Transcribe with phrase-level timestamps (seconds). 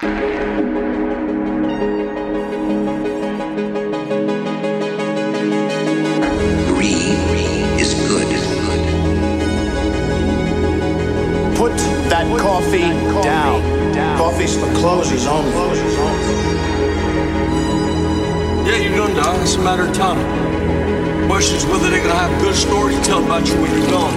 [0.00, 0.08] Greed
[7.78, 8.24] is good.
[11.54, 11.76] Put
[12.08, 12.80] that coffee
[13.22, 13.60] down.
[14.16, 15.50] Coffee's for closers only.
[18.64, 19.42] Yeah, you're gonna die.
[19.42, 20.18] It's a matter of time.
[21.28, 23.90] Question is whether they're gonna have a good story to tell about you when you're
[23.90, 24.14] gone.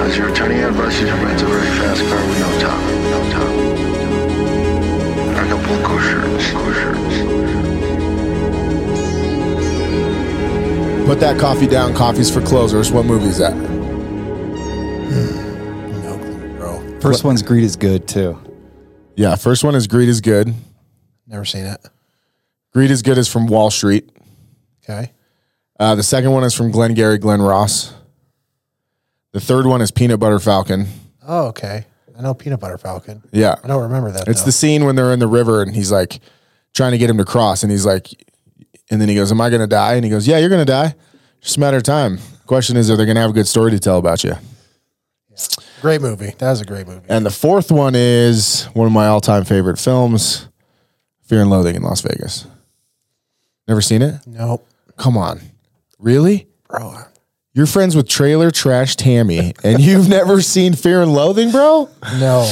[0.00, 3.05] As you're turning out buses, it's a very fast car with no top.
[3.28, 3.48] No top.
[5.36, 6.44] Acapulco shirts.
[6.50, 7.16] Acapulco shirts.
[11.06, 11.94] Put that coffee down.
[11.94, 12.90] Coffee's for closers.
[12.90, 13.54] What movie is that?
[16.02, 17.00] No clue, bro.
[17.00, 18.38] First one's greed is good too.
[19.16, 20.52] Yeah, first one is Greed is Good.
[21.26, 21.80] Never seen it.
[22.74, 24.10] Greed is Good is from Wall Street.
[24.84, 25.10] Okay.
[25.80, 27.94] Uh, the second one is from Glenn Glengarry Glen Ross.
[29.32, 30.86] The third one is Peanut Butter Falcon.
[31.26, 31.86] Oh, okay.
[32.16, 33.22] I know Peanut Butter Falcon.
[33.32, 33.56] Yeah.
[33.62, 34.28] I don't remember that.
[34.28, 34.46] It's though.
[34.46, 36.20] the scene when they're in the river and he's like
[36.72, 38.08] trying to get him to cross and he's like,
[38.90, 39.94] and then he goes, Am I going to die?
[39.94, 40.94] And he goes, Yeah, you're going to die.
[41.40, 42.18] Just a matter of time.
[42.46, 44.34] Question is, are they going to have a good story to tell about you?
[45.82, 46.34] great movie.
[46.38, 47.04] That was a great movie.
[47.08, 50.48] And the fourth one is one of my all time favorite films
[51.22, 52.46] Fear and Loathing in Las Vegas.
[53.68, 54.20] Never seen it?
[54.26, 54.66] Nope.
[54.96, 55.40] Come on.
[55.98, 56.46] Really?
[56.68, 56.94] Bro,
[57.56, 61.88] You're friends with Trailer Trash Tammy and you've never seen Fear and Loathing, bro?
[62.18, 62.42] no.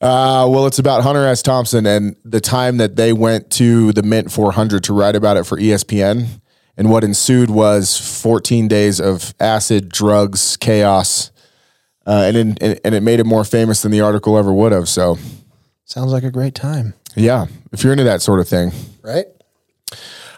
[0.00, 1.42] Uh, well, it's about Hunter S.
[1.42, 5.44] Thompson and the time that they went to the Mint 400 to write about it
[5.44, 6.40] for ESPN.
[6.78, 11.30] And what ensued was 14 days of acid, drugs, chaos.
[12.06, 14.88] Uh, and, it, and it made it more famous than the article ever would have.
[14.88, 15.18] So,
[15.84, 16.94] Sounds like a great time.
[17.14, 19.26] yeah, if you're into that sort of thing, Right?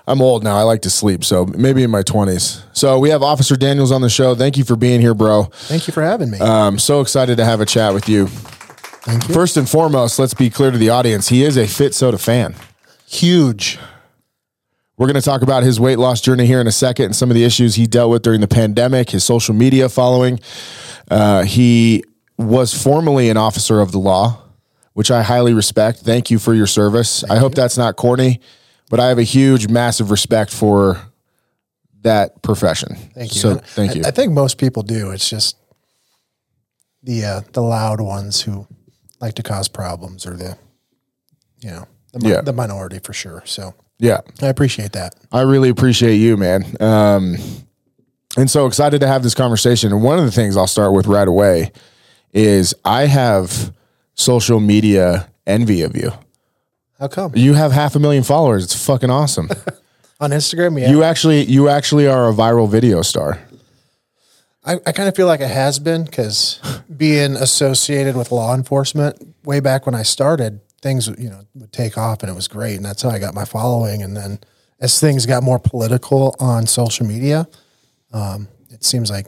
[0.07, 0.57] I'm old now.
[0.57, 1.25] I like to sleep.
[1.25, 2.63] So, maybe in my 20s.
[2.73, 4.35] So, we have Officer Daniels on the show.
[4.35, 5.45] Thank you for being here, bro.
[5.45, 6.39] Thank you for having me.
[6.41, 8.27] I'm so excited to have a chat with you.
[8.27, 9.35] Thank you.
[9.35, 12.55] First and foremost, let's be clear to the audience he is a Fit Soda fan.
[13.07, 13.79] Huge.
[14.97, 17.31] We're going to talk about his weight loss journey here in a second and some
[17.31, 20.39] of the issues he dealt with during the pandemic, his social media following.
[21.11, 22.05] Uh, he
[22.39, 24.41] was formerly an officer of the law,
[24.93, 25.99] which I highly respect.
[25.99, 27.25] Thank you for your service.
[27.25, 28.41] I hope that's not corny,
[28.91, 31.01] but I have a huge, massive respect for
[32.03, 32.97] that profession.
[33.15, 33.41] Thank you.
[33.41, 34.03] So thank I- you.
[34.05, 35.11] I, think most people do.
[35.11, 35.57] It's just
[37.03, 38.67] the uh, the loud ones who
[39.21, 40.57] like to cause problems or the
[41.61, 42.41] you know the, Yeah.
[42.43, 43.43] the minority for sure.
[43.47, 44.21] So yeah.
[44.43, 45.15] I appreciate that.
[45.33, 46.65] I really appreciate you, man.
[46.81, 47.37] Um,
[48.37, 49.93] and so excited to have this conversation.
[49.93, 51.73] And one of the things I'll start with right away
[52.33, 53.73] is I have
[54.15, 56.11] social media envy of you.
[57.05, 58.65] How come You have half a million followers.
[58.65, 59.51] It's fucking awesome.
[60.21, 60.81] on Instagram?
[60.81, 63.43] Yeah, You actually, you actually are a viral video star.
[64.65, 66.61] I, I kind of feel like it has been because
[66.97, 71.99] being associated with law enforcement way back when I started, things you know would take
[71.99, 74.03] off and it was great, and that's how I got my following.
[74.03, 74.39] And then
[74.81, 77.47] as things got more political on social media,
[78.15, 79.27] um, it seems like,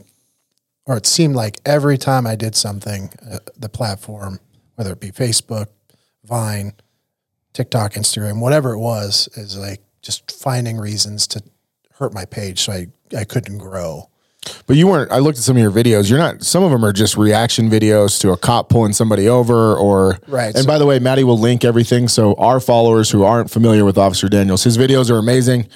[0.86, 4.40] or it seemed like every time I did something, uh, the platform,
[4.76, 5.66] whether it be Facebook,
[6.24, 6.72] Vine,
[7.56, 11.42] TikTok, Instagram, whatever it was, is like just finding reasons to
[11.98, 12.86] hurt my page so I
[13.16, 14.10] I couldn't grow.
[14.66, 15.10] But you weren't.
[15.10, 16.08] I looked at some of your videos.
[16.10, 16.42] You're not.
[16.44, 20.54] Some of them are just reaction videos to a cop pulling somebody over, or Right,
[20.54, 22.06] And so- by the way, Maddie will link everything.
[22.08, 25.66] So our followers who aren't familiar with Officer Daniels, his videos are amazing.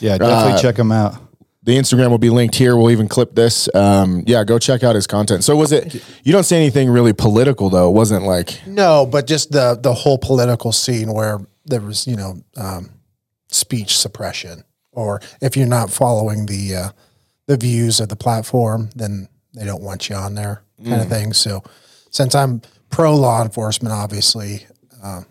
[0.00, 1.16] Yeah, definitely Uh, check them out.
[1.62, 2.74] The Instagram will be linked here.
[2.74, 3.68] We'll even clip this.
[3.74, 5.44] Um, yeah, go check out his content.
[5.44, 6.02] So was it?
[6.24, 7.90] You don't say anything really political though.
[7.90, 12.16] It wasn't like No, but just the the whole political scene where there was, you
[12.16, 12.90] know, um,
[13.48, 16.88] speech suppression, or if you're not following the uh,
[17.46, 21.32] the views of the platform, then they don't want you on there, kind of thing.
[21.34, 21.62] So,
[22.10, 24.66] since I'm pro law enforcement, obviously,
[25.02, 25.26] um,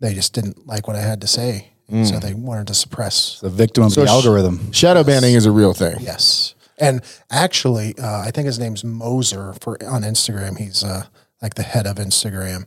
[0.00, 1.72] they just didn't like what I had to say,
[2.04, 3.40] so they wanted to suppress.
[3.40, 4.72] The victim of So the sh- algorithm.
[4.72, 5.96] shadow banning is a real thing.
[6.00, 10.58] Yes, and actually, uh, I think his name's Mosseri for on Instagram.
[10.58, 11.04] He's uh,
[11.42, 12.64] like the head of Instagram.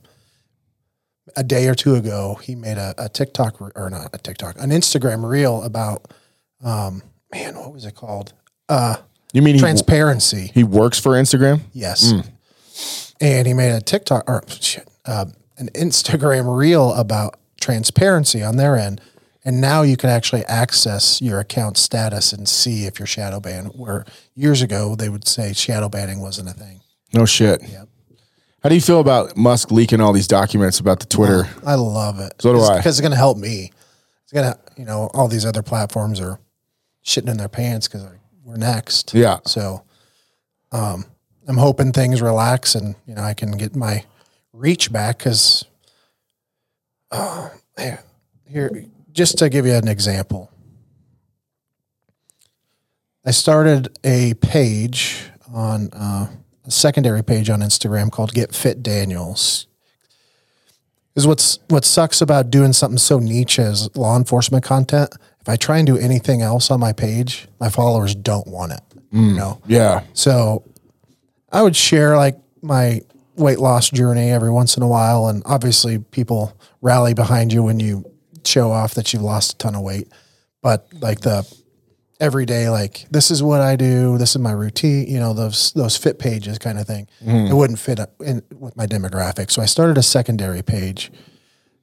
[1.38, 4.56] A day or two ago, he made a, a TikTok re- or not a TikTok,
[4.60, 6.14] an Instagram reel about,
[6.64, 8.34] um, man, what was it called?
[8.68, 8.98] Uh,
[9.32, 10.52] You mean he, transparency.
[10.54, 11.62] he works for Instagram?
[11.72, 12.14] Yes.
[13.22, 15.26] And he made a TikTok or shit, uh,
[15.58, 19.00] an Instagram reel about transparency on their end.
[19.46, 23.70] And now you can actually access your account status and see if you're shadow banned.
[23.76, 24.06] Where
[24.36, 26.82] years ago they would say shadow banning wasn't a thing.
[27.14, 27.62] No shit.
[28.62, 31.50] How do you feel about Musk leaking all these documents about the Twitter?
[31.66, 32.34] I love it.
[32.40, 32.78] So do I.
[32.78, 33.72] Because it's going to help me.
[34.24, 36.40] It's going to, you know, all these other platforms are
[37.06, 38.08] shitting in their pants because
[38.44, 39.14] we're next.
[39.14, 39.40] Yeah.
[39.46, 39.84] So
[40.72, 41.06] um,
[41.46, 44.06] I'm hoping things relax and, you know, I can get my
[44.54, 45.66] reach back because
[47.14, 47.52] Oh,
[48.48, 48.84] here,
[49.14, 50.52] just to give you an example,
[53.26, 55.24] I started a page
[55.54, 56.28] on uh,
[56.66, 59.68] a secondary page on Instagram called Get Fit Daniels.
[61.16, 65.12] Is what's what sucks about doing something so niche as law enforcement content.
[65.42, 68.80] If I try and do anything else on my page, my followers don't want it.
[69.12, 70.02] You know, Yeah.
[70.14, 70.64] so
[71.52, 73.02] I would share like my
[73.36, 75.28] weight loss journey every once in a while.
[75.28, 78.12] And obviously, people rally behind you when you
[78.48, 80.08] show off that you've lost a ton of weight.
[80.62, 81.46] But like the
[82.20, 85.98] everyday, like, this is what I do, this is my routine, you know, those, those
[85.98, 87.52] fit pages kind of thing, mm-hmm.
[87.52, 89.52] it wouldn't fit in with my demographic.
[89.52, 91.12] So I started a secondary page.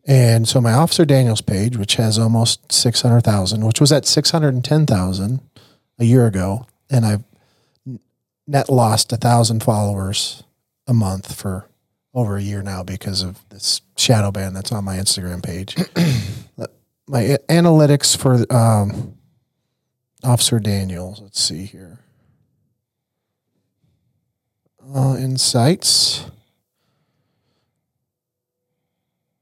[0.06, 5.40] And so my Officer Daniels page, which has almost 600,000, which was at 610,000
[5.98, 7.24] a year ago, and I've
[8.46, 10.42] net lost a thousand followers
[10.86, 11.68] a month for
[12.12, 15.76] over a year now because of this shadow ban that's on my Instagram page.
[17.06, 19.16] my analytics for um,
[20.24, 21.20] Officer Daniels.
[21.20, 21.98] Let's see here.
[24.94, 26.24] Uh, insights.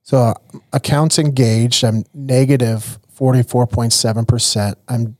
[0.02, 0.34] So uh,
[0.72, 4.74] accounts engaged, I'm negative 44.7%.
[4.88, 5.16] I'm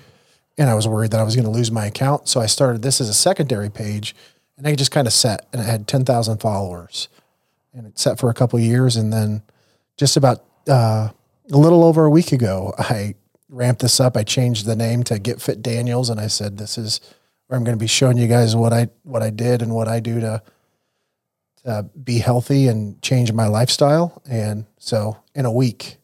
[0.58, 2.28] and I was worried that I was going to lose my account.
[2.28, 4.16] So I started this as a secondary page,
[4.58, 7.08] and I just kind of set, and it had ten thousand followers,
[7.74, 9.42] and it set for a couple years, and then
[9.98, 11.10] just about uh,
[11.52, 13.16] a little over a week ago, I
[13.50, 14.16] ramped this up.
[14.18, 17.00] I changed the name to Get Fit Daniels, and I said this is
[17.54, 19.88] where I'm going to be showing you guys what I what I did and what
[19.88, 20.42] I do to
[21.68, 24.24] uh, be healthy and change my lifestyle.
[24.28, 25.98] And so in a week,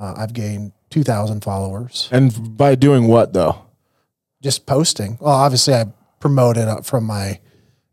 [0.00, 3.60] uh, I've gained 2,000 followers And by doing what though?
[4.40, 5.18] just posting.
[5.20, 5.86] Well, obviously, I
[6.20, 7.40] promote it from my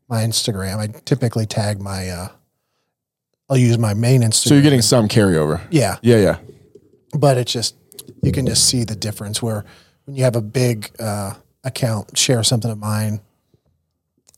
[0.07, 0.77] my Instagram.
[0.77, 2.07] I typically tag my.
[2.09, 2.27] Uh,
[3.50, 4.47] I'll use my main Instagram.
[4.47, 5.59] So you're getting some carryover.
[5.71, 6.38] yeah, Yeah, yeah.
[7.18, 7.75] but it's just
[8.21, 9.65] you can just see the difference where
[10.06, 11.33] when you have a big uh,
[11.63, 13.22] account share something of mine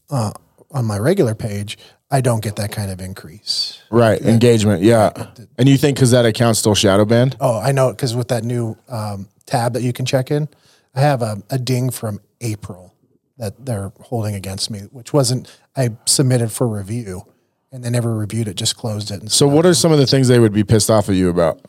[0.10, 0.32] uh,
[0.72, 1.78] on my regular page,
[2.12, 3.82] I don't get that kind of increase.
[3.90, 4.22] Right.
[4.22, 4.84] Engagement.
[4.84, 5.12] Yeah.
[5.58, 7.38] And you think because that account's still shadow banned?
[7.40, 10.48] Oh, I know because with that new um, tab that you can check in,
[10.94, 12.94] I have a, a ding from April
[13.38, 17.24] that they're holding against me, which wasn't I submitted for review,
[17.72, 19.22] and they never reviewed it, just closed it.
[19.22, 21.30] And So what are some of the things they would be pissed off at you
[21.30, 21.60] about?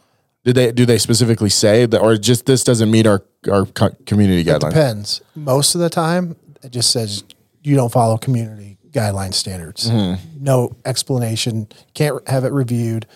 [0.45, 3.97] Did they do they specifically say that, or just this doesn't meet our our co-
[4.07, 4.57] community guidelines?
[4.57, 5.23] It depends.
[5.35, 7.25] Most of the time, it just says
[7.63, 9.91] you don't follow community guideline standards.
[10.39, 11.67] No explanation.
[11.95, 13.07] Can't have it reviewed.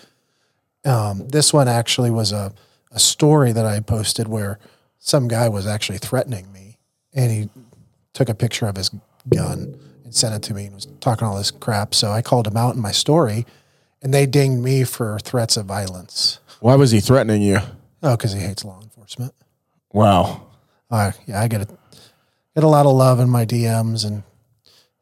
[0.85, 2.53] Um, this one actually was a,
[2.91, 4.59] a story that I posted where
[4.97, 6.77] some guy was actually threatening me,
[7.13, 7.49] and he
[8.13, 8.89] took a picture of his
[9.29, 11.93] gun and sent it to me and was talking all this crap.
[11.93, 13.45] So I called him out in my story,
[14.01, 16.39] and they dinged me for threats of violence.
[16.59, 17.59] Why was he threatening you?
[18.03, 19.33] Oh, because he hates law enforcement.
[19.91, 20.47] Wow.
[20.91, 21.65] Uh, yeah, I get a
[22.55, 24.23] get a lot of love in my DMs and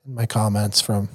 [0.06, 1.10] in my comments from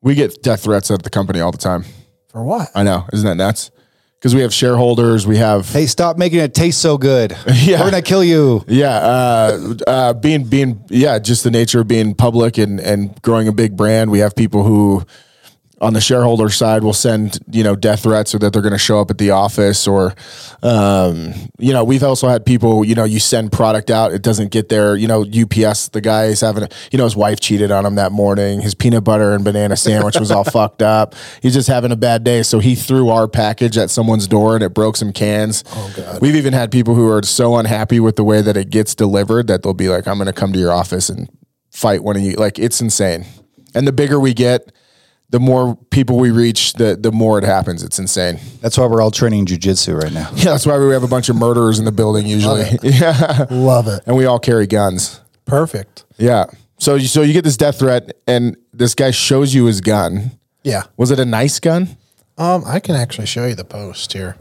[0.00, 1.84] We get death threats at the company all the time.
[2.28, 2.70] for what?
[2.74, 3.70] I know, isn't that nuts?
[4.18, 7.36] Because we have shareholders, we have Hey, stop making it taste so good.
[7.52, 7.80] Yeah.
[7.80, 8.64] We're gonna kill you.
[8.68, 13.48] Yeah, uh, uh, being being yeah, just the nature of being public and and growing
[13.48, 14.10] a big brand.
[14.12, 15.04] We have people who,
[15.82, 18.78] on the shareholder side, will send you know death threats or that they're going to
[18.78, 20.14] show up at the office, or
[20.62, 24.52] um, you know we've also had people you know you send product out, it doesn't
[24.52, 24.94] get there.
[24.94, 27.96] You know UPS, the guy is having a, you know his wife cheated on him
[27.96, 28.60] that morning.
[28.60, 31.14] His peanut butter and banana sandwich was all fucked up.
[31.42, 34.62] He's just having a bad day, so he threw our package at someone's door and
[34.62, 35.64] it broke some cans.
[35.72, 36.22] Oh god.
[36.22, 39.48] We've even had people who are so unhappy with the way that it gets delivered
[39.48, 41.28] that they'll be like, "I'm going to come to your office and
[41.72, 43.26] fight one of you." Like it's insane.
[43.74, 44.70] And the bigger we get,
[45.32, 47.82] the more people we reach, the the more it happens.
[47.82, 48.38] It's insane.
[48.60, 50.30] That's why we're all training jujitsu right now.
[50.36, 52.64] Yeah, that's why we have a bunch of murderers in the building usually.
[52.82, 54.02] Yeah, Love it.
[54.06, 55.20] and we all carry guns.
[55.46, 56.04] Perfect.
[56.18, 56.44] Yeah.
[56.78, 60.32] So you so you get this death threat, and this guy shows you his gun.
[60.62, 60.84] Yeah.
[60.96, 61.96] Was it a nice gun?
[62.38, 64.36] Um, I can actually show you the post here.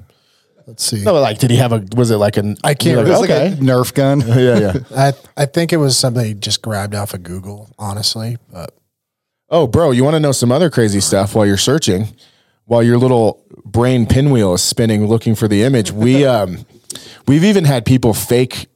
[0.67, 1.03] Let's see.
[1.03, 1.83] No, like did he have a?
[1.95, 2.55] Was it like an?
[2.63, 3.47] I can't Like, It was like okay.
[3.53, 4.21] a Nerf gun.
[4.27, 4.73] yeah, yeah.
[4.95, 8.37] I I think it was something he just grabbed off of Google, honestly.
[8.51, 8.73] But
[9.53, 12.07] Oh, bro, you want to know some other crazy stuff while you're searching,
[12.63, 15.91] while your little brain pinwheel is spinning looking for the image.
[15.91, 16.65] We um
[17.27, 18.67] we've even had people fake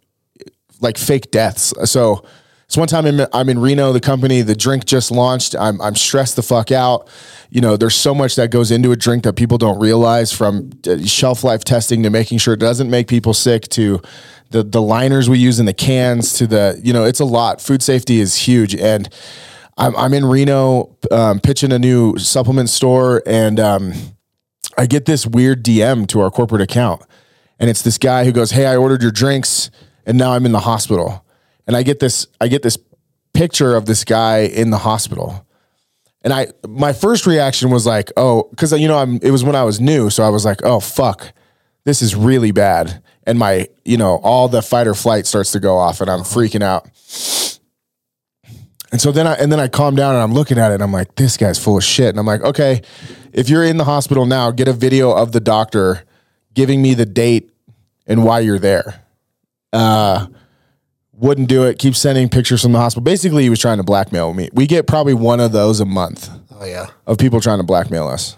[0.82, 1.74] like fake deaths.
[1.90, 2.26] So
[2.66, 5.56] it's one time I'm, I'm in Reno, the company, the drink just launched.
[5.56, 7.08] I'm I'm stressed the fuck out.
[7.50, 10.72] You know, there's so much that goes into a drink that people don't realize from
[10.86, 14.02] uh, shelf life testing to making sure it doesn't make people sick to
[14.50, 17.62] the the liners we use in the cans to the you know, it's a lot.
[17.62, 19.08] Food safety is huge and
[19.78, 23.94] I'm, I'm in Reno um, pitching a new supplement store, and um,
[24.78, 27.02] I get this weird DM to our corporate account,
[27.60, 29.70] and it's this guy who goes, "Hey, I ordered your drinks,
[30.06, 31.24] and now I'm in the hospital."
[31.68, 32.78] And I get this, I get this
[33.34, 35.46] picture of this guy in the hospital,
[36.22, 39.20] and I, my first reaction was like, "Oh," because you know, I'm.
[39.22, 41.34] It was when I was new, so I was like, "Oh fuck,
[41.84, 45.60] this is really bad," and my, you know, all the fight or flight starts to
[45.60, 46.90] go off, and I'm freaking out.
[48.96, 50.82] And so then I and then I calm down and I'm looking at it and
[50.84, 52.08] I'm like, this guy's full of shit.
[52.08, 52.82] And I'm like, okay,
[53.34, 56.06] if you're in the hospital now, get a video of the doctor
[56.54, 57.52] giving me the date
[58.08, 59.04] and why you're there.
[59.74, 60.28] Uh
[61.12, 61.78] wouldn't do it.
[61.78, 63.04] Keep sending pictures from the hospital.
[63.04, 64.48] Basically, he was trying to blackmail me.
[64.54, 68.08] We get probably one of those a month oh yeah, of people trying to blackmail
[68.08, 68.38] us.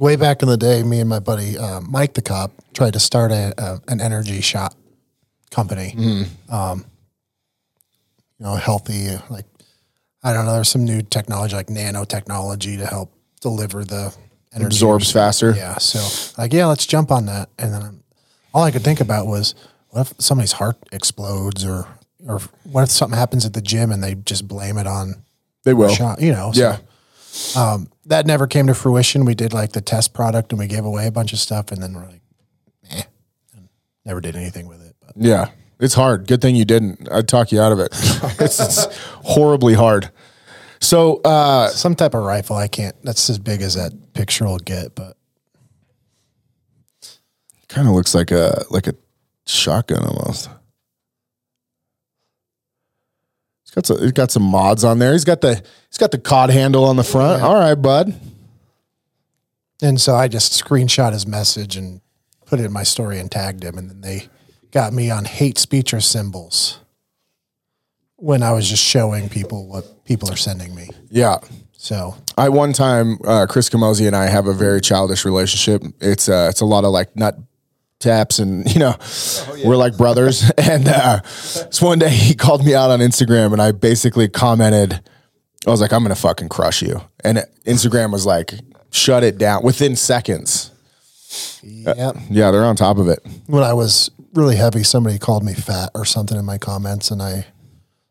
[0.00, 2.98] way back in the day, me and my buddy uh, Mike the cop tried to
[2.98, 4.74] start a, a an energy shot
[5.52, 5.94] company.
[6.48, 6.86] Um,
[8.38, 9.46] you know, healthy like
[10.22, 10.54] I don't know.
[10.54, 13.12] There's some new technology like nanotechnology to help
[13.42, 14.14] deliver the
[14.54, 14.66] energy.
[14.66, 15.52] Absorbs faster.
[15.54, 15.76] Yeah.
[15.78, 16.00] So
[16.40, 17.50] like, yeah, let's jump on that.
[17.58, 18.02] And then I'm,
[18.54, 19.54] all I could think about was,
[19.90, 21.86] what if somebody's heart explodes or
[22.26, 25.22] or what if something happens at the gym and they just blame it on
[25.64, 25.90] They will.
[25.90, 26.20] shot?
[26.22, 26.52] You know.
[26.52, 27.76] so- Yeah.
[28.06, 29.24] that never came to fruition.
[29.26, 31.82] We did like the test product and we gave away a bunch of stuff, and
[31.82, 32.22] then we're like,
[32.90, 33.02] eh,
[33.54, 33.68] and
[34.06, 34.96] never did anything with it.
[35.00, 35.50] But Yeah.
[35.84, 36.26] It's hard.
[36.26, 37.12] Good thing you didn't.
[37.12, 37.88] I'd talk you out of it.
[38.40, 38.86] it's, it's
[39.22, 40.10] horribly hard.
[40.80, 42.96] So uh some type of rifle, I can't.
[43.02, 44.94] That's as big as that picture will get.
[44.94, 45.18] But
[47.68, 48.94] kind of looks like a like a
[49.46, 50.48] shotgun almost.
[53.64, 55.12] He's got some, he's got some mods on there.
[55.12, 57.42] He's got the he's got the cod handle on the front.
[57.42, 58.14] All right, bud.
[59.82, 62.00] and so I just screenshot his message and
[62.46, 64.28] put it in my story and tagged him, and then they
[64.74, 66.80] got me on hate speech or symbols
[68.16, 70.88] when I was just showing people what people are sending me.
[71.10, 71.38] Yeah.
[71.72, 75.82] So I one time uh, Chris Camozzi and I have a very childish relationship.
[76.00, 77.38] It's uh, it's a lot of like nut
[78.00, 78.96] taps and you know
[79.64, 80.50] we're like brothers.
[80.58, 85.00] and uh, so one day he called me out on Instagram and I basically commented.
[85.66, 87.00] I was like, I'm gonna fucking crush you.
[87.22, 88.54] And Instagram was like,
[88.90, 90.72] shut it down within seconds.
[91.62, 93.20] yeah, Yeah, they're on top of it.
[93.46, 97.22] when I was really heavy, somebody called me fat or something in my comments, and
[97.22, 97.46] I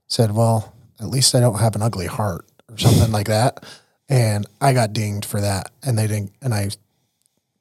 [0.07, 3.63] said, "Well, at least I don't have an ugly heart" or something like that.
[4.09, 6.31] And I got dinged for that, and they didn't.
[6.41, 6.69] And I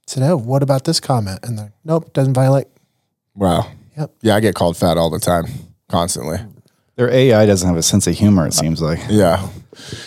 [0.06, 2.66] said, "Oh, what about this comment?" And they're, "Nope, doesn't violate."
[3.34, 3.66] Wow.
[3.96, 4.10] Yep.
[4.22, 5.46] Yeah, I get called fat all the time,
[5.88, 6.38] constantly.
[6.96, 8.46] Their AI doesn't have a sense of humor.
[8.46, 9.00] It seems like.
[9.08, 9.48] Yeah.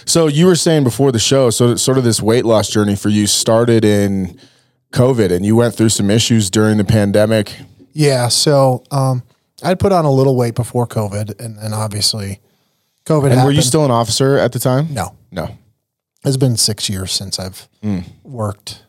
[0.06, 3.10] So you were saying before the show, so sort of this weight loss journey for
[3.10, 4.38] you started in
[4.92, 7.54] COVID, and you went through some issues during the pandemic.
[7.96, 8.28] Yeah.
[8.28, 9.24] So um,
[9.64, 12.40] I'd put on a little weight before COVID, and then obviously
[13.06, 13.46] COVID And happened.
[13.46, 14.94] were you still an officer at the time?
[14.94, 15.58] No, No.
[16.26, 17.68] it's been six years since I've
[18.24, 18.84] worked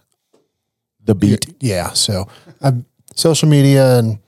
[1.05, 1.55] The beat.
[1.61, 1.93] Yeah.
[1.93, 2.27] So
[2.61, 2.85] I'm
[3.15, 4.19] social media and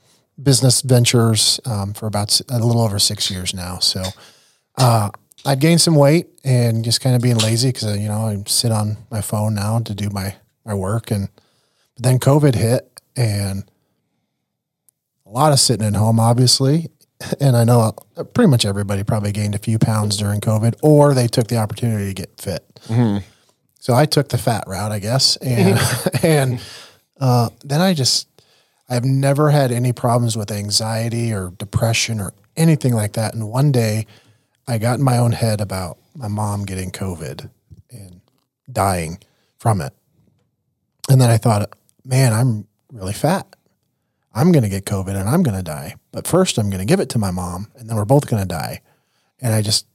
[0.41, 3.79] business ventures um, for about a little over six years now.
[3.81, 4.03] So
[4.77, 5.11] uh,
[5.45, 8.71] I gained some weight and just kind of being lazy because you know I sit
[8.71, 11.29] on my phone now to do my my work and
[11.97, 13.65] but then COVID hit and
[15.29, 16.89] a lot of sitting at home, obviously.
[17.41, 21.15] And I know uh, pretty much everybody probably gained a few pounds during COVID, or
[21.15, 22.65] they took the opportunity to get fit.
[23.81, 25.81] So I took the fat route, I guess, and
[26.23, 26.61] and
[27.21, 28.29] uh, then I just
[28.89, 33.35] I've never had any problems with anxiety or depression or anything like that.
[33.35, 34.07] And one day,
[34.69, 37.51] I got in my own head about my mom getting COVID
[37.91, 38.21] and
[38.71, 39.19] dying
[39.59, 39.93] from it,
[41.11, 43.57] and then I thought, man, I'm really fat.
[44.35, 45.97] I'm going to get COVID and I'm going to die.
[46.13, 48.43] But first, I'm going to give it to my mom, and then we're both going
[48.43, 48.83] to die.
[49.41, 49.87] And I just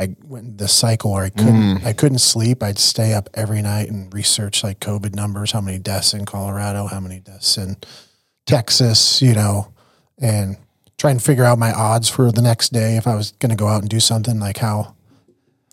[0.00, 1.84] I went in this cycle where I couldn't mm.
[1.84, 2.62] I couldn't sleep.
[2.62, 6.86] I'd stay up every night and research like COVID numbers, how many deaths in Colorado,
[6.86, 7.76] how many deaths in
[8.46, 9.72] Texas, you know,
[10.18, 10.56] and
[10.96, 13.56] try and figure out my odds for the next day if I was going to
[13.56, 14.96] go out and do something like how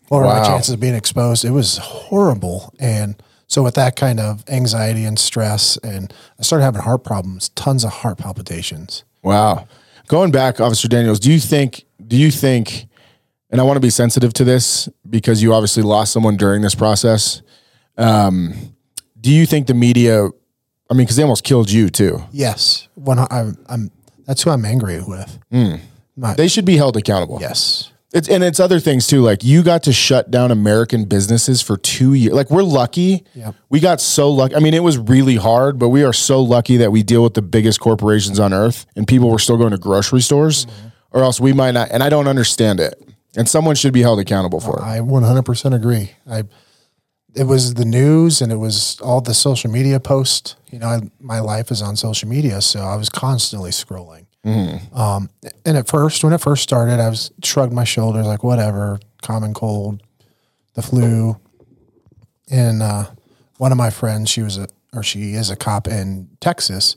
[0.08, 1.44] what were my chances of being exposed.
[1.44, 6.64] It was horrible, and so with that kind of anxiety and stress, and I started
[6.64, 9.02] having heart problems, tons of heart palpitations.
[9.22, 9.66] Wow.
[10.06, 12.86] Going back, Officer Daniels, do you think, do you think,
[13.50, 16.74] and I want to be sensitive to this because you obviously lost someone during this
[16.74, 17.42] process.
[17.96, 18.54] Um,
[19.20, 20.26] do you think the media,
[20.90, 22.22] I mean, because they almost killed you too.
[22.30, 23.90] Yes, when I, I'm, I'm
[24.26, 25.38] that's who I'm angry with.
[26.36, 27.38] They should be held accountable.
[27.40, 29.20] Yes, It's, and it's other things too.
[29.20, 32.34] Like you got to shut down American businesses for two years.
[32.34, 33.24] Like we're lucky.
[33.34, 33.54] Yep.
[33.68, 34.56] We got so lucky.
[34.56, 37.34] I mean, it was really hard, but we are so lucky that we deal with
[37.34, 40.88] the biggest corporations on earth and people were still going to grocery stores mm-hmm.
[41.10, 41.90] or else we might not.
[41.90, 42.94] And I don't understand it.
[43.36, 44.82] And someone should be held accountable for it.
[44.82, 46.12] I 100% agree.
[46.26, 46.44] I
[47.34, 50.56] it was the news and it was all the social media posts.
[50.70, 54.26] You know, I, my life is on social media, so I was constantly scrolling.
[54.44, 55.28] Um,
[55.66, 59.52] and at first, when it first started, I was shrugged my shoulders like whatever, common
[59.54, 60.02] cold,
[60.74, 61.38] the flu.
[62.50, 63.10] And uh,
[63.58, 66.96] one of my friends, she was a or she is a cop in Texas.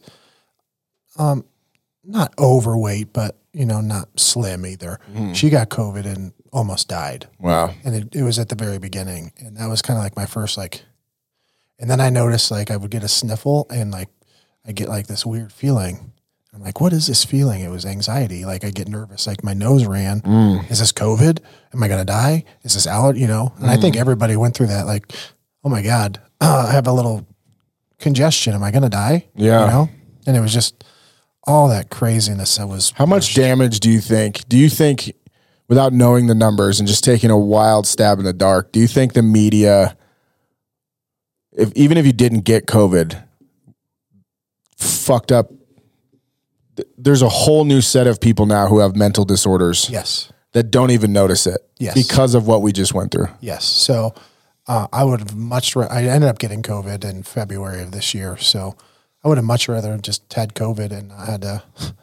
[1.17, 1.43] Um,
[2.05, 4.99] not overweight, but you know, not slim either.
[5.33, 7.73] She got COVID and almost died Wow.
[7.85, 10.25] and it, it was at the very beginning and that was kind of like my
[10.25, 10.83] first like
[11.79, 14.09] and then i noticed like i would get a sniffle and like
[14.67, 16.11] i get like this weird feeling
[16.53, 17.61] i'm like what is this feeling?
[17.61, 18.45] It was anxiety.
[18.45, 19.27] Like i get nervous.
[19.27, 20.21] Like my nose ran.
[20.21, 20.69] Mm.
[20.69, 21.39] Is this covid?
[21.73, 22.43] Am i gonna die?
[22.63, 23.53] Is this allergy you know?
[23.59, 23.99] And i think mm.
[23.99, 25.11] everybody went through that like
[25.63, 27.25] oh my god i have a little
[28.01, 28.53] congestion.
[28.53, 29.27] Am i gonna die?
[29.35, 29.65] Yeah.
[29.65, 29.89] you know?
[30.27, 30.83] And it was just
[31.45, 34.47] all that craziness that was How much damage do you think?
[34.47, 35.13] Do you think,
[35.67, 38.87] without knowing the numbers and just taking a wild stab in the dark, do you
[38.87, 39.97] think the media,
[41.51, 43.23] if even if you didn't get COVID,
[44.77, 45.51] fucked up?
[46.75, 50.69] Th- There's a whole new set of people now who have mental disorders yes that
[50.71, 51.93] don't even notice it Yes.
[51.93, 53.27] because of what we just went through.
[53.39, 53.63] Yes.
[53.65, 54.13] So
[54.67, 55.75] uh, I would have much.
[55.75, 58.37] Ra- I ended up getting COVID in February of this year.
[58.37, 58.75] So
[59.23, 61.63] I would have much rather just had COVID and I had to,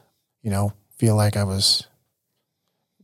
[0.43, 1.87] you know, feel like I was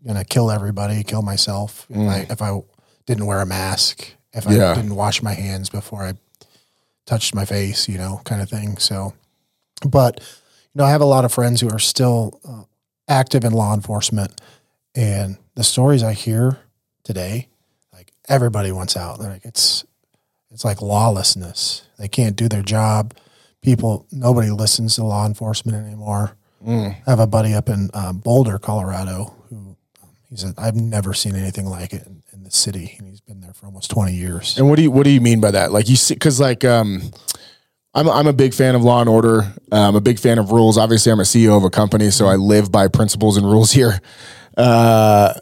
[0.06, 2.60] gonna kill everybody, kill myself if I if I
[3.06, 4.74] didn't wear a mask, if I Yeah.
[4.74, 6.14] didn't wash my hands before I
[7.06, 8.78] touched my face, you know, kind of thing.
[8.78, 9.12] So,
[9.86, 10.20] but
[10.74, 12.64] you know, I have a lot of friends who are still uh,
[13.08, 14.40] active in law enforcement,
[14.94, 16.58] and the stories I hear
[17.04, 17.48] today,
[17.92, 19.20] like everybody wants out.
[19.20, 19.84] They're like it's
[20.50, 21.82] it's like lawlessness.
[21.98, 23.14] They can't do their job.
[23.62, 26.36] People, nobody listens to law enforcement anymore.
[27.06, 31.12] I have a buddy up in um, Boulder, Colorado, who um, he said I've never
[31.14, 34.14] seen anything like it in, in the city, and he's been there for almost twenty
[34.14, 34.58] years.
[34.58, 35.72] And what do you what do you mean by that?
[35.72, 37.10] Like you see, because like um,
[37.94, 39.52] I'm I'm a big fan of law and order.
[39.70, 40.76] I'm a big fan of rules.
[40.76, 44.00] Obviously, I'm a CEO of a company, so I live by principles and rules here.
[44.56, 45.34] Uh,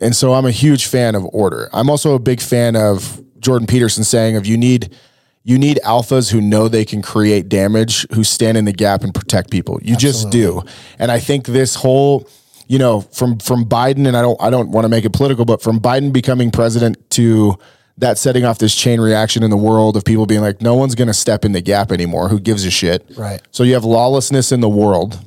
[0.00, 1.68] and so I'm a huge fan of order.
[1.72, 4.94] I'm also a big fan of Jordan Peterson saying of you need
[5.42, 9.14] you need alphas who know they can create damage, who stand in the gap and
[9.14, 9.78] protect people.
[9.82, 10.62] You just do.
[10.98, 12.26] And I think this whole,
[12.66, 15.44] you know, from from Biden and I don't I don't want to make it political,
[15.44, 17.58] but from Biden becoming president to
[17.98, 20.94] that setting off this chain reaction in the world of people being like, no one's
[20.94, 22.28] going to step in the gap anymore.
[22.28, 23.04] Who gives a shit?
[23.16, 23.40] Right.
[23.52, 25.20] So you have lawlessness in the world.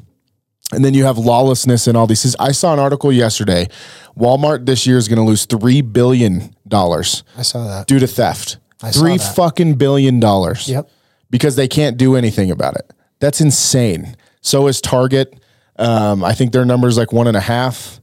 [0.74, 2.36] And then you have lawlessness in all these.
[2.40, 3.70] I saw an article yesterday.
[4.18, 7.88] Walmart this year is going to lose three billion dollars I saw that.
[7.88, 8.58] due to theft.
[8.84, 9.34] I saw Three that.
[9.36, 10.68] fucking billion dollars.
[10.68, 10.90] Yep.
[11.30, 12.92] Because they can't do anything about it.
[13.20, 14.18] That's insane.
[14.42, 15.42] So is Target.
[15.78, 18.02] Um, I think their number is like one and a half.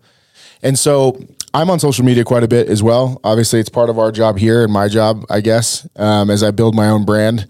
[0.62, 1.20] And so
[1.54, 3.20] I'm on social media quite a bit as well.
[3.22, 6.50] Obviously, it's part of our job here and my job, I guess, um, as I
[6.50, 7.46] build my own brand.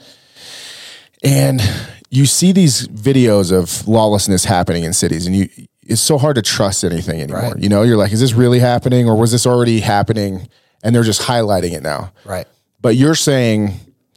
[1.25, 1.62] And
[2.11, 5.49] you see these videos of lawlessness happening in cities, and you
[5.87, 7.43] it's so hard to trust anything anymore.
[7.43, 7.59] Right.
[7.59, 10.49] You know, you're like, is this really happening, or was this already happening?
[10.83, 12.12] And they're just highlighting it now.
[12.27, 12.47] Right.
[12.83, 13.73] But you're saying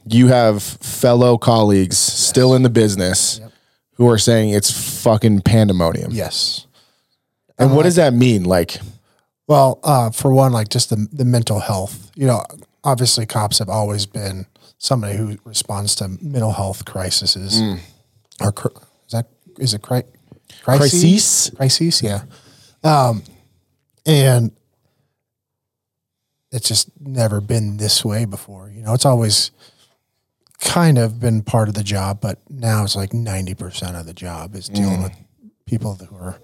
[0.05, 3.39] you have fellow colleagues still in the business
[3.93, 6.11] who are saying it's fucking pandemonium.
[6.11, 6.67] Yes.
[7.57, 8.43] And what does that mean?
[8.43, 8.77] Like,
[9.47, 12.11] Well, uh, for one, like just the the mental health.
[12.15, 12.43] You know,
[12.83, 14.45] obviously, cops have always been
[14.77, 17.59] somebody who responds to mental health crises.
[18.41, 18.67] Or cr-
[19.05, 20.03] is that is it cri-
[20.63, 21.49] crisis?
[21.55, 22.23] Crises, yeah.
[22.83, 23.23] Um,
[24.05, 24.51] and
[26.51, 28.69] it's just never been this way before.
[28.69, 29.51] You know, it's always
[30.59, 34.13] kind of been part of the job, but now it's like ninety percent of the
[34.13, 35.13] job is dealing with
[35.65, 36.37] people who are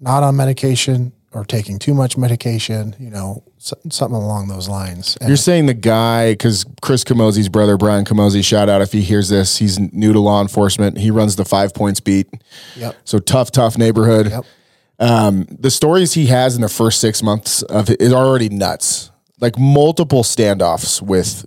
[0.00, 5.16] not on medication, or taking too much medication, you know, something along those lines.
[5.20, 9.02] And You're saying the guy, because Chris Camozzi's brother, Brian Camosi, shout out if he
[9.02, 9.58] hears this.
[9.58, 10.98] He's new to law enforcement.
[10.98, 12.28] He runs the Five Points beat.
[12.76, 12.96] Yep.
[13.04, 14.30] So tough, tough neighborhood.
[14.30, 14.44] Yep.
[15.00, 19.10] Um, the stories he has in the first six months of it is already nuts.
[19.40, 21.46] Like multiple standoffs with,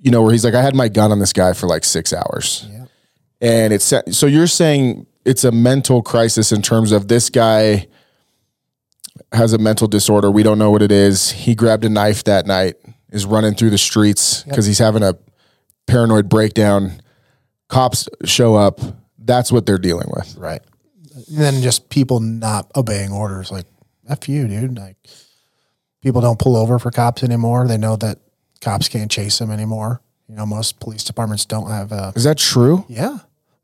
[0.00, 2.12] you know, where he's like, I had my gun on this guy for like six
[2.12, 2.66] hours.
[3.40, 7.86] And it's so you're saying it's a mental crisis in terms of this guy
[9.32, 10.30] has a mental disorder.
[10.30, 11.30] We don't know what it is.
[11.30, 12.76] He grabbed a knife that night,
[13.10, 15.14] is running through the streets because he's having a
[15.86, 17.02] paranoid breakdown.
[17.68, 18.80] Cops show up.
[19.18, 20.34] That's what they're dealing with.
[20.36, 20.62] Right.
[21.14, 23.50] And then just people not obeying orders.
[23.50, 23.66] Like,
[24.08, 24.78] F you, dude.
[24.78, 24.96] Like,
[26.00, 27.66] people don't pull over for cops anymore.
[27.68, 28.18] They know that
[28.62, 30.00] cops can't chase them anymore.
[30.26, 32.86] You know, most police departments don't have a, Is that true?
[32.88, 33.18] yeah.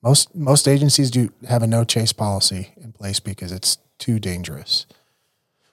[0.05, 4.85] Most, most agencies do have a no chase policy in place because it's too dangerous,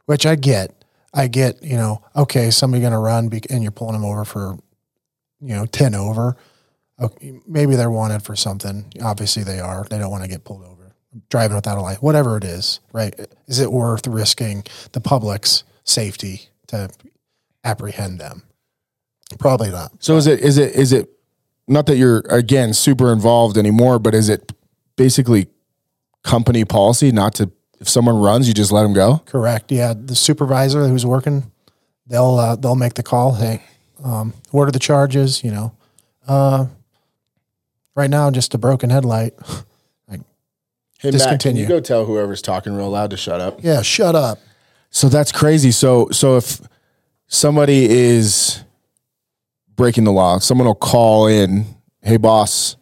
[0.05, 0.85] which I get.
[1.13, 4.57] I get, you know, okay, somebody going to run and you're pulling them over for,
[5.41, 6.37] you know, 10 over.
[7.01, 8.85] Okay, maybe they're wanted for something.
[9.03, 9.85] Obviously, they are.
[9.89, 10.95] They don't want to get pulled over.
[11.29, 13.13] Driving without a license, whatever it is, right?
[13.47, 14.63] Is it worth risking
[14.93, 16.89] the public's safety to
[17.65, 18.43] apprehend them?
[19.37, 19.91] Probably not.
[19.99, 21.09] So is it is it is it
[21.71, 24.51] not that you're again super involved anymore, but is it
[24.95, 25.47] basically
[26.23, 29.23] company policy not to if someone runs, you just let them go?
[29.25, 29.71] Correct.
[29.71, 31.51] Yeah, the supervisor who's working,
[32.05, 33.33] they'll uh, they'll make the call.
[33.33, 33.63] Hey,
[34.03, 35.43] um, what are the charges?
[35.43, 35.75] You know,
[36.27, 36.67] uh,
[37.95, 39.33] right now just a broken headlight.
[41.01, 41.61] Hey, Discontinue.
[41.61, 43.63] Matt, can you go tell whoever's talking real loud to shut up?
[43.63, 44.37] Yeah, shut up.
[44.91, 45.71] So that's crazy.
[45.71, 46.61] So so if
[47.25, 48.63] somebody is
[49.81, 51.65] breaking the law, someone will call in,
[52.03, 52.75] "Hey boss,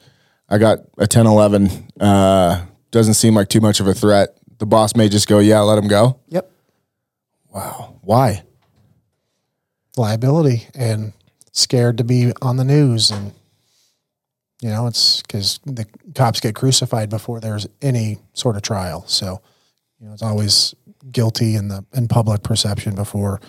[0.49, 1.87] I got a 1011.
[1.97, 5.61] Uh doesn't seem like too much of a threat." The boss may just go, "Yeah,
[5.61, 6.51] let him go." Yep,
[7.53, 7.95] Wow.
[8.01, 8.43] Why?
[9.97, 11.11] liability and
[11.51, 13.31] scared to be on the news, and
[14.61, 15.85] you know it's because the
[16.15, 19.05] cops get crucified before there's any sort of trial.
[19.07, 19.41] So
[19.99, 20.75] you know it's always
[21.11, 23.39] guilty in the in public perception before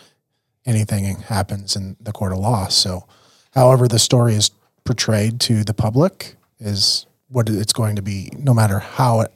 [0.67, 2.69] anything happens in the court of law.
[2.69, 3.07] So,
[3.55, 4.51] however the story is
[4.85, 9.33] portrayed to the public is what it's going to be, no matter how it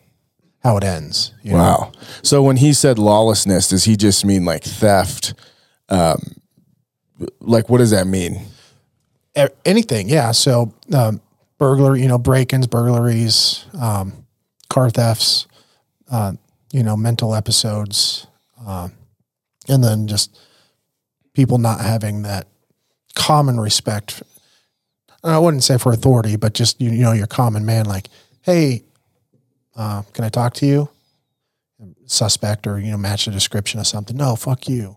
[0.62, 1.34] how it ends.
[1.42, 1.58] you know?
[1.58, 1.92] Wow.
[2.22, 5.34] So when he said lawlessness, does he just mean like theft?
[5.90, 6.36] Um
[7.40, 8.40] like what does that mean?
[9.64, 10.08] Anything.
[10.08, 10.30] Yeah.
[10.30, 11.20] So, um,
[11.58, 14.12] burglary, you know, break-ins, burglaries, um,
[14.68, 15.46] car thefts,
[16.10, 16.34] uh,
[16.72, 18.26] you know, mental episodes,
[18.64, 18.92] um,
[19.68, 20.38] and then just
[21.32, 22.46] people not having that
[23.14, 24.22] common respect.
[25.22, 28.08] I wouldn't say for authority, but just you, you know, your common man, like,
[28.42, 28.84] hey,
[29.76, 30.88] uh, can I talk to you?
[32.06, 34.16] Suspect or you know, match the description of something.
[34.16, 34.96] No, fuck you.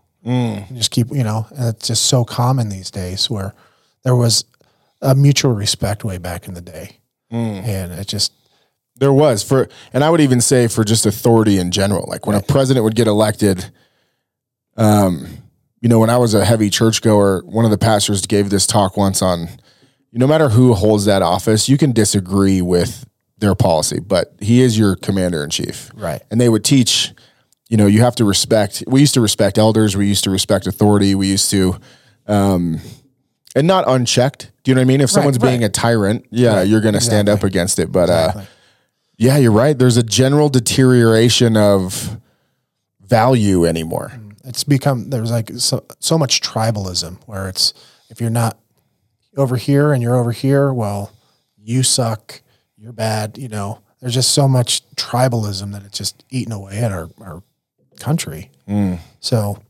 [0.68, 3.54] And just keep, you know, and it's just so common these days where
[4.02, 4.44] there was
[5.00, 6.98] a mutual respect way back in the day,
[7.30, 8.32] and it just
[8.96, 12.04] There was for and I would even say for just authority in general.
[12.08, 13.70] Like when a president would get elected,
[14.76, 15.28] um,
[15.80, 18.96] you know, when I was a heavy churchgoer, one of the pastors gave this talk
[18.96, 19.48] once on
[20.12, 23.06] no matter who holds that office, you can disagree with
[23.38, 25.90] their policy, but he is your commander in chief.
[25.94, 26.22] Right.
[26.30, 27.12] And they would teach,
[27.68, 30.66] you know, you have to respect we used to respect elders, we used to respect
[30.66, 31.78] authority, we used to
[32.26, 32.80] um
[33.54, 34.50] and not unchecked.
[34.62, 35.00] Do you know what I mean?
[35.00, 35.66] If someone's being right.
[35.66, 37.90] a tyrant, yeah, you're going to stand up against it.
[37.90, 38.42] But uh,
[39.16, 39.76] yeah, you're right.
[39.76, 42.20] There's a general deterioration of
[43.00, 44.12] value anymore.
[44.48, 47.74] It's become there's like so, so much tribalism where it's
[48.08, 48.58] if you're not
[49.36, 51.12] over here and you're over here, well,
[51.56, 52.40] you suck,
[52.78, 53.36] you're bad.
[53.36, 57.42] You know, there's just so much tribalism that it's just eating away at our our
[58.00, 58.50] country.
[58.66, 59.00] Mm.
[59.20, 59.62] So,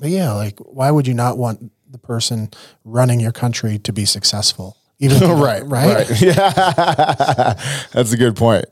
[0.00, 2.50] but yeah, like why would you not want the person
[2.84, 4.76] running your country to be successful?
[4.98, 6.20] Even right, right, right.
[6.20, 7.54] Yeah,
[7.92, 8.66] that's a good point.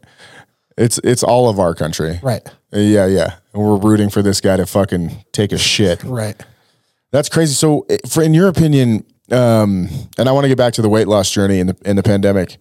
[0.78, 2.20] It's it's all of our country.
[2.22, 3.36] right, Yeah, yeah.
[3.52, 6.02] And we're rooting for this guy to fucking take a shit.
[6.04, 6.40] right.
[7.10, 7.54] That's crazy.
[7.54, 9.88] So, eh, for in your opinion, um,
[10.18, 12.02] and I want to get back to the weight loss journey in the in the
[12.02, 12.58] pandemic.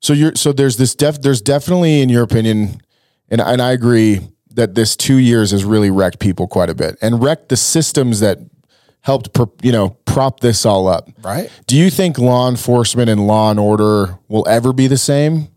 [0.00, 2.80] So you're so there's this def there's definitely in your opinion,
[3.28, 6.96] and and I agree that this two years has really wrecked people quite a bit
[7.00, 8.38] and wrecked the systems that
[9.00, 11.08] helped you know prop this all up.
[11.22, 11.50] Right.
[11.66, 15.48] Do you think law enforcement and law and order will ever be the same?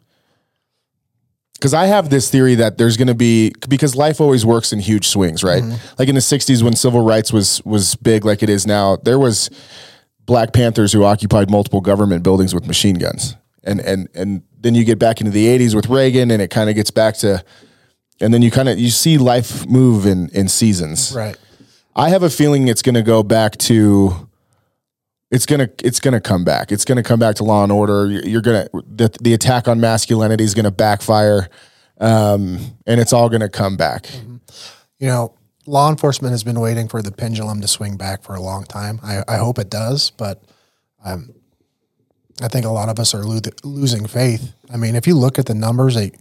[1.61, 4.79] Because I have this theory that there's going to be because life always works in
[4.79, 5.61] huge swings, right?
[5.61, 5.95] Mm-hmm.
[5.99, 8.95] Like in the '60s when civil rights was was big, like it is now.
[8.97, 9.49] There was
[10.25, 14.83] Black Panthers who occupied multiple government buildings with machine guns, and and and then you
[14.83, 17.43] get back into the '80s with Reagan, and it kind of gets back to
[18.21, 21.13] and then you kind of you see life move in in seasons.
[21.15, 21.35] Right.
[21.95, 24.29] I have a feeling it's going to go back to.
[25.31, 26.71] It's gonna it's gonna come back.
[26.71, 28.07] It's gonna come back to law and order.
[28.07, 31.49] You're, you're gonna the the attack on masculinity is gonna backfire,
[31.99, 34.07] um, and it's all gonna come back.
[34.99, 35.33] You know,
[35.65, 38.99] law enforcement has been waiting for the pendulum to swing back for a long time.
[39.03, 40.43] I, I hope it does, but
[41.03, 41.33] um,
[42.41, 44.53] I think a lot of us are lo- losing faith.
[44.71, 46.11] I mean, if you look at the numbers, they,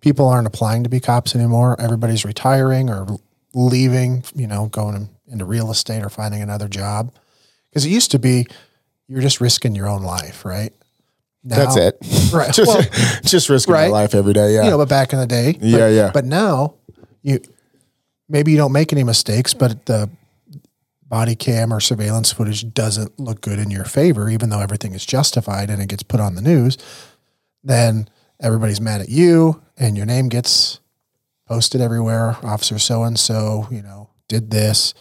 [0.00, 1.80] people aren't applying to be cops anymore.
[1.80, 3.06] Everybody's retiring or
[3.54, 7.12] leaving, you know, going into real estate or finding another job.
[7.74, 8.46] Because it used to be
[9.08, 10.72] you're just risking your own life, right?
[11.42, 11.98] Now- That's it.
[12.32, 12.52] Right.
[12.54, 13.90] just, Well, just risking right.
[13.90, 14.54] my life every day.
[14.54, 14.64] Yeah.
[14.64, 16.10] you know, but back in the day, Yeah, but, yeah.
[16.12, 16.74] But now,
[17.22, 17.40] you
[18.28, 20.08] maybe you don't make any mistakes, but the
[21.02, 25.04] body cam or surveillance footage doesn't look good in your favor, even though everything is
[25.04, 26.78] justified and it gets put on the news.
[27.62, 28.08] Then
[28.40, 30.80] everybody's mad at you, and your name gets
[31.46, 32.36] posted everywhere.
[32.42, 34.94] Officer so and so, you know, did this,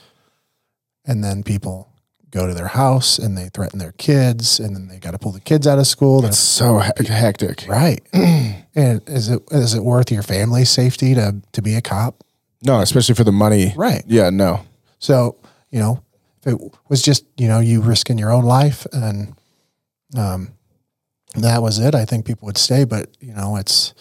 [1.05, 1.89] and then people
[2.33, 5.31] go to their house and they threaten their kids, and then they got to pull
[5.31, 6.21] the kids out of school.
[6.21, 7.65] They're so he- hectic.
[7.67, 8.01] Right.
[8.13, 12.23] and is it is it worth your family's safety to to be a cop?
[12.63, 13.73] No, especially for the money.
[13.75, 14.03] Right.
[14.07, 14.29] Yeah.
[14.29, 14.65] No.
[14.99, 15.37] So,
[15.69, 16.01] you know,
[16.41, 19.35] if it was just, you know, you risking your own life and
[20.17, 20.53] um
[21.35, 23.93] that was it, I think people would stay, but you know, it's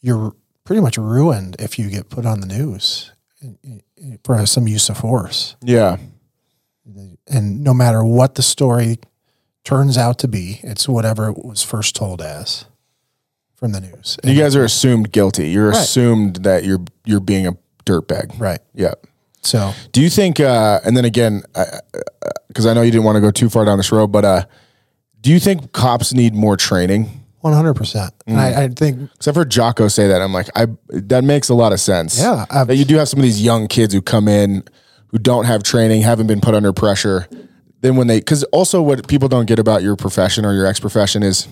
[0.00, 3.12] you're pretty much ruined if you get put on the news
[4.24, 5.56] for some use of force.
[5.62, 5.96] Yeah.
[7.30, 8.98] And no matter what the story
[9.64, 12.64] turns out to be, it's whatever it was first told as
[13.54, 14.16] from the news.
[14.24, 15.50] You guys are assumed guilty.
[15.50, 15.78] You're Right.
[15.78, 17.52] assumed that you're you're being a
[17.84, 18.38] dirtbag.
[18.40, 18.60] right.
[18.74, 18.94] Yeah.
[19.42, 20.38] So Do you think?
[20.40, 21.42] Uh, and then again,
[22.48, 24.44] because I know you didn't want to go too far down this road, but uh,
[25.20, 27.22] do you think cops need more training?
[27.40, 28.12] One hundred percent.
[28.26, 30.20] And I, I think Because I've heard Jocko say that.
[30.20, 32.18] I'm like, I that makes a lot of sense.
[32.18, 34.62] Yeah, I've- that you do have some of these young kids who come in
[35.10, 37.28] who don't have training, haven't been put under pressure.
[37.80, 40.78] Then when they, because also what people don't get about your profession or your ex
[40.80, 41.48] profession is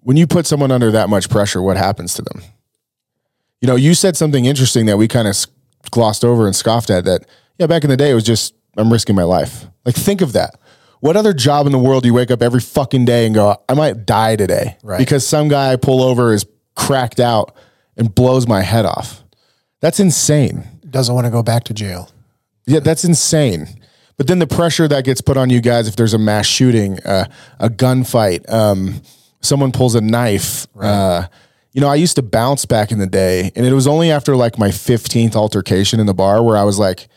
[0.00, 2.42] when you put someone under that much pressure, what happens to them?
[3.60, 5.36] You know, you said something interesting that we kind of
[5.90, 7.04] glossed over and scoffed at.
[7.06, 7.24] That
[7.58, 9.66] yeah, back in the day, it was just I'm risking my life.
[9.86, 10.58] Like think of that.
[11.00, 13.56] What other job in the world do you wake up every fucking day and go,
[13.68, 14.98] I might die today Right.
[14.98, 17.54] because some guy I pull over is cracked out
[17.96, 19.22] and blows my head off?
[19.80, 20.64] That's insane.
[20.94, 22.08] Doesn't want to go back to jail.
[22.66, 23.66] Yeah, that's insane.
[24.16, 27.00] But then the pressure that gets put on you guys if there's a mass shooting,
[27.00, 27.26] uh,
[27.58, 29.02] a gunfight, um,
[29.40, 30.68] someone pulls a knife.
[30.80, 31.26] Uh,
[31.72, 34.36] you know, I used to bounce back in the day, and it was only after
[34.36, 37.08] like my 15th altercation in the bar where I was like,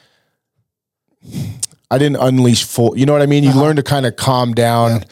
[1.92, 2.98] I didn't unleash full.
[2.98, 3.44] You know what I mean?
[3.44, 5.04] You learn to kind of calm down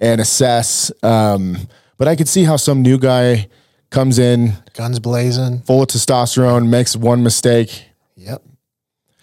[0.00, 0.90] and assess.
[1.04, 3.48] Um, but I could see how some new guy
[3.90, 5.60] comes in Guns blazing.
[5.60, 7.87] full of testosterone, makes one mistake,
[8.18, 8.42] Yep.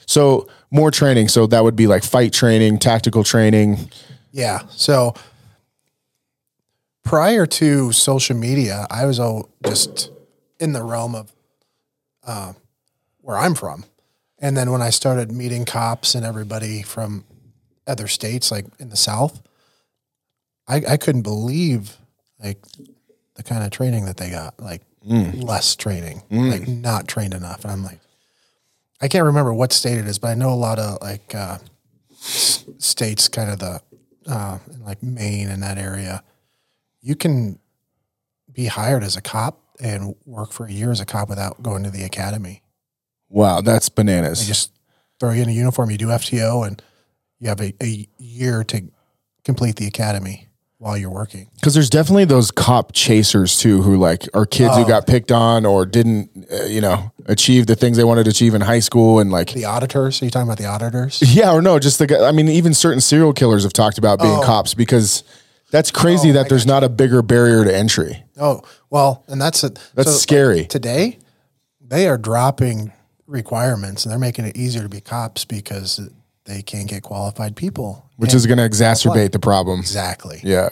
[0.06, 1.28] so more training.
[1.28, 3.92] So that would be like fight training, tactical training.
[4.32, 4.64] Yeah.
[4.70, 5.14] So
[7.04, 10.12] prior to social media, I was all just
[10.60, 11.32] in the realm of
[12.26, 12.54] uh,
[13.22, 13.86] where I'm from.
[14.40, 17.24] And then when I started meeting cops and everybody from
[17.88, 19.42] other states, like in the South,
[20.68, 21.98] I, I couldn't believe
[22.44, 22.60] like
[23.36, 27.64] the kind of training that they got, like less training, like not trained enough.
[27.64, 28.00] And I'm like,
[29.06, 31.60] I can't remember what state it is, but I know a lot of like uh,
[32.12, 33.80] s- states, kind of the
[34.28, 36.24] uh, in like Maine and that area.
[37.02, 37.60] You can
[38.52, 41.84] be hired as a cop and work for a year as a cop without going
[41.84, 42.64] to the academy.
[43.30, 44.40] Wow, that's bananas.
[44.40, 44.72] They just
[45.20, 46.82] throw you in a uniform, you do FTO, and
[47.38, 48.86] you have a, a year to
[49.44, 51.48] complete the academy while you're working.
[51.56, 54.84] Because there's definitely those cop chasers too, who like are kids Oh.
[54.84, 58.30] who got picked on or didn't, uh, you know, achieve the things they wanted to
[58.30, 61.22] achieve in high school, and like, The auditors, are you talking about the auditors?
[61.36, 62.08] yeah, or no, just the.
[62.08, 65.24] guy- I mean, even certain serial killers have talked about being cops because
[65.72, 68.24] that's crazy Oh, that I there's not a bigger barrier to entry.
[68.38, 69.80] Oh, well, and that's it.
[69.96, 70.66] That's scary.
[70.66, 71.20] Today,
[71.82, 72.92] they are dropping
[73.28, 76.00] requirements and they're making it easier to be cops because
[76.46, 78.10] they can't get qualified people.
[78.18, 79.80] Which is going to exacerbate the problem.
[79.80, 80.40] exactly.
[80.44, 80.70] Yeah.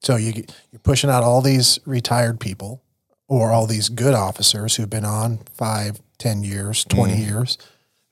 [0.00, 2.82] So you you're pushing out all these retired people
[3.26, 7.56] or all these good officers who've been on five, ten years, 20 years.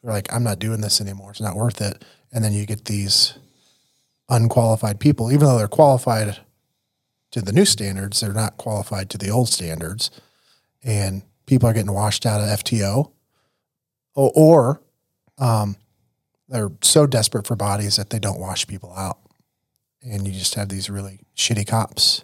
[0.02, 1.32] They're like, I'm not doing this anymore.
[1.32, 2.02] It's not worth it.
[2.32, 3.34] And then you get these
[4.28, 6.38] unqualified people, even though they're qualified
[7.32, 10.10] to the new standards, they're not qualified to the old standards.
[10.82, 13.10] And people are getting washed out of FTO
[14.14, 14.82] or, or
[15.38, 15.76] um,
[16.52, 19.18] they're so desperate for bodies that they don't wash people out
[20.02, 22.22] and you just have these really shitty cops.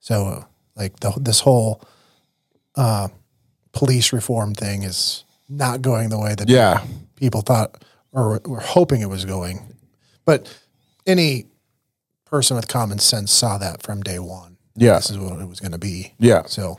[0.00, 1.82] So, like the this whole
[2.76, 3.08] uh,
[3.72, 6.82] police reform thing is not going the way that Yeah.
[7.16, 9.74] people thought or were hoping it was going.
[10.24, 10.52] But
[11.06, 11.46] any
[12.24, 14.56] person with common sense saw that from day one.
[14.76, 14.94] Yeah.
[14.96, 16.14] This is what it was going to be.
[16.18, 16.42] Yeah.
[16.46, 16.78] So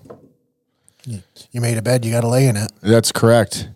[1.06, 2.72] you made a bed, you got to lay in it.
[2.82, 3.70] That's correct.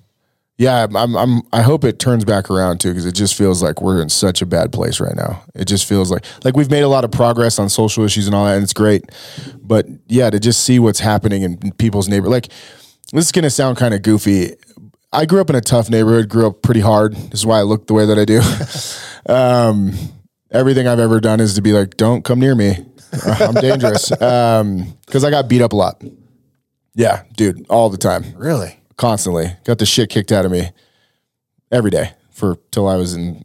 [0.58, 1.18] Yeah, I'm.
[1.18, 1.42] I'm.
[1.52, 4.42] I hope it turns back around too, because it just feels like we're in such
[4.42, 5.44] a bad place right now.
[5.54, 8.34] It just feels like like we've made a lot of progress on social issues and
[8.34, 9.04] all that, and it's great.
[9.62, 12.48] But yeah, to just see what's happening in people's neighbor, like
[13.12, 14.56] this is gonna sound kind of goofy.
[15.12, 16.30] I grew up in a tough neighborhood.
[16.30, 17.16] Grew up pretty hard.
[17.16, 18.42] This is why I look the way that I do.
[19.34, 19.94] um,
[20.52, 22.78] everything I've ever done is to be like, don't come near me.
[23.26, 24.10] I'm dangerous.
[24.10, 26.02] Because I got beat up a lot.
[26.96, 28.80] Yeah, dude, all the time Really?
[28.98, 29.54] Constantly.
[29.64, 30.72] Got the shit kicked out of me
[31.72, 33.44] every day for till I was in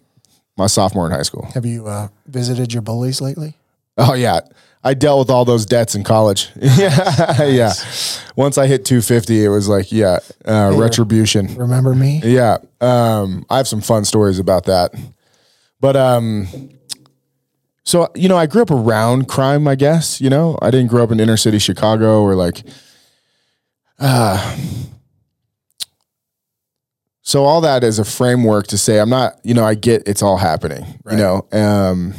[0.57, 1.49] my sophomore in high school.
[1.55, 3.57] Have you uh, visited your bullies lately?
[3.97, 4.41] Oh yeah,
[4.83, 6.51] I dealt with all those debts in college.
[6.57, 7.73] yeah, yeah.
[8.37, 11.55] Once I hit 250, it was like yeah, uh, retribution.
[11.57, 12.21] Remember me?
[12.25, 14.95] Yeah, um, I have some fun stories about that.
[15.81, 16.47] But um,
[17.85, 19.67] so you know, I grew up around crime.
[19.67, 22.63] I guess you know, I didn't grow up in inner city Chicago or like.
[24.03, 24.57] Uh,
[27.31, 29.39] so all that is a framework to say I'm not.
[29.45, 30.85] You know, I get it's all happening.
[31.09, 32.13] You know, um,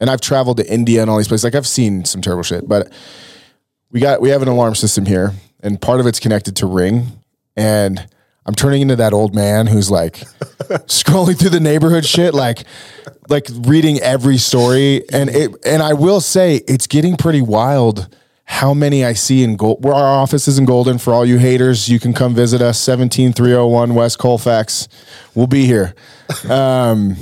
[0.00, 1.44] and I've traveled to India and all these places.
[1.44, 2.92] Like I've seen some terrible shit, but
[3.90, 7.06] we got we have an alarm system here, and part of it's connected to Ring,
[7.56, 8.06] and
[8.44, 10.16] I'm turning into that old man who's like
[10.88, 12.64] scrolling through the neighborhood shit, like
[13.30, 18.14] like reading every story, and it and I will say it's getting pretty wild.
[18.46, 19.82] How many I see in Gold?
[19.84, 20.98] Where our office is in Golden.
[20.98, 22.78] For all you haters, you can come visit us.
[22.78, 24.88] Seventeen three zero one West Colfax.
[25.34, 25.94] We'll be here.
[26.48, 27.16] Um,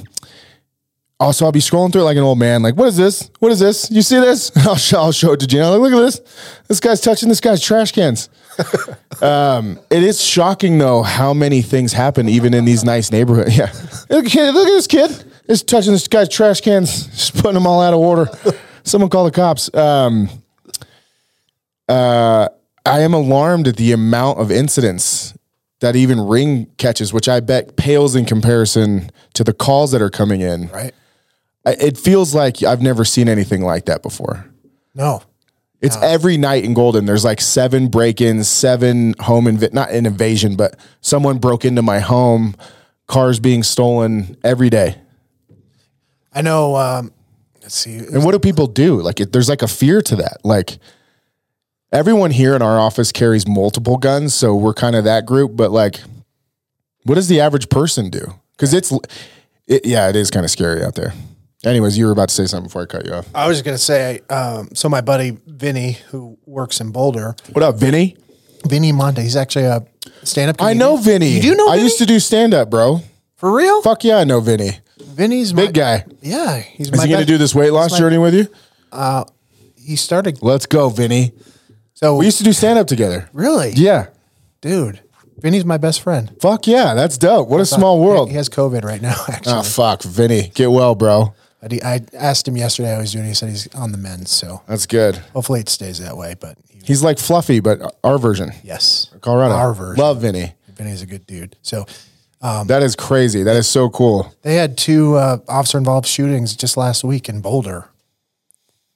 [1.23, 2.63] also, I'll be scrolling through it like an old man.
[2.63, 3.31] Like, what is this?
[3.39, 3.89] What is this?
[3.93, 4.51] You see this?
[4.67, 5.71] I'll show, I'll show it to Gina.
[5.71, 6.21] Like, look at this.
[6.67, 8.29] This guy's touching this guy's trash cans.
[9.23, 13.57] um, it is shocking though how many things happen even in these nice neighborhoods.
[13.57, 13.73] Yeah,
[14.11, 15.25] look, look at this kid.
[15.47, 18.29] He's touching this guy's trash cans, just putting them all out of order.
[18.83, 19.73] Someone call the cops.
[19.75, 20.29] Um,
[21.89, 22.49] uh,
[22.87, 25.35] I am alarmed at the amount of incidents
[25.81, 30.11] that even Ring catches, which I bet pales in comparison to the calls that are
[30.11, 30.69] coming in.
[30.69, 30.95] Right?
[31.67, 34.47] I- It feels like I've never seen anything like that before.
[34.95, 35.23] No.
[35.81, 37.07] It's every night in Golden.
[37.07, 41.99] There's like seven break-ins, seven home inv- not an invasion, but someone broke into my
[41.99, 42.55] home,
[43.09, 44.99] cars being stolen every day.
[46.33, 46.77] I know.
[46.77, 47.13] Um,
[47.63, 47.97] let's see.
[47.97, 49.01] And what do people do?
[49.03, 50.39] Like, it, there's like a fear to that.
[50.45, 50.79] Like,
[51.93, 55.57] everyone here in our office carries multiple guns, so we're kind of that group.
[55.57, 56.01] But like,
[57.05, 58.35] what does the average person do?
[58.57, 58.93] Because it's,
[59.67, 61.13] it, yeah, it is kind of scary out there.
[61.65, 63.29] Anyways, you were about to say something before I cut you off.
[63.35, 64.21] I was just gonna say.
[64.29, 68.17] Um, so my buddy Vinny, who works in Boulder, What up, Vinny?
[68.67, 69.85] Vinny Monte, he's actually a
[70.25, 70.61] stand-up.
[70.63, 71.29] I know Vinny.
[71.31, 71.69] You do know?
[71.69, 71.83] I Vinny?
[71.85, 73.01] used to do stand up, bro.
[73.37, 73.83] for real.
[73.83, 74.79] Fuck yeah, I know Vinny.
[75.01, 76.05] Vinny's Big my, guy.
[76.21, 78.47] Yeah, he's Is my he going to do this weight loss my- journey with you?
[79.77, 80.39] He started.
[80.43, 81.33] Let's go, Vinny.
[82.03, 83.29] So We used to do stand up together.
[83.33, 84.07] really, Yeah.
[84.61, 85.01] dude.
[85.41, 86.33] Vinny's my best friend.
[86.41, 86.95] Fuck yeah.
[86.95, 87.49] That's dope.
[87.49, 88.29] What a small world.
[88.31, 89.15] He has COVID right now.
[89.29, 90.03] Actually, Oh, fuck.
[90.03, 90.51] Vinny.
[90.55, 91.35] Get well, bro.
[91.63, 93.25] I, de- I asked him yesterday how he's doing.
[93.27, 94.29] He said he's on the mend.
[94.29, 95.17] So That's good.
[95.33, 96.35] hopefully it stays that way.
[96.39, 98.51] But he, He's like Fluffy, but our version.
[98.65, 99.55] yes, Colorado.
[99.55, 100.03] our version.
[100.03, 100.55] Love Vinny.
[100.75, 101.55] Vinny's a good dude.
[101.63, 101.87] So
[102.41, 103.43] that is crazy.
[103.45, 104.33] That is so cool.
[104.43, 107.89] they had two uh, officer involved shootings just last week in Boulder.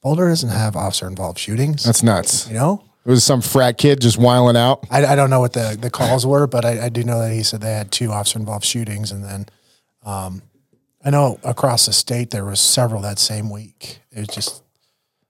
[0.02, 1.84] Boulder doesn't have officer involved shootings.
[1.84, 2.46] That's nuts.
[2.48, 2.82] you know.
[3.06, 4.84] It was some frat kid just wiling out.
[4.90, 7.32] I, I don't know what the, the calls were, but I, I do know that
[7.32, 9.46] he said they had two officer involved shootings, and then
[10.04, 10.42] um,
[11.04, 14.00] I know across the state there was several that same week.
[14.10, 14.62] It was just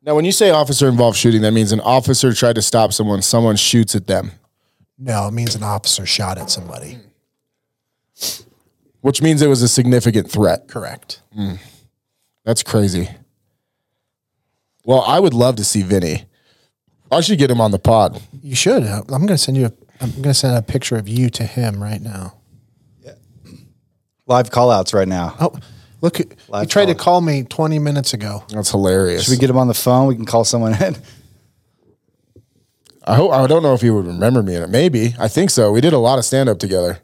[0.03, 3.21] Now, when you say officer involved shooting, that means an officer tried to stop someone,
[3.21, 4.31] someone shoots at them,
[4.99, 6.99] no, it means an officer shot at somebody.
[9.03, 10.67] which means it was a significant threat.
[10.67, 11.21] Correct.
[12.45, 13.11] That's crazy.
[14.85, 16.25] Well, I would love to see Vinny.
[17.11, 18.21] I should get him on the pod.
[18.42, 18.83] You should.
[18.85, 19.66] I'm going to send you.
[19.66, 22.35] A, I'm going to send a picture of you to him right now.
[23.05, 23.12] Yeah.
[24.27, 25.37] Live call outs right now.
[25.40, 25.59] Oh,
[26.01, 26.16] look!
[26.19, 27.05] He Live tried to call.
[27.05, 28.45] call me 20 minutes ago.
[28.49, 29.25] That's hilarious.
[29.25, 30.07] Should we get him on the phone?
[30.09, 30.97] We can call someone in.
[33.09, 34.69] I hope I don't know if he would remember me in it.
[34.69, 35.15] Maybe.
[35.19, 35.71] I think so.
[35.71, 36.98] We did a lot of stand up together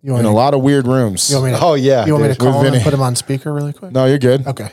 [0.00, 1.28] You want, in me, a lot of weird rooms.
[1.28, 1.64] you want me to?
[1.64, 2.40] Oh, yeah, You want me to dude.
[2.52, 3.90] call With him and put him on speaker really quick?
[3.90, 4.46] No, you're good.
[4.46, 4.70] Okay.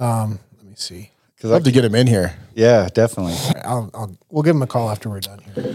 [0.00, 1.11] Um, let me see.
[1.42, 2.36] Because Love to get him in here.
[2.54, 3.34] yeah, definitely.
[3.64, 4.16] I'll, I'll.
[4.30, 5.74] We'll give him a call after we're done here.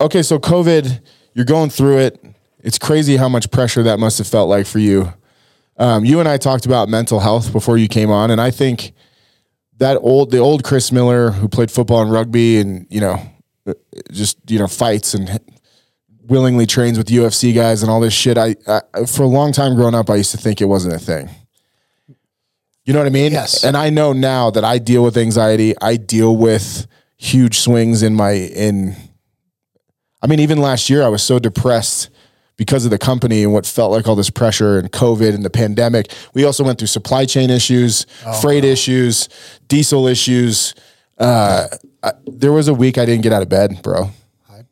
[0.00, 1.00] Okay, so COVID,
[1.34, 2.24] you're going through it.
[2.60, 5.12] It's crazy how much pressure that must have felt like for you.
[5.76, 8.92] Um, you and I talked about mental health before you came on, and I think
[9.78, 13.20] that old the old Chris Miller who played football and rugby and you know
[13.66, 13.74] uh,
[14.12, 15.40] just you know fights and
[16.28, 18.38] willingly trains with UFC guys and all this shit.
[18.38, 21.00] I, I for a long time growing up, I used to think it wasn't a
[21.00, 21.28] thing.
[22.90, 23.30] You know what I mean?
[23.30, 23.62] Yes.
[23.62, 25.74] And I know now that I deal with anxiety.
[25.80, 28.96] I deal with huge swings in my in.
[30.20, 32.10] I mean, even last year, I was so depressed
[32.56, 35.50] because of the company and what felt like all this pressure and COVID and the
[35.50, 36.12] pandemic.
[36.34, 38.06] We also went through supply chain issues,
[38.40, 39.28] freight issues,
[39.68, 40.74] diesel issues.
[41.16, 41.68] Uh,
[42.02, 44.10] I, there was a week I didn't get out of bed, bro.
[44.50, 44.64] I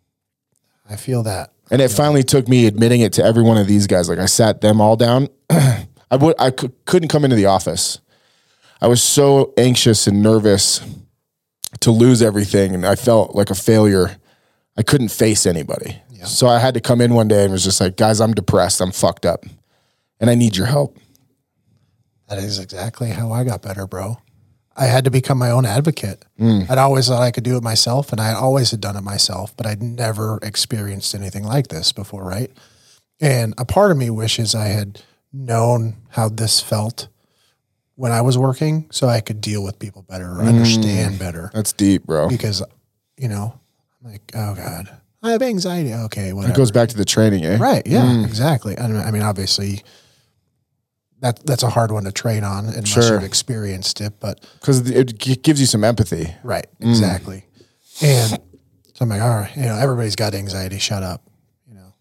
[0.91, 1.53] I feel that.
[1.71, 4.09] And it finally took me admitting it to every one of these guys.
[4.09, 5.29] Like I sat them all down.
[5.51, 8.01] I would I couldn't come into the office.
[8.81, 10.81] I was so anxious and nervous
[11.81, 14.17] to lose everything, and I felt like a failure.
[14.77, 17.81] I couldn't face anybody, so I had to come in one day and was just
[17.81, 18.81] like, "Guys, I'm depressed.
[18.81, 19.45] I'm fucked up,
[20.21, 20.97] and I need your help."
[22.29, 24.19] That is exactly how I got better, bro.
[24.77, 26.25] I had to become my own advocate.
[26.39, 26.71] Mm.
[26.71, 29.57] I'd always thought I could do it myself, and I always had done it myself,
[29.57, 32.53] but I'd never experienced anything like this before, right?
[33.21, 35.03] And a part of me wishes I had
[35.33, 37.09] known how this felt
[37.99, 41.19] when I was working so I could deal with people better or understand mm.
[41.19, 41.51] better.
[41.53, 42.29] That's deep, bro.
[42.29, 42.63] Because,
[43.17, 43.59] you know,
[44.01, 44.89] I'm like, oh God,
[45.21, 45.93] I have anxiety.
[45.93, 46.55] Okay, whatever.
[46.55, 47.59] It goes back to the training, eh?
[47.59, 47.85] Right.
[47.85, 48.05] Yeah.
[48.05, 48.25] Mm.
[48.25, 48.79] Exactly.
[48.79, 49.83] I mean, I mean, obviously,
[51.23, 53.15] that that's a hard one to train on unless Sure.
[53.15, 54.21] you've experienced it.
[54.21, 56.33] But Because it gives you some empathy.
[56.45, 56.89] right, mm.
[56.89, 57.47] exactly.
[58.01, 58.39] And so
[59.01, 60.79] I'm like, all right, you know, everybody's got anxiety.
[60.79, 61.29] Shut up.
[61.69, 61.93] You know,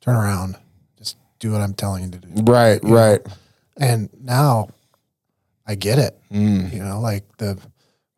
[0.00, 0.56] turn around.
[0.98, 2.42] Just do what I'm telling you to do.
[2.42, 3.20] Right, right.
[3.76, 4.70] And now
[5.68, 6.18] I get it.
[6.72, 7.58] You know, like the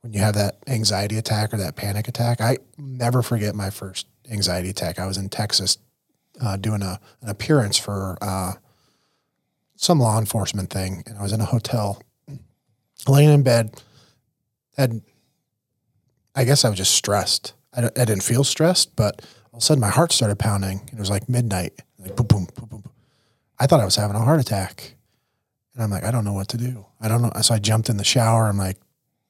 [0.03, 4.07] when you have that anxiety attack or that panic attack, I never forget my first
[4.31, 4.99] anxiety attack.
[4.99, 5.77] I was in Texas
[6.41, 8.53] uh, doing a, an appearance for uh,
[9.77, 12.03] some law enforcement thing, and I was in a hotel,
[13.09, 13.83] laying in bed.
[14.77, 15.03] Had
[16.35, 17.55] I guess I was just stressed.
[17.75, 19.21] I, I didn't feel stressed, but
[19.53, 20.89] all of a sudden my heart started pounding.
[20.93, 22.85] It was like midnight, like boom, boom, boom, boom.
[23.59, 24.95] I thought I was having a heart attack.
[25.81, 26.85] And I'm like, I don't know what to do.
[27.01, 27.33] I don't know.
[27.41, 28.49] So I jumped in the shower.
[28.49, 28.77] I'm like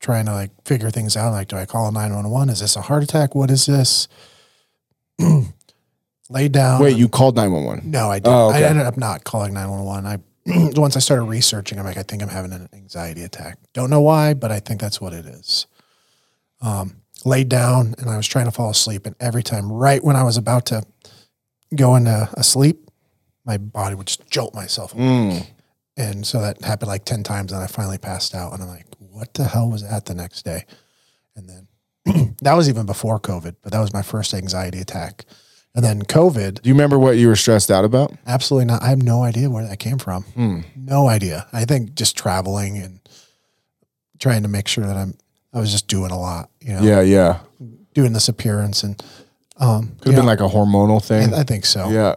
[0.01, 1.31] trying to like figure things out.
[1.31, 2.49] Like, do I call 911?
[2.49, 3.37] Is this a heart attack?
[3.37, 4.09] What is this?
[6.29, 6.83] Laid down.
[6.83, 7.89] Wait, you called 911.
[7.89, 8.35] No, I didn't.
[8.35, 8.65] Oh, okay.
[8.65, 10.07] I ended up not calling 911.
[10.07, 13.59] I once I started researching, I'm like, I think I'm having an anxiety attack.
[13.73, 15.69] Don't know why, but I think that's what it is.
[16.61, 20.17] Um, laid down and I was trying to fall asleep, and every time, right when
[20.17, 20.83] I was about to
[21.77, 22.91] go into a sleep,
[23.45, 25.53] my body would just jolt myself awake.
[26.01, 28.53] And so that happened like 10 times, and I finally passed out.
[28.55, 30.65] And I'm like, what the hell was that the next day?
[31.37, 35.25] And then that was even before COVID, but that was my first anxiety attack.
[35.75, 38.13] And then COVID, Do you remember what you were stressed out about?
[38.27, 38.83] Absolutely not.
[38.83, 40.65] I have no idea where that came from.
[40.75, 41.47] No idea.
[41.53, 43.01] I think just traveling and
[44.19, 45.15] trying to make sure that I'm.
[45.53, 47.41] I was just doing a lot, you know, Yeah, yeah.
[47.95, 49.01] doing this appearance and
[49.59, 49.97] um.
[50.01, 51.35] Could have been like a hormonal thing.
[51.35, 51.89] I, I think so.
[51.91, 52.15] yeah.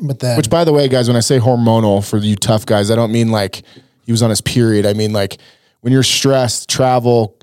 [0.00, 2.90] But then, Which, by the way, guys, when I say hormonal for you tough guys,
[2.90, 3.62] I don't mean like
[4.04, 4.86] he was on his period.
[4.86, 5.38] I mean like
[5.80, 7.38] when you're stressed, travel,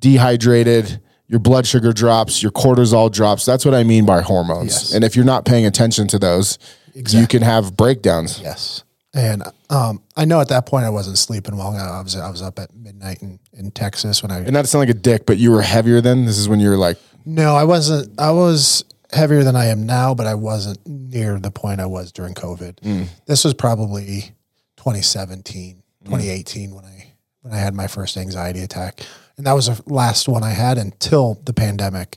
[0.00, 3.44] dehydrated, your blood sugar drops, your cortisol drops.
[3.44, 4.72] That's what I mean by hormones.
[4.72, 4.94] Yes.
[4.94, 6.58] And if you're not paying attention to those,
[6.94, 8.40] you can have breakdowns.
[8.40, 8.82] yes,
[9.14, 11.76] and um, I know at that point I wasn't sleeping well.
[11.76, 14.66] I was I was up at midnight in, in Texas when I And not to
[14.66, 16.24] sound like a dick, but you were heavier then.
[16.24, 18.18] This is when you were like, no, I wasn't.
[18.18, 22.12] I was heavier than I am now, but I wasn't near the point I was
[22.12, 23.06] during COVID.
[23.26, 24.32] This was probably
[24.76, 29.00] 2017, 2018 when I when I had my first anxiety attack,
[29.36, 32.16] and that was the last one I had until the pandemic.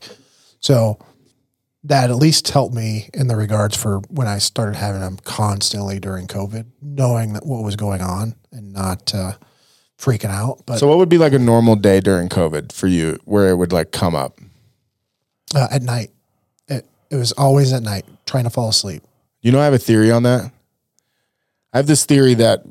[0.59, 0.99] So
[1.83, 5.99] that at least helped me in the regards for when I started having them constantly
[5.99, 9.33] during COVID, knowing that what was going on and not uh,
[9.97, 10.63] freaking out.
[10.65, 13.55] But so what would be like a normal day during COVID for you where it
[13.55, 14.39] would like come up?
[15.55, 16.11] uh, at night,
[17.11, 19.03] it, was always at night, trying to fall asleep.
[19.41, 20.51] You know, I have a theory on that.
[21.73, 22.63] I have this theory that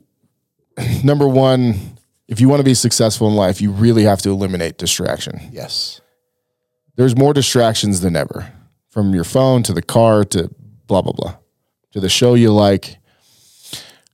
[1.05, 1.97] number one,
[2.29, 5.41] if you want to be successful in life, you really have to eliminate distraction.
[5.53, 6.01] Yes.
[6.97, 8.53] There's more distractions than ever
[8.89, 10.51] from your phone to the car to
[10.87, 11.37] blah, blah, blah,
[11.93, 12.99] to the show you like.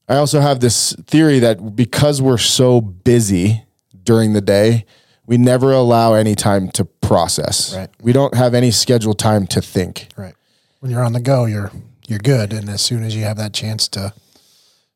[0.09, 3.65] I also have this theory that because we're so busy
[4.05, 4.85] during the day,
[5.27, 7.75] we never allow any time to process.
[7.75, 7.91] Right.
[8.01, 10.09] We don't have any scheduled time to think.
[10.17, 10.35] Right.
[10.81, 11.71] When you're on the go, you're
[12.07, 14.13] you're good, and as soon as you have that chance to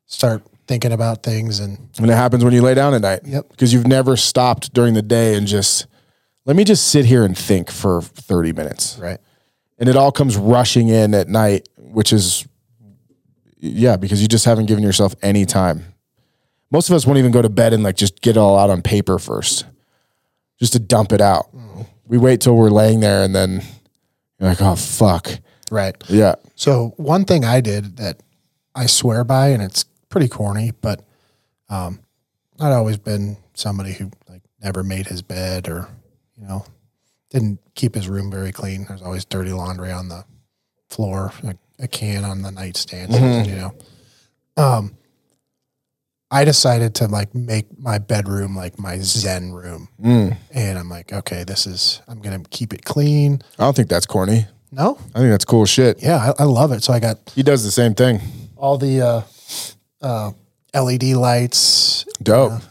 [0.05, 3.21] start thinking about things, and And it happens when you lay down at night.
[3.25, 3.49] Yep.
[3.49, 5.87] Because you've never stopped during the day and just,
[6.45, 8.97] let me just sit here and think for 30 minutes.
[8.97, 9.19] right,
[9.79, 12.47] And it all comes rushing in at night, which is,
[13.57, 15.83] yeah, because you just haven't given yourself any time.
[16.71, 18.69] Most of us won't even go to bed and like just get it all out
[18.69, 19.65] on paper first,
[20.57, 21.53] just to dump it out.
[21.53, 21.81] Mm-hmm.
[22.11, 23.63] We wait till we're laying there and then
[24.37, 25.29] You're like, oh fuck.
[25.71, 25.95] Right.
[26.09, 26.35] Yeah.
[26.55, 28.21] So one thing I did that
[28.75, 31.05] I swear by, and it's pretty corny, but
[31.69, 32.01] um,
[32.59, 35.87] I'd always been somebody who like never made his bed or
[36.35, 36.65] you know
[37.29, 38.85] didn't keep his room very clean.
[38.89, 40.25] There's always dirty laundry on the
[40.89, 43.13] floor, a, a can on the nightstand,
[43.47, 43.73] you know.
[44.57, 44.97] Um,
[46.33, 51.43] I decided to like make my bedroom like my zen room, and I'm like, okay,
[51.43, 53.41] this is I'm gonna keep it clean.
[53.59, 54.45] I don't think that's corny.
[54.71, 56.01] No, I think that's cool shit.
[56.01, 56.81] yeah, I, I love it.
[56.83, 58.21] So I got He does the same thing.
[58.55, 59.21] all the uh,
[60.01, 60.31] uh,
[60.73, 62.61] LED lights, Dope.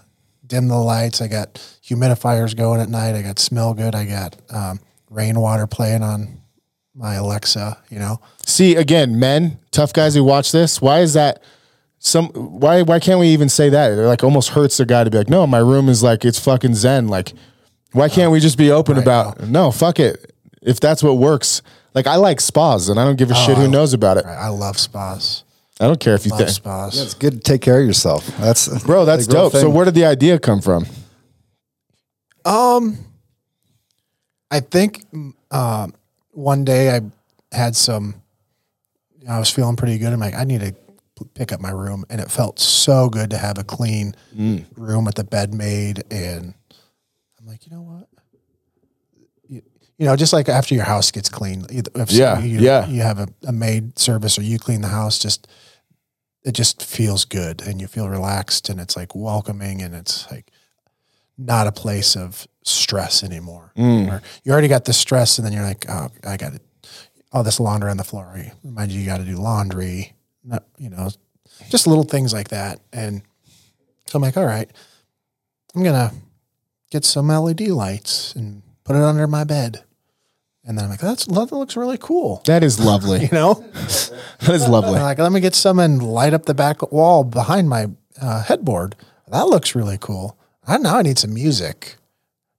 [0.46, 1.20] dim the lights.
[1.20, 1.54] I got
[1.84, 3.14] humidifiers going at night.
[3.14, 3.94] I got smell good.
[3.94, 4.80] I got um,
[5.10, 6.40] rainwater playing on
[6.94, 7.76] my Alexa.
[7.90, 11.42] You know, See, again, men, tough guys who watch this, why is that
[12.00, 13.92] some why why can't we even say that?
[13.92, 16.38] It like almost hurts the guy to be like, no, my room is like it's
[16.38, 17.08] fucking zen.
[17.08, 17.34] Like,
[17.92, 20.34] why can't we just be open about no, fuck it.
[20.62, 21.62] If that's what works.
[21.94, 24.24] Like I like spas and I don't give a shit who knows about it.
[24.24, 25.44] I love spas.
[25.78, 27.00] I don't care if you think spas.
[27.00, 28.26] It's good to take care of yourself.
[28.38, 29.52] That's Bro, that's dope.
[29.52, 30.86] So where did the idea come from?
[32.44, 32.98] Um,
[34.50, 35.04] I think
[35.50, 35.94] um,
[36.32, 37.00] one day I
[37.52, 38.22] had some.
[39.28, 40.12] I was feeling pretty good.
[40.12, 40.78] I'm like, I need to p-
[41.34, 44.64] pick up my room, and it felt so good to have a clean mm.
[44.76, 46.02] room with the bed made.
[46.10, 46.54] And
[47.38, 48.08] I'm like, you know what?
[49.48, 49.62] You,
[49.98, 52.86] you know, just like after your house gets clean, if Yeah, you, yeah.
[52.86, 55.46] you have a, a maid service or you clean the house, just
[56.42, 60.50] it just feels good and you feel relaxed and it's like welcoming and it's like
[61.36, 63.72] not a place of stress anymore.
[63.76, 64.10] Mm.
[64.10, 66.62] Or you already got the stress, and then you're like, oh, I got it.
[67.32, 68.52] All this laundry on the floor.
[68.64, 70.14] Remind you, you got to do laundry.
[70.44, 71.10] Not, you know,
[71.68, 72.80] just little things like that.
[72.92, 73.22] And
[74.06, 74.70] so I'm like, all right,
[75.74, 76.12] I'm gonna
[76.90, 79.84] get some LED lights and put it under my bed.
[80.64, 82.42] And then I'm like, that's that looks really cool.
[82.46, 83.20] That is lovely.
[83.22, 84.96] You know, that is lovely.
[84.96, 87.86] I'm like, let me get some and light up the back wall behind my
[88.20, 88.96] uh, headboard.
[89.28, 90.36] That looks really cool.
[90.66, 91.96] I now I need some music.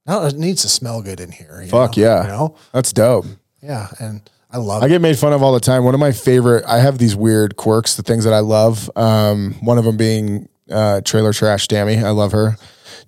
[0.05, 1.63] Now it needs to smell good in here.
[1.67, 2.03] Fuck know?
[2.03, 2.21] yeah.
[2.23, 2.55] You know?
[2.73, 3.25] That's dope.
[3.61, 3.89] Yeah.
[3.99, 4.89] And I love I it.
[4.89, 5.83] get made fun of all the time.
[5.83, 8.89] One of my favorite, I have these weird quirks, the things that I love.
[8.95, 11.97] Um, one of them being uh, trailer trash Tammy.
[11.97, 12.57] I love her.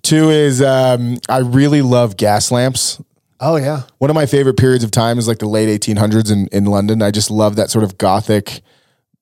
[0.02, 3.00] Two is um, I really love gas lamps.
[3.40, 3.82] Oh yeah.
[3.98, 7.02] One of my favorite periods of time is like the late 1800s in, in London.
[7.02, 8.60] I just love that sort of gothic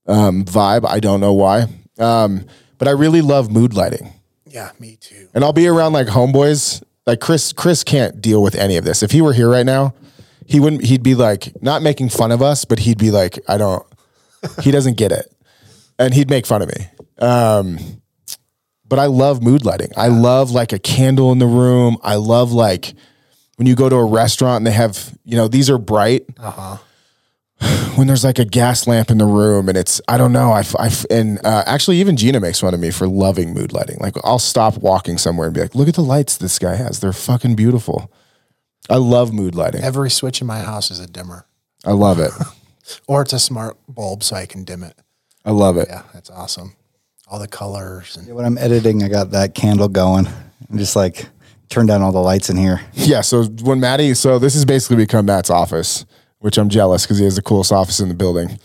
[0.06, 0.86] um, vibe.
[0.86, 1.66] I don't know why.
[1.98, 2.46] Um,
[2.78, 4.12] but I really love mood lighting.
[4.46, 5.28] Yeah, me too.
[5.34, 6.82] And I'll be around like homeboys.
[7.06, 9.02] Like Chris, Chris can't deal with any of this.
[9.02, 9.94] If he were here right now,
[10.52, 10.84] he wouldn't.
[10.84, 13.84] He'd be like not making fun of us, but he'd be like, I don't.
[14.62, 15.32] He doesn't get it,
[15.98, 16.86] and he'd make fun of me.
[17.24, 17.78] Um,
[18.86, 19.90] but I love mood lighting.
[19.96, 21.96] I love like a candle in the room.
[22.02, 22.92] I love like
[23.56, 26.26] when you go to a restaurant and they have you know these are bright.
[26.38, 26.76] Uh-huh.
[27.94, 30.64] When there's like a gas lamp in the room and it's I don't know I,
[30.78, 33.98] I and uh, actually even Gina makes fun of me for loving mood lighting.
[34.00, 37.00] Like I'll stop walking somewhere and be like, look at the lights this guy has.
[37.00, 38.10] They're fucking beautiful.
[38.90, 39.82] I love mood lighting.
[39.82, 41.46] Every switch in my house is a dimmer,
[41.84, 42.32] I love it.
[43.06, 44.96] or it's a smart bulb so I can dim it.
[45.44, 45.88] I love it.
[45.90, 46.76] Yeah, that's awesome.
[47.28, 50.26] All the colors and when I'm editing, I got that candle going.
[50.70, 51.26] I'm just like
[51.68, 52.80] turn down all the lights in here.
[52.92, 53.22] Yeah.
[53.22, 56.04] So when Maddie, so this has basically become Matt's office,
[56.38, 58.58] which I'm jealous because he has the coolest office in the building.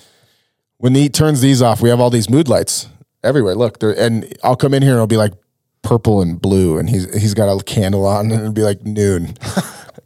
[0.78, 2.88] When he turns these off, we have all these mood lights
[3.24, 3.56] everywhere.
[3.56, 5.34] Look, there, and I'll come in here and it'll be like
[5.82, 9.36] purple and blue, and he's he's got a candle on, and it'll be like noon,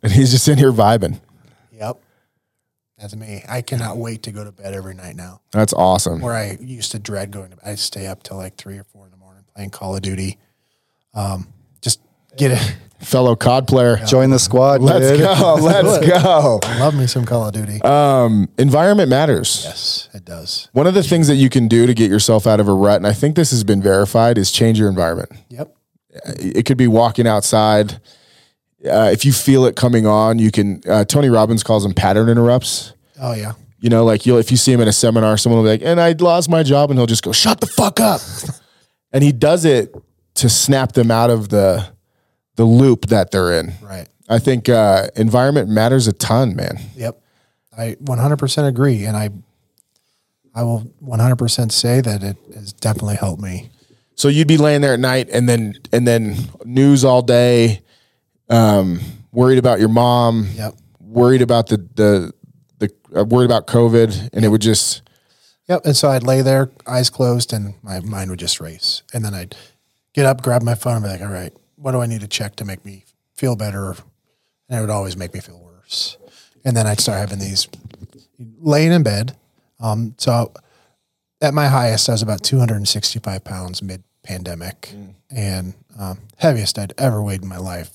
[0.03, 1.19] and he's just in here vibing.
[1.71, 1.99] yep.
[2.97, 3.43] That's me.
[3.49, 5.41] I cannot wait to go to bed every night now.
[5.51, 6.21] That's awesome.
[6.21, 7.65] Where I used to dread going to bed.
[7.67, 10.37] I stay up till like three or four in the morning playing Call of Duty.
[11.15, 11.47] Um,
[11.81, 11.99] just
[12.37, 12.77] get it.
[12.99, 14.79] Fellow COD player, Join the squad.
[14.83, 15.21] let's dude.
[15.21, 16.59] go, let's go.
[16.77, 17.79] Love me some Call of Duty.
[18.59, 19.63] Environment matters.
[19.65, 20.69] yes, it does.
[20.73, 22.97] One of the things that you can do to get yourself out of a rut,
[22.97, 25.31] and I think this has been verified, is change your environment.
[25.49, 25.75] Yep.
[26.37, 27.99] it could be walking outside.
[28.85, 30.81] Uh, if you feel it coming on, you can.
[30.87, 32.93] Uh, Tony Robbins calls them pattern interrupts.
[33.19, 33.53] Oh yeah.
[33.79, 35.87] You know, like you'll if you see him in a seminar, someone will be like,
[35.87, 38.21] "And I lost my job," and he'll just go, "Shut the fuck up,"
[39.11, 39.95] and he does it
[40.35, 41.87] to snap them out of the
[42.55, 43.73] the loop that they're in.
[43.81, 44.07] Right.
[44.29, 46.79] I think uh, environment matters a ton, man.
[46.95, 47.21] Yep.
[47.77, 49.05] I 100% agree.
[49.05, 49.29] And I,
[50.53, 53.69] I will 100% say that it has definitely helped me.
[54.15, 57.81] So you'd be laying there at night, and then and then news all day,
[58.51, 58.99] um,
[59.31, 60.75] worried about your mom, Yep.
[60.99, 62.33] worried about the the
[62.79, 65.01] the uh, worried about COVID, and it would just
[65.67, 65.81] Yep.
[65.85, 69.03] And so I'd lay there, eyes closed, and my mind would just race.
[69.13, 69.55] And then I'd
[70.13, 72.27] get up, grab my phone, and be like, all right, what do I need to
[72.27, 73.91] check to make me feel better?
[74.67, 76.17] And it would always make me feel worse.
[76.65, 77.67] and then I'd start having these
[78.59, 79.35] laying in bed.
[79.79, 80.51] Um, so
[81.41, 84.93] at my highest, I was about 265 pounds mid pandemic
[85.29, 87.91] and um, heaviest I'd ever weighed in my life.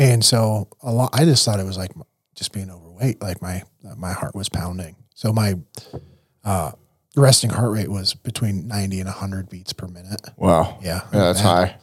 [0.00, 1.92] And so a lot, I just thought it was like
[2.34, 3.20] just being overweight.
[3.22, 3.62] Like my,
[3.96, 4.96] my heart was pounding.
[5.14, 5.54] So my,
[6.42, 6.72] uh,
[7.16, 10.22] resting heart rate was between 90 and 100 beats per minute.
[10.36, 10.78] Wow.
[10.82, 11.02] Yeah.
[11.12, 11.76] Yeah, that's high.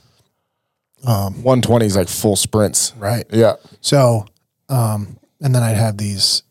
[1.06, 2.94] Um, 120 is like full sprints.
[2.98, 3.26] Right.
[3.32, 3.54] Yeah.
[3.82, 4.26] So,
[4.68, 6.42] um, and then I'd have these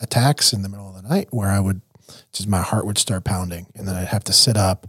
[0.00, 1.80] attacks in the middle of the night where I would
[2.32, 4.86] just my heart would start pounding, and then I'd have to sit up,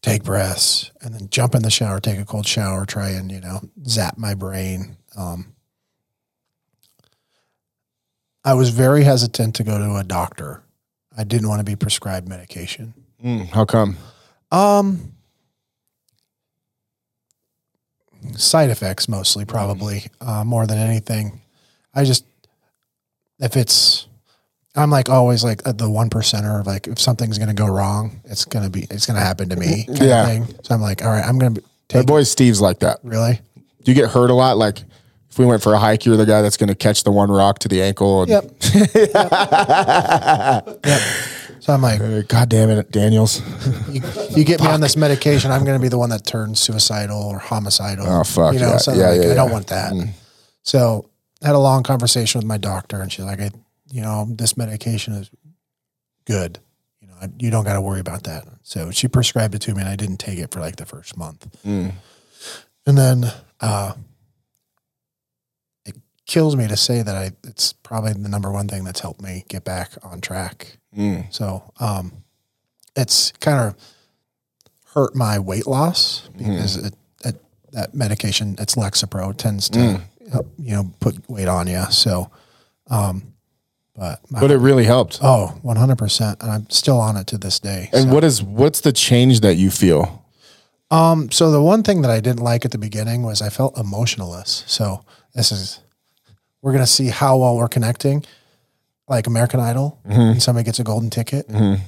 [0.00, 3.40] take breaths, and then jump in the shower, take a cold shower, try and you
[3.40, 4.96] know zap my brain.
[5.16, 5.55] Um,
[8.46, 10.62] I was very hesitant to go to a doctor.
[11.18, 12.94] I didn't want to be prescribed medication.
[13.22, 13.96] Mm, how come?
[14.52, 15.12] Um,
[18.36, 21.40] side effects mostly, probably uh, more than anything.
[21.92, 22.24] I just
[23.40, 24.06] if it's
[24.76, 28.44] I'm like always like the one percenter of like if something's gonna go wrong, it's
[28.44, 29.84] gonna be it's gonna happen to me.
[29.88, 30.22] Kind Yeah.
[30.22, 30.58] Of thing.
[30.62, 33.00] So I'm like, all right, I'm gonna be, My take boy Steve's like that.
[33.02, 33.40] really.
[33.82, 34.56] Do you get hurt a lot?
[34.56, 34.82] Like
[35.36, 37.30] if we went for a hike, you're the guy that's going to catch the one
[37.30, 38.22] rock to the ankle.
[38.22, 38.44] And, Yep.
[40.82, 41.00] yep.
[41.60, 43.42] So I'm like, Uh, God damn it, Daniels.
[43.90, 46.58] you, you get me on this medication, I'm going to be the one that turns
[46.58, 48.06] suicidal or homicidal.
[48.08, 49.92] Oh, fuck, You know, yeah, so yeah, like, yeah, I don't want that.
[50.62, 51.10] So
[51.42, 53.50] I had a long conversation with my doctor, and she's like, I,
[53.92, 55.30] you know, this medication is
[56.24, 56.60] good.
[57.02, 58.46] You know, I, you don't got to worry about that.
[58.62, 61.14] So she prescribed it to me, and I didn't take it for like the first
[61.18, 61.46] month.
[61.62, 61.92] Mm.
[62.86, 63.24] And then
[63.60, 63.92] uh,
[66.26, 69.44] kills me to say that I it's probably the number one thing that's helped me
[69.48, 70.78] get back on track.
[70.96, 71.32] Mm.
[71.32, 72.12] So um,
[72.96, 73.74] it's kind of
[74.94, 77.36] hurt my weight loss because it, it,
[77.72, 80.00] that medication, it's Lexapro, tends to
[80.32, 81.84] help, you know put weight on you.
[81.90, 82.30] So,
[82.88, 83.34] um,
[83.94, 85.20] but my, But it really helped.
[85.22, 87.88] oh, one hundred percent, and I'm still on it to this day.
[87.92, 90.24] And So- what is what's the change that you feel?
[90.90, 93.76] Um, so the one thing that I didn't like at the beginning was I felt
[93.78, 94.62] emotionless.
[94.68, 95.04] So
[95.34, 95.80] this is
[96.62, 98.24] we're gonna see how well we're connecting.
[99.08, 100.20] Like American Idol, mm-hmm.
[100.20, 101.80] and somebody gets a golden ticket, mm-hmm.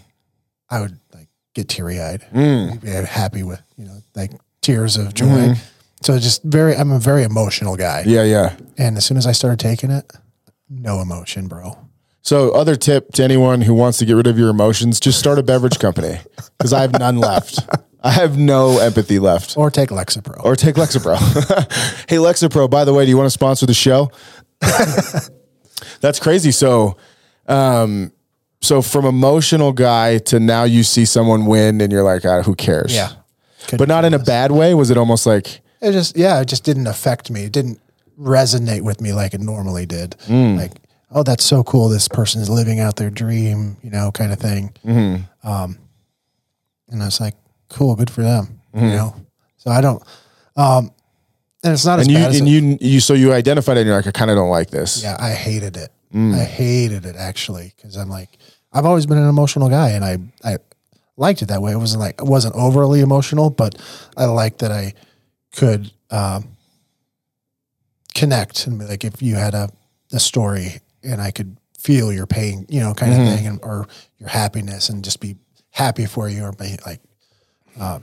[0.70, 2.80] I would like get teary eyed, mm.
[2.80, 4.30] be happy with you know like
[4.62, 5.24] tears of joy.
[5.26, 5.62] Mm-hmm.
[6.02, 8.54] So just very, I'm a very emotional guy, Yeah, yeah.
[8.76, 10.10] and as soon as I started taking it,
[10.68, 11.76] no emotion, bro.
[12.22, 15.38] So, other tip to anyone who wants to get rid of your emotions: just start
[15.38, 16.20] a beverage company
[16.58, 17.60] because I have none left.
[18.02, 19.56] I have no empathy left.
[19.56, 20.44] Or take Lexapro.
[20.44, 21.16] Or take Lexapro.
[22.08, 24.12] hey, Lexapro, by the way, do you want to sponsor the show?
[26.00, 26.50] That's crazy.
[26.52, 26.96] So,
[27.46, 28.12] um,
[28.60, 32.54] so from emotional guy to now you see someone win and you're like, ah, who
[32.54, 32.92] cares?
[32.94, 33.12] yeah,
[33.68, 34.74] Could But not in a bad way.
[34.74, 37.44] Was it almost like, It just yeah, it just didn't affect me.
[37.44, 37.80] It didn't
[38.18, 40.16] resonate with me like it normally did.
[40.28, 40.72] Like,
[41.12, 41.88] oh, that's so cool.
[41.88, 44.72] This person's living out their dream, you know, kind of thing.
[45.44, 45.78] Um,
[46.88, 47.34] and I was like,
[47.68, 49.14] cool, good for them, you know.
[49.58, 50.02] So I don't,
[50.56, 50.90] um,
[51.64, 53.76] and it's not as and you, bad as and it- you, you, so you identified
[53.76, 55.02] it and you're like, I kind of don't like this.
[55.02, 55.90] yeah, I hated it.
[56.14, 58.30] I hated it actually because I'm like,
[58.72, 60.56] I've always been an emotional guy, and I I
[61.18, 61.72] liked it that way.
[61.72, 63.74] It wasn't like it wasn't overly emotional, but
[64.16, 64.94] I liked that I
[65.54, 66.56] could um,
[68.14, 69.68] connect and be like if you had a
[70.12, 73.86] a story and I could feel your pain, you know, kind of thing, and, or
[74.18, 75.36] your happiness, and just be
[75.70, 77.00] happy for you, or be like.
[77.78, 78.00] Uh,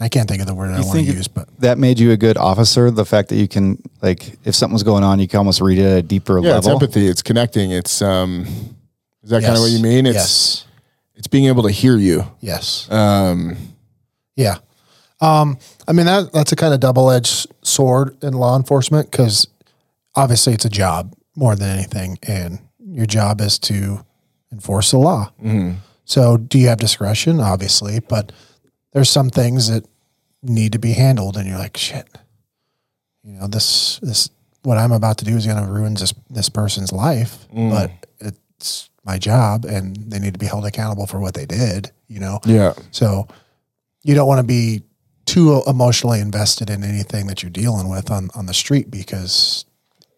[0.00, 2.16] I can't think of the word I want to use, but That made you a
[2.16, 2.90] good officer.
[2.90, 5.78] The fact that you can, like, if something was going on, you can almost read
[5.78, 6.56] it at a deeper Yeah.
[6.56, 7.06] It's empathy.
[7.06, 7.70] It's connecting.
[7.70, 8.46] It's, um,
[9.22, 10.06] is that kind of what you mean?
[10.06, 10.64] It's, yes.
[11.16, 12.24] it's being able to hear you.
[12.40, 12.90] Yes.
[12.90, 13.56] Um,
[14.36, 14.56] Yeah.
[15.20, 19.48] Um, I mean that that's a kind of double edged sword in law enforcement because
[20.16, 24.02] obviously it's a job more than anything, and your job is to
[24.50, 25.30] enforce the law.
[26.06, 27.38] So, do you have discretion?
[27.38, 28.32] Obviously, but
[28.94, 29.84] there's some things that
[30.42, 32.08] need to be handled, and you're like, shit.
[33.22, 34.30] You know this this
[34.62, 37.70] what I'm about to do is going to ruin this this person's life, mm.
[37.70, 41.90] but it's my job, and they need to be held accountable for what they did.
[42.08, 42.40] You know.
[42.44, 42.72] yeah.
[42.90, 43.28] So
[44.02, 44.82] you don't want to be
[45.26, 49.64] too emotionally invested in anything that you're dealing with on, on the street because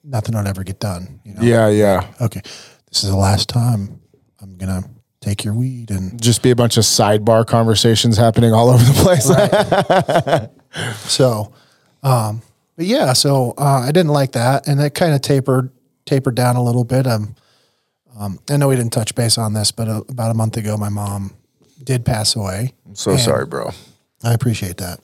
[0.02, 1.20] nothing will ever get done.
[1.24, 1.42] You know?
[1.42, 1.68] Yeah.
[1.68, 2.06] Yeah.
[2.20, 2.40] Okay.
[2.88, 4.00] This is the last time
[4.40, 4.84] I'm gonna
[5.22, 10.50] take your weed and Just be a bunch of sidebar conversations happening all over the
[10.92, 11.08] place.
[11.10, 11.52] so
[12.02, 12.42] um
[12.76, 15.70] but yeah, so uh, I didn't like that and it kind of tapered
[16.04, 17.06] tapered down a little bit.
[17.06, 17.34] Um
[18.18, 20.76] um I know we didn't touch base on this, but uh, about a month ago
[20.76, 21.32] my mom
[21.82, 22.74] did pass away.
[22.92, 23.70] so sorry, bro.
[24.22, 25.00] I appreciate that.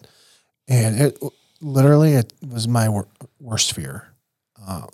[0.68, 1.18] And it
[1.60, 3.08] literally it was my wor-
[3.40, 4.08] worst fear.
[4.66, 4.86] Uh,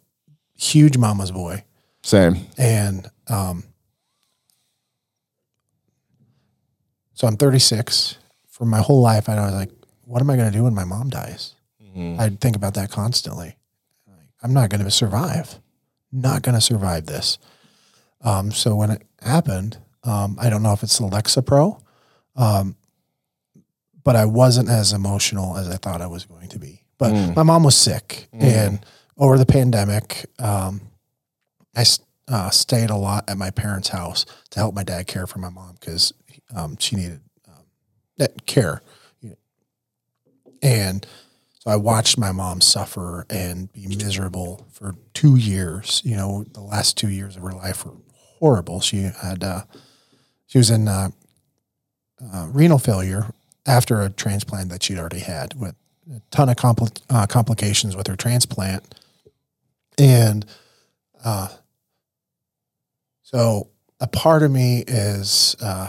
[0.56, 1.64] huge mama's boy,
[2.02, 2.36] Same.
[2.56, 3.64] and um,
[7.14, 8.18] so I'm 36.
[8.48, 9.70] For my whole life, I was like,
[10.04, 11.54] "What am I going to do when my mom dies?"
[12.20, 13.56] I'd think about that constantly.
[14.42, 15.58] I'm not going to survive.
[16.12, 17.38] Not going to survive this.
[18.20, 21.80] Um, so when it happened, um, I don't know if it's the Lexapro,
[22.36, 22.76] um,
[24.02, 26.82] but I wasn't as emotional as I thought I was going to be.
[26.98, 28.84] But my mom was sick, and
[29.18, 30.80] over the pandemic, um,
[31.76, 31.84] I
[32.28, 35.48] uh, stayed a lot at my parents' house to help my dad care for my
[35.50, 36.12] mom because
[36.54, 37.64] um, she needed um,
[38.18, 38.82] that care.
[40.62, 41.06] And
[41.58, 46.00] so I watched my mom suffer and be miserable for two years.
[46.04, 47.92] You know, the last two years of her life were
[48.38, 48.80] horrible.
[48.80, 49.62] She had, uh,
[50.46, 51.10] she was in uh,
[52.32, 53.26] uh, renal failure
[53.66, 55.74] after a transplant that she'd already had with
[56.10, 56.56] a ton of
[57.10, 58.94] uh, complications with her transplant.
[59.98, 60.44] And
[61.24, 61.48] uh,
[63.22, 63.68] so
[64.00, 65.88] a part of me is uh,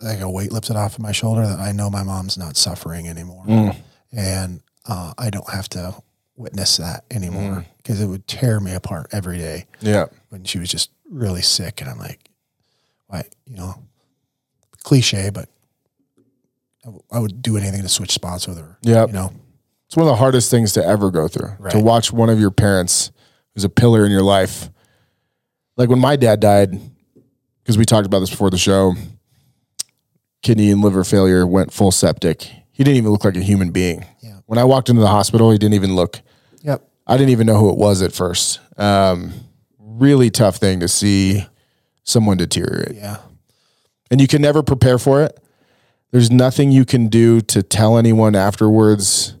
[0.00, 3.08] like a weight lifted off of my shoulder that I know my mom's not suffering
[3.08, 3.74] anymore.
[4.12, 5.94] And uh, I don't have to
[6.36, 10.06] witness that anymore because it would tear me apart every day Yeah.
[10.28, 11.80] when she was just really sick.
[11.80, 12.28] And I'm like,
[13.06, 13.82] why, you know,
[14.84, 15.48] cliche, but
[16.84, 18.76] I, w- I would do anything to switch spots with her.
[18.82, 19.32] Yeah, You know,
[19.86, 21.56] It's one of the hardest things to ever go through.
[21.70, 23.10] To watch one of your parents
[23.54, 24.68] who's a pillar in your life.
[25.76, 26.78] Like when my dad died,
[27.62, 28.94] because we talked about this before the show,
[30.46, 32.42] kidney and liver failure went full septic.
[32.70, 34.04] He didn't even look like a human being.
[34.20, 34.38] Yeah.
[34.46, 36.20] When I walked into the hospital, he didn't even look.
[36.62, 36.88] yep.
[37.04, 38.60] I didn't even know who it was at first.
[38.76, 39.32] Um,
[39.78, 41.44] really tough thing to see
[42.04, 42.94] someone deteriorate.
[42.94, 43.18] Yeah.
[44.10, 45.36] and you can never prepare for it.
[46.12, 49.34] There's nothing you can do to tell anyone afterwards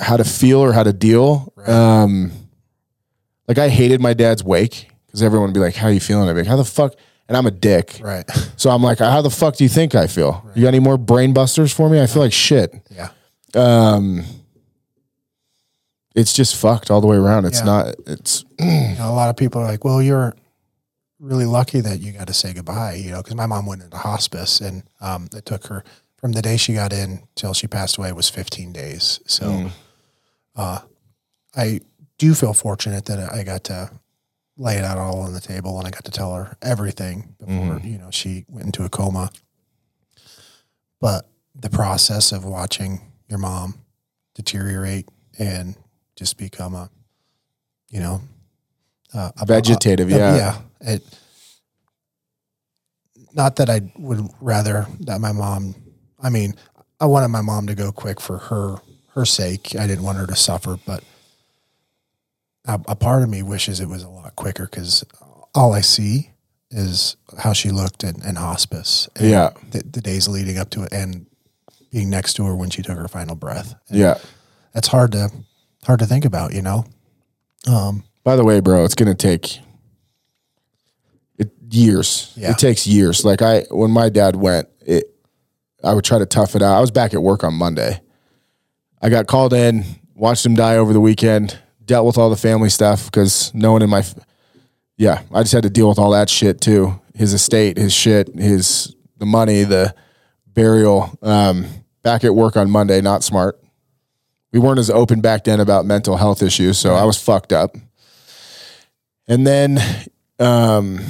[0.00, 1.52] how to feel or how to deal.
[1.66, 2.32] Um,
[3.48, 6.34] like I hated my dad's wake because everyone would be like, "How you feeling?" I'd
[6.34, 6.94] be like, "How the fuck?"
[7.28, 8.28] And I'm a dick, Right.
[8.56, 10.44] so I'm like, "How the fuck do you think I feel?
[10.54, 12.00] You got any more brain busters for me?
[12.02, 13.08] I feel like shit." yeah.
[13.54, 14.24] Um,
[16.14, 17.44] it's just fucked all the way around.
[17.44, 17.64] It's Yeah.
[17.64, 17.94] not.
[18.06, 18.66] It's You
[18.98, 20.34] know, a lot of people are like, well, you're
[21.18, 23.96] really lucky that you got to say goodbye, you know, because my mom went into
[23.96, 25.82] hospice and um, it took her
[26.18, 29.20] from the day she got in till she passed away was 15 days.
[29.26, 29.70] So
[30.56, 30.80] uh,
[31.56, 31.80] I
[32.18, 33.90] do feel fortunate that I got to
[34.56, 37.80] lay it out all on the table and I got to tell her everything before,
[37.82, 39.30] you know, she went into a coma.
[41.00, 43.74] But the process of watching your mom
[44.34, 45.76] deteriorate and
[46.16, 46.88] just become a,
[47.90, 48.20] you know,
[49.12, 50.36] uh, a Vegetative, a- yeah.
[50.36, 50.58] yeah.
[50.80, 51.02] It.
[53.32, 55.74] Not that I would rather that my mom.
[56.22, 56.54] I mean,
[57.00, 58.76] I wanted my mom to go quick for her
[59.14, 59.74] her sake.
[59.78, 61.02] I didn't want her to suffer, but
[62.66, 65.04] a, a part of me wishes it was a lot quicker because
[65.54, 66.30] all I see
[66.70, 69.08] is how she looked in, in hospice.
[69.16, 69.50] and Yeah.
[69.70, 71.26] the, the days leading up to it, and
[71.92, 73.74] being next to her when she took her final breath.
[73.88, 74.18] And yeah.
[74.72, 75.30] that's hard to
[75.84, 76.84] hard to think about, you know.
[77.68, 79.60] Um, By the way, bro, it's gonna take
[81.38, 82.32] it years.
[82.36, 82.50] Yeah.
[82.50, 83.24] It takes years.
[83.24, 85.04] Like I, when my dad went, it,
[85.84, 86.76] I would try to tough it out.
[86.76, 88.00] I was back at work on Monday.
[89.02, 89.84] I got called in,
[90.14, 93.82] watched him die over the weekend, dealt with all the family stuff because no one
[93.82, 94.04] in my,
[94.96, 97.00] yeah, I just had to deal with all that shit too.
[97.14, 99.94] His estate, his shit, his the money, the
[100.46, 101.16] burial.
[101.22, 101.66] Um,
[102.02, 103.60] back at work on Monday, not smart.
[104.52, 107.76] We weren't as open back then about mental health issues, so I was fucked up.
[109.26, 109.78] And then
[110.38, 111.00] um,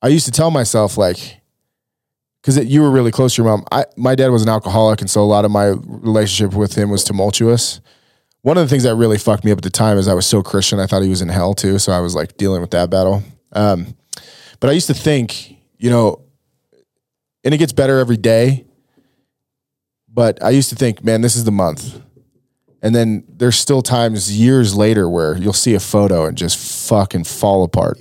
[0.00, 1.40] I used to tell myself like,
[2.40, 3.64] because you were really close to your mom.
[3.72, 6.90] I my dad was an alcoholic, and so a lot of my relationship with him
[6.90, 7.80] was tumultuous.
[8.46, 10.24] One of the things that really fucked me up at the time is I was
[10.24, 10.78] so Christian.
[10.78, 13.24] I thought he was in hell too, so I was like dealing with that battle.
[13.50, 13.96] Um,
[14.60, 16.22] but I used to think, you know,
[17.42, 18.64] and it gets better every day.
[20.08, 22.00] But I used to think, man, this is the month.
[22.82, 27.24] And then there's still times years later where you'll see a photo and just fucking
[27.24, 27.98] fall apart.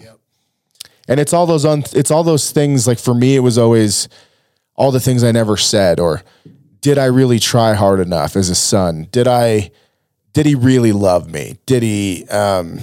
[1.08, 4.10] And it's all those un- it's all those things like for me it was always
[4.76, 6.22] all the things I never said or
[6.82, 9.08] did I really try hard enough as a son?
[9.10, 9.72] Did I
[10.36, 11.58] did he really love me?
[11.66, 12.80] Did he um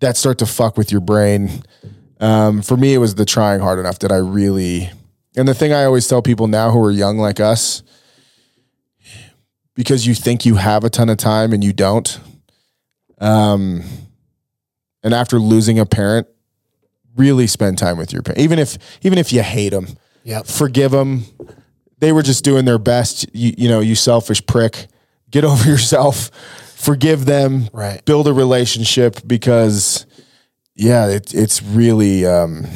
[0.00, 1.62] that start to fuck with your brain?
[2.18, 4.00] Um for me it was the trying hard enough.
[4.00, 4.90] Did I really
[5.36, 7.82] and the thing I always tell people now who are young like us
[9.74, 12.20] because you think you have a ton of time and you don't.
[13.18, 13.82] Um,
[15.02, 16.26] and after losing a parent,
[17.16, 19.88] really spend time with your parent, even if even if you hate them.
[20.24, 20.46] Yep.
[20.46, 21.24] Forgive them.
[21.98, 23.26] They were just doing their best.
[23.34, 24.86] You, you know, you selfish prick.
[25.30, 26.30] get over yourself,
[26.84, 28.04] forgive them, Right.
[28.04, 30.06] build a relationship because
[30.74, 32.66] yeah, it, it's really um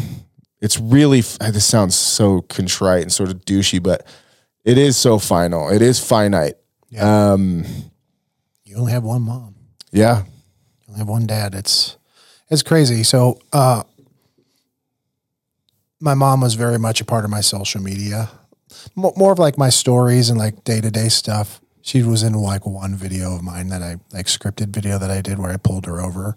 [0.61, 4.07] it's really this sounds so contrite and sort of douchey, but
[4.65, 5.69] it is so final.
[5.69, 6.55] It is finite.
[6.99, 7.65] Um
[8.65, 9.55] You only have one mom.
[9.93, 10.23] yeah.
[10.81, 11.55] You only have one dad.
[11.55, 11.97] It's
[12.51, 13.03] it's crazy.
[13.03, 13.83] So uh
[16.01, 18.31] my mom was very much a part of my social media.
[18.95, 21.61] Mo- More of like my stories and like day to day stuff.
[21.89, 25.23] She was in like one video of mine that I like scripted video that I
[25.23, 26.37] did where I pulled her over,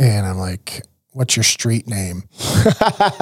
[0.00, 2.24] and I'm like, "What's your street name?"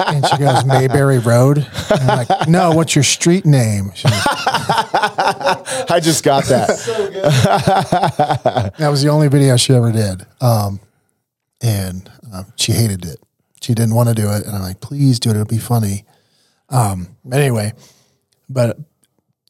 [0.07, 6.23] and she goes, "Mayberry Road." And I'm like, "No, what's your street name?" I just
[6.23, 6.69] got that.
[8.79, 10.25] That was the only video she ever did.
[10.41, 10.79] Um,
[11.61, 13.19] and um, she hated it.
[13.61, 14.47] She didn't want to do it.
[14.47, 15.33] And I'm like, please do it.
[15.33, 16.05] It'll be funny.
[16.69, 17.73] Um, anyway,
[18.49, 18.79] but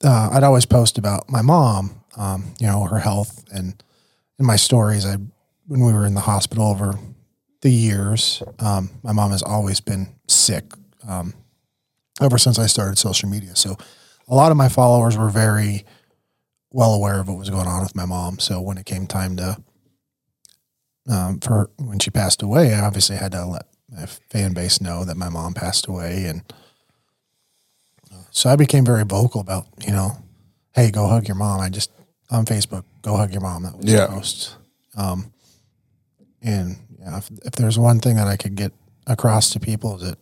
[0.06, 3.82] uh, I'd always post about my mom, um, you know, her health and
[4.40, 5.06] in my stories.
[5.06, 5.18] I
[5.68, 7.00] when we were in the hospital over
[7.62, 10.74] the years, um, my mom has always been sick
[11.08, 11.34] um,
[12.22, 13.56] ever since I started social media.
[13.56, 13.76] So
[14.28, 15.86] a lot of my followers were very
[16.72, 18.38] well aware of what was going on with my mom.
[18.38, 19.58] So when it came time to
[21.10, 25.04] um, for when she passed away, I obviously had to let my fan base know
[25.06, 26.42] that my mom passed away, and
[28.36, 30.12] so I became very vocal about you know,
[30.74, 31.62] hey, go hug your mom.
[31.62, 31.90] I just
[32.30, 33.64] on Facebook, go hug your mom.
[33.64, 34.08] That was Yeah.
[34.08, 34.56] the most.
[34.98, 35.32] Um,
[36.42, 38.74] and yeah, if, if there's one thing that I could get
[39.08, 40.18] across to people is that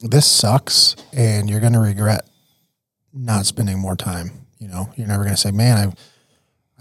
[0.00, 2.26] this sucks, and you're going to regret
[3.12, 4.30] not spending more time.
[4.58, 5.92] You know, you're never going to say, "Man, I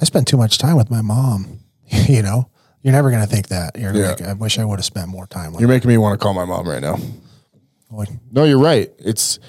[0.02, 1.60] I spent too much time with my mom."
[2.08, 2.50] you know,
[2.82, 3.78] you're never going to think that.
[3.78, 4.10] You're Yeah.
[4.10, 6.24] like, "I wish I would have spent more time with." You're making me want to
[6.24, 6.98] call my mom right now.
[7.90, 8.92] Her." No, you're right.
[9.00, 9.40] It's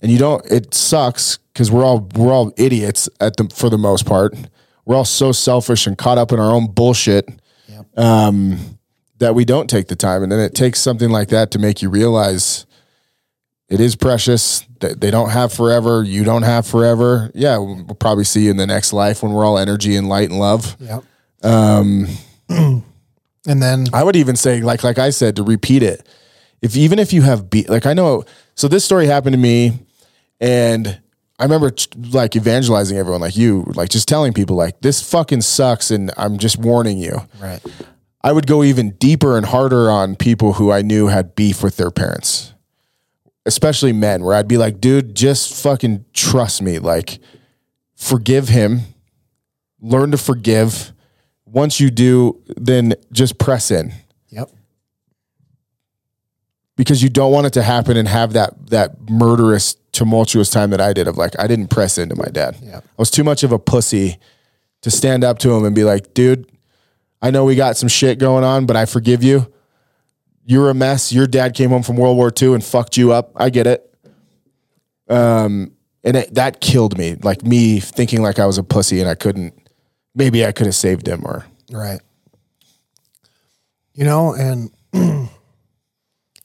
[0.00, 0.44] and you don't.
[0.50, 4.34] It sucks because we're all we're all idiots at the for the most part.
[4.84, 7.28] We're all so selfish and caught up in our own bullshit
[7.96, 8.78] um,
[9.18, 10.22] that we don't take the time.
[10.22, 12.66] And then it takes something like that to make you realize
[13.68, 14.66] it is precious.
[14.80, 16.02] That they don't have forever.
[16.02, 17.30] You don't have forever.
[17.34, 20.08] Yeah, we'll we'll probably see you in the next life when we're all energy and
[20.08, 20.76] light and love.
[20.80, 21.04] Yep.
[21.42, 22.06] Um,
[22.48, 22.82] and
[23.44, 26.08] then I would even say, like, like I said, to repeat it.
[26.62, 29.78] If even if you have be like I know, so this story happened to me,
[30.40, 31.00] and
[31.38, 31.72] I remember
[32.12, 36.38] like evangelizing everyone, like you, like just telling people, like this fucking sucks, and I'm
[36.38, 37.22] just warning you.
[37.40, 37.62] right,
[38.22, 41.78] I would go even deeper and harder on people who I knew had beef with
[41.78, 42.52] their parents,
[43.46, 46.78] especially men, where I'd be like, dude, just fucking trust me.
[46.78, 47.20] Like,
[47.96, 48.80] forgive him,
[49.80, 50.92] learn to forgive.
[51.46, 53.92] Once you do, then just press in
[56.76, 60.80] because you don't want it to happen and have that that murderous, tumultuous time that
[60.80, 62.56] I did of like, I didn't press into my dad.
[62.62, 62.84] Yep.
[62.84, 64.18] I was too much of a pussy
[64.82, 66.50] to stand up to him and be like, dude,
[67.22, 69.52] I know we got some shit going on, but I forgive you.
[70.44, 71.12] You're a mess.
[71.12, 73.32] Your dad came home from World War II and fucked you up.
[73.36, 73.86] I get it.
[75.08, 77.16] Um, and it, that killed me.
[77.22, 79.54] Like me thinking like I was a pussy and I couldn't.
[80.14, 82.00] Maybe I could have saved him or right.
[83.92, 84.70] You know, and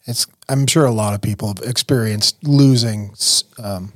[0.06, 3.12] it's I'm sure a lot of people have experienced losing
[3.58, 3.94] um,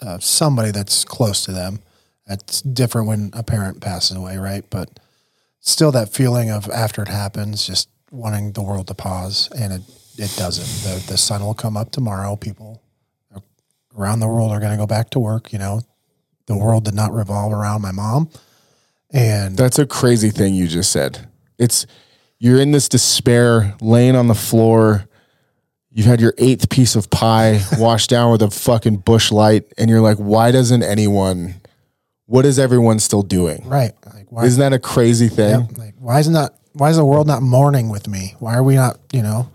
[0.00, 1.80] uh, somebody that's close to them.
[2.26, 4.64] That's different when a parent passes away, right?
[4.70, 5.00] But
[5.60, 9.82] still, that feeling of after it happens, just wanting the world to pause, and it
[10.16, 10.90] it doesn't.
[10.90, 12.36] The the sun will come up tomorrow.
[12.36, 12.82] People
[13.96, 15.52] around the world are going to go back to work.
[15.52, 15.82] You know,
[16.46, 18.30] the world did not revolve around my mom,
[19.10, 21.28] and That's a crazy thing you just said.
[21.58, 21.86] It's
[22.38, 25.06] you're in this despair, laying on the floor.
[25.92, 29.90] You've had your eighth piece of pie washed down with a fucking Busch Light, and
[29.90, 31.54] you're like, why doesn't anyone?
[32.26, 33.68] What is everyone still doing?
[33.68, 35.60] right, like why Isn't that a crazy thing?
[35.62, 35.78] Yep.
[35.78, 36.54] Like, why isn't that?
[36.74, 38.36] Why is the world not mourning with me?
[38.38, 39.00] Why are we not?
[39.12, 39.50] You know,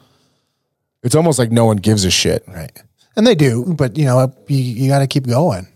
[1.03, 2.43] It's almost like no one gives a shit.
[2.47, 2.71] right?
[3.15, 5.67] And they do, but you know, you, you got to keep going.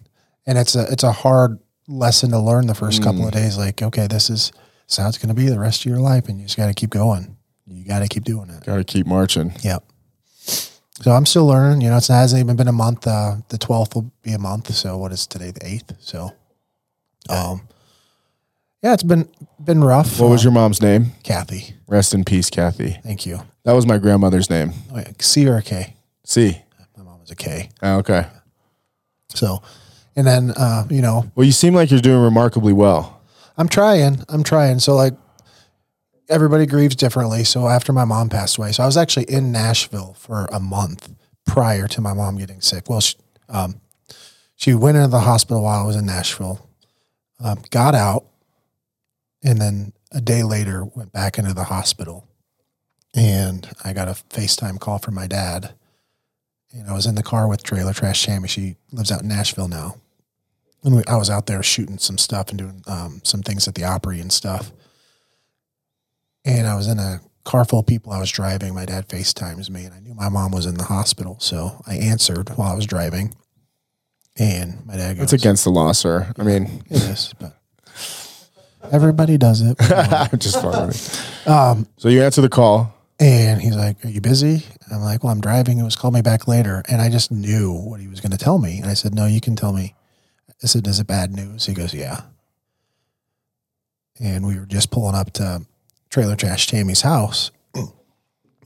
[0.46, 3.38] And it's a it's a hard lesson to learn the first couple of mm.
[3.38, 3.58] days.
[3.58, 4.52] Like, okay, this is
[4.88, 6.58] this is how it's going to be the rest of your life, and you just
[6.58, 7.38] got to keep going.
[7.66, 8.66] You got to keep doing it.
[8.66, 9.54] Got to keep marching.
[9.64, 9.86] Yep.
[11.02, 11.82] So I'm still learning.
[11.82, 13.08] You know, it's, it hasn't even been a month.
[13.08, 14.74] Uh, the 12th will be a month.
[14.74, 15.52] So what is today?
[15.52, 15.96] The 8th.
[16.00, 16.32] So,
[17.30, 17.62] um,
[18.82, 19.28] yeah, it's been
[19.64, 20.20] been rough.
[20.20, 21.12] What was Uh, your mom's name?
[21.24, 21.76] Kathy?
[21.88, 22.98] Rest in peace, Kathy.
[23.04, 23.42] Thank you.
[23.64, 24.72] That was my grandmother's name.
[24.94, 25.12] Oh, yeah.
[25.20, 25.96] C or a K?
[26.26, 26.62] See.
[26.98, 27.70] My mom was a K.
[27.84, 28.26] Oh, okay.
[29.36, 29.62] So,
[30.16, 33.22] and then, uh, you know, Well, you seem like you're doing remarkably well.
[33.58, 34.24] I'm trying.
[34.30, 34.80] I'm trying.
[34.80, 35.14] So, like,
[36.30, 37.44] everybody grieves differently.
[37.44, 41.10] So, after my mom passed away, so I was actually in Nashville for a month
[41.46, 42.90] prior to my mom getting sick.
[42.90, 43.16] Well, she,
[43.50, 43.82] um,
[44.56, 46.68] she went into the hospital while I was in Nashville.
[47.44, 48.26] Um, got out,
[49.44, 52.28] and then a day later went back into the hospital,
[53.16, 55.74] and I got a FaceTime call from my dad.
[56.72, 58.48] And I was in the car with Trailer Trash Tammy.
[58.48, 59.96] She lives out in Nashville now.
[60.84, 63.76] And we, I was out there shooting some stuff and doing um, some things at
[63.76, 64.72] the Opry and stuff.
[66.50, 68.12] And I was in a car full of people.
[68.12, 68.74] I was driving.
[68.74, 71.38] My dad FaceTimes me, and I knew my mom was in the hospital.
[71.40, 73.36] So I answered while I was driving.
[74.38, 76.34] And my dad goes, It's against the law, sir.
[76.40, 77.56] I mean, It is, but
[78.92, 79.78] everybody does it.
[79.92, 81.52] I'm just fucking.
[81.52, 82.96] Um, so you answer the call.
[83.20, 84.66] And he's like, Are you busy?
[84.92, 85.78] I'm like, Well, I'm driving.
[85.78, 86.82] It was call me back later.
[86.90, 88.80] And I just knew what he was going to tell me.
[88.80, 89.94] And I said, No, you can tell me.
[90.64, 91.66] I said, Is it bad news?
[91.66, 92.22] He goes, Yeah.
[94.20, 95.66] And we were just pulling up to
[96.10, 97.52] Trailer Trash Tammy's house.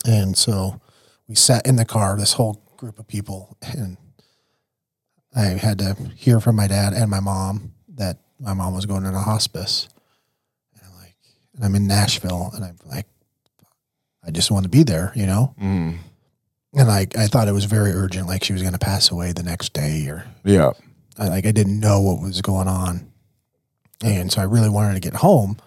[0.05, 0.81] And so
[1.27, 3.97] we sat in the car, this whole group of people, and
[5.35, 9.05] I had to hear from my dad and my mom that my mom was going
[9.05, 9.87] into hospice.
[10.75, 11.15] And I'm like,
[11.55, 13.07] and I'm in Nashville, and I'm like,
[14.25, 15.55] I just want to be there, you know?
[15.61, 15.99] Mm.
[16.75, 19.31] And like, I thought it was very urgent, like she was going to pass away
[19.31, 20.71] the next day, or Yeah.
[21.17, 23.09] I, like I didn't know what was going on.
[24.03, 25.57] And so I really wanted to get home.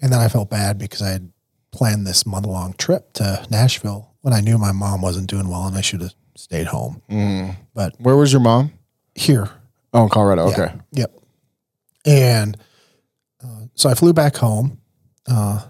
[0.00, 1.32] And then I felt bad because I had
[1.72, 5.66] planned this month long trip to Nashville when I knew my mom wasn't doing well
[5.66, 7.02] and I should have stayed home.
[7.74, 8.72] But Where was your mom?
[9.14, 9.50] here,
[9.92, 10.48] Oh, in Colorado.
[10.50, 10.54] Yeah.
[10.62, 10.74] Okay.
[10.92, 11.14] Yep.
[12.06, 12.56] And
[13.42, 14.78] uh, so I flew back home.
[15.26, 15.62] Uh,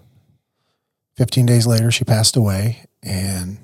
[1.16, 2.84] 15 days later, she passed away.
[3.02, 3.58] And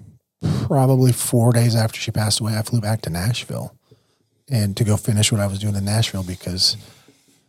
[0.67, 3.77] probably four days after she passed away, I flew back to Nashville
[4.49, 6.77] and to go finish what I was doing in Nashville because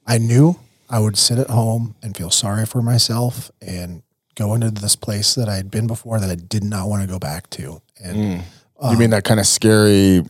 [0.07, 0.59] I knew
[0.89, 4.03] I would sit at home and feel sorry for myself and
[4.35, 7.07] go into this place that I had been before that I did not want to
[7.07, 7.81] go back to.
[8.03, 8.43] And
[8.91, 10.23] you mean that kind of scary,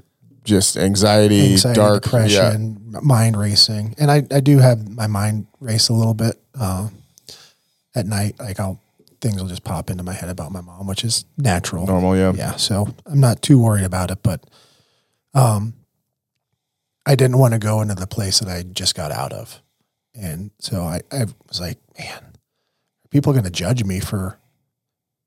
[0.44, 5.48] just anxiety, anxiety, dark depression, m- mind racing, and I, I do have my mind
[5.60, 6.90] race a little bit uh,
[7.96, 8.40] at night.
[8.40, 8.80] Like I'll
[9.22, 12.34] things will just pop into my head about my mom, which is natural, Normal, yeah.
[12.36, 12.56] yeah.
[12.58, 14.44] So I'm not too worried about it, but
[15.34, 15.74] um,
[17.06, 19.62] I didn't want to go into the place that I just got out of,
[20.16, 24.40] and so I, I was like, man, are people going to judge me for,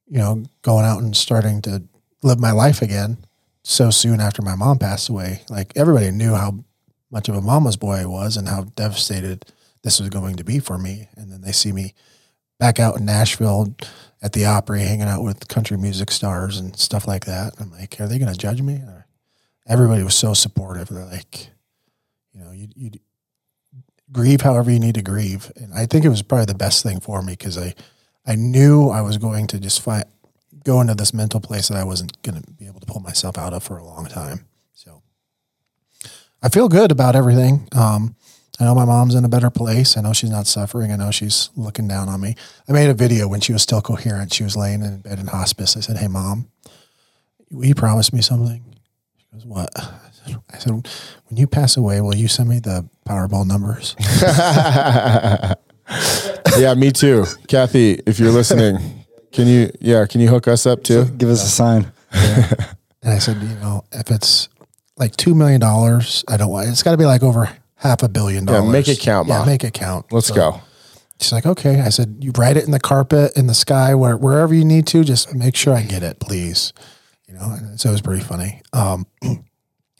[0.07, 1.83] you know, going out and starting to
[2.23, 3.19] live my life again
[3.63, 5.43] so soon after my mom passed away.
[5.49, 6.65] Like everybody knew how
[7.11, 9.45] much of a mama's boy I was and how devastated
[9.83, 11.09] this was going to be for me.
[11.17, 11.95] And then they see me
[12.59, 13.75] back out in Nashville
[14.21, 17.55] at the Opry, hanging out with country music stars and stuff like that.
[17.61, 18.83] I'm like, are they going to judge me?
[19.67, 20.89] Everybody was so supportive.
[20.89, 21.51] They're like,
[22.33, 22.91] you know, you, you
[24.13, 25.53] grieve however you need to grieve.
[25.57, 27.75] And I think it was probably the best thing for me because I,
[28.27, 30.05] I knew I was going to just find,
[30.65, 33.39] go into this mental place that I wasn't going to be able to pull myself
[33.39, 34.47] out of for a long time.
[34.75, 35.03] So
[36.43, 37.69] I feel good about everything.
[37.73, 38.17] Um,
[38.61, 39.97] I know my mom's in a better place.
[39.97, 40.91] I know she's not suffering.
[40.91, 42.35] I know she's looking down on me.
[42.69, 44.35] I made a video when she was still coherent.
[44.35, 45.77] She was laying in bed in hospice.
[45.77, 46.49] I said, Hey, mom,
[47.53, 48.65] will you promise me something?
[49.17, 49.71] She goes, What?
[50.53, 53.95] I said, When you pass away, will you send me the Powerball numbers?
[56.59, 57.25] Yeah, me too.
[57.47, 61.05] Kathy, if you're listening, can you yeah, can you hook us up too?
[61.17, 61.93] Give us a sign.
[62.13, 64.49] And I said, you know, if it's
[64.97, 66.69] like two million dollars, I don't want.
[66.69, 68.59] It's got to be like over half a billion dollars.
[68.59, 68.73] Yeah, dollars.
[68.73, 70.13] make it count, Yeah, make it count.
[70.13, 70.61] Let's So go.
[71.21, 71.81] She's like, okay.
[71.81, 74.87] I said, you write it in the carpet, in the sky, where, wherever you need
[74.89, 75.05] to.
[75.05, 76.73] Just make sure I get it, please.
[77.29, 77.55] You know.
[77.57, 78.63] And so it was pretty funny.
[78.73, 79.07] Um,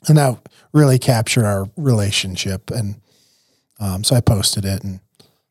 [0.07, 2.71] and that really captured our relationship.
[2.71, 3.01] And
[3.79, 4.99] um, so I posted it, and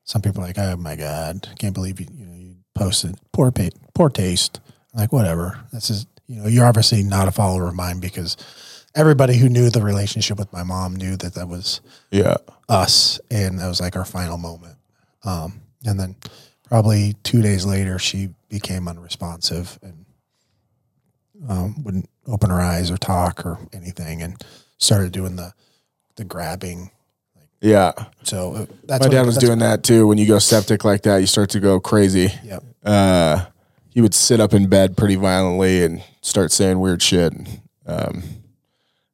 [0.04, 3.50] some people are like, oh my god, can't believe you, you know, you posted poor
[3.50, 4.60] pa- poor taste.
[4.94, 5.60] I'm like whatever.
[5.72, 8.36] That's just you know, you're obviously not a follower of mine because
[8.94, 11.80] everybody who knew the relationship with my mom knew that that was
[12.10, 12.36] Yeah.
[12.68, 14.76] us, and that was like our final moment.
[15.24, 16.16] Um, and then
[16.64, 20.04] probably two days later, she became unresponsive and
[21.48, 24.42] um, wouldn't open her eyes or talk or anything, and
[24.78, 25.52] started doing the
[26.16, 26.90] the grabbing.
[27.60, 27.92] Yeah.
[28.22, 30.06] So uh, that's My what- dad was doing that too.
[30.06, 32.32] When you go septic like that, you start to go crazy.
[32.44, 32.64] Yep.
[32.84, 33.44] Uh,
[33.90, 37.32] he would sit up in bed pretty violently and start saying weird shit.
[37.86, 38.22] Um,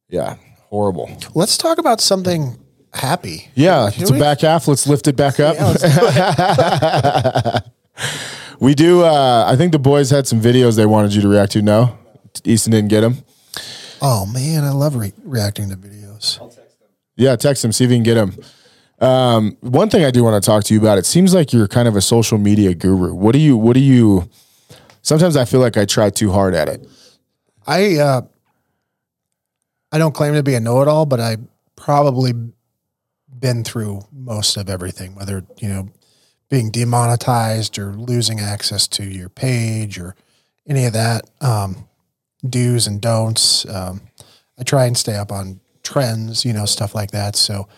[0.09, 0.37] yeah,
[0.69, 1.11] horrible.
[1.35, 2.59] Let's talk about something
[2.93, 3.49] happy.
[3.55, 4.69] Yeah, Should it's a back half.
[4.69, 5.57] Let's lift it back up.
[5.57, 7.65] Yeah, do it.
[8.61, 9.03] We do.
[9.03, 11.63] Uh, I think the boys had some videos they wanted you to react to.
[11.63, 11.99] No,
[12.45, 13.19] Easton didn't get them.
[14.03, 16.41] Oh man, I love re- reacting to videos.
[17.17, 18.35] Yeah, text him see if you can get him.
[19.01, 20.99] Um, one thing I do want to talk to you about.
[20.99, 23.15] It seems like you're kind of a social media guru.
[23.15, 23.57] What do you?
[23.57, 24.29] What do you?
[25.03, 26.89] Sometimes I feel like I try too hard at it.
[27.67, 28.23] I uh,
[29.93, 31.37] I don't claim to be a know-it-all, but I
[31.77, 32.33] probably
[33.39, 35.89] been through most of everything, whether you know
[36.49, 40.15] being demonetized or losing access to your page or
[40.67, 41.89] any of that um,
[42.49, 43.69] do's and don'ts.
[43.69, 44.03] Um,
[44.59, 47.37] I try and stay up on trends, you know, stuff like that.
[47.37, 47.69] So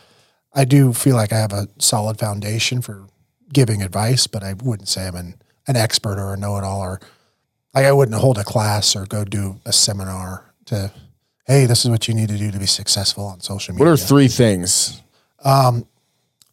[0.55, 3.07] I do feel like I have a solid foundation for
[3.53, 5.35] giving advice, but I wouldn't say I'm an,
[5.67, 7.01] an expert or a know-it-all or
[7.75, 10.91] like I wouldn't hold a class or go do a seminar to,
[11.47, 13.87] hey, this is what you need to do to be successful on social media.
[13.87, 15.03] What are three things?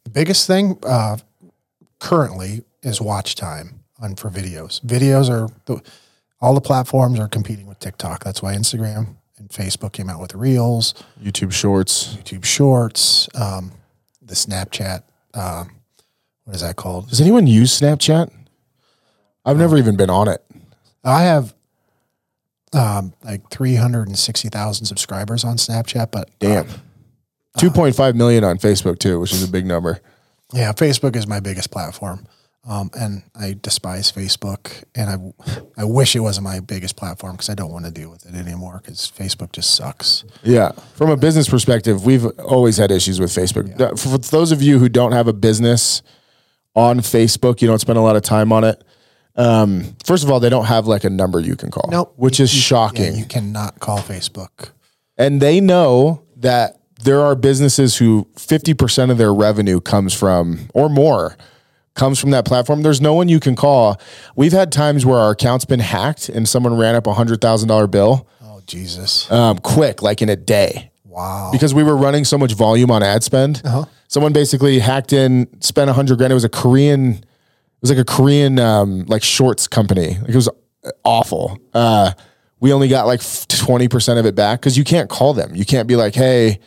[0.04, 1.18] The biggest thing uh,
[2.00, 4.82] currently is watch time on for videos.
[4.82, 5.82] Videos are the,
[6.44, 8.26] all the platforms are competing with TikTok.
[8.26, 12.18] That's why Instagram and Facebook came out with Reels, YouTube Shorts.
[12.18, 13.72] YouTube Shorts, um,
[14.22, 15.04] the Snapchat.
[15.34, 15.72] Um,
[16.44, 17.10] what is that called?
[17.10, 18.30] Does anyone use Snapchat?
[19.46, 20.44] I've never even been on it.
[21.02, 21.54] I have
[22.74, 26.68] um, like three hundred and sixty thousand subscribers on Snapchat, but Damn.
[27.60, 30.02] 2.5 million on Facebook too, which is a big number.
[30.54, 32.26] Yeah, Facebook is my biggest platform,
[32.66, 37.50] um, and I despise Facebook, and I I wish it wasn't my biggest platform because
[37.50, 40.24] I don't want to deal with it anymore because Facebook just sucks.
[40.44, 40.72] Yeah.
[40.96, 43.80] From a business perspective, we've always had issues with Facebook.
[43.80, 46.02] Uh, For those of you who don't have a business
[46.76, 48.84] on Facebook, you don't spend a lot of time on it.
[49.36, 52.14] Um, first of all, they don't have like a number you can call, Nope.
[52.18, 53.04] which You- is shocking.
[53.14, 54.70] Yeah, you cannot call Facebook.
[55.18, 60.88] and they know that there are businesses who 50% of their revenue comes from or
[60.90, 61.36] more
[61.96, 64.00] comes from that platform there's no one you can call.
[64.36, 68.28] We've had times where our account's been hacked and someone ran up a $100000 bill.
[68.42, 69.30] Oh Jesus!
[69.32, 70.92] um, quick like in a day.
[71.06, 71.50] Wow.
[71.52, 73.62] because we were running so much volume on ad spend.
[74.08, 76.32] Someone basically hacked in spent a 100 grand.
[76.32, 77.26] It was a korean it
[77.82, 80.18] was like a korean um, like shorts company.
[80.20, 80.50] Like it was
[81.04, 81.60] awful.
[81.74, 82.14] Uh,
[82.60, 85.56] we only got like 20% of it back because you can't call them.
[85.56, 86.60] You can't be like hey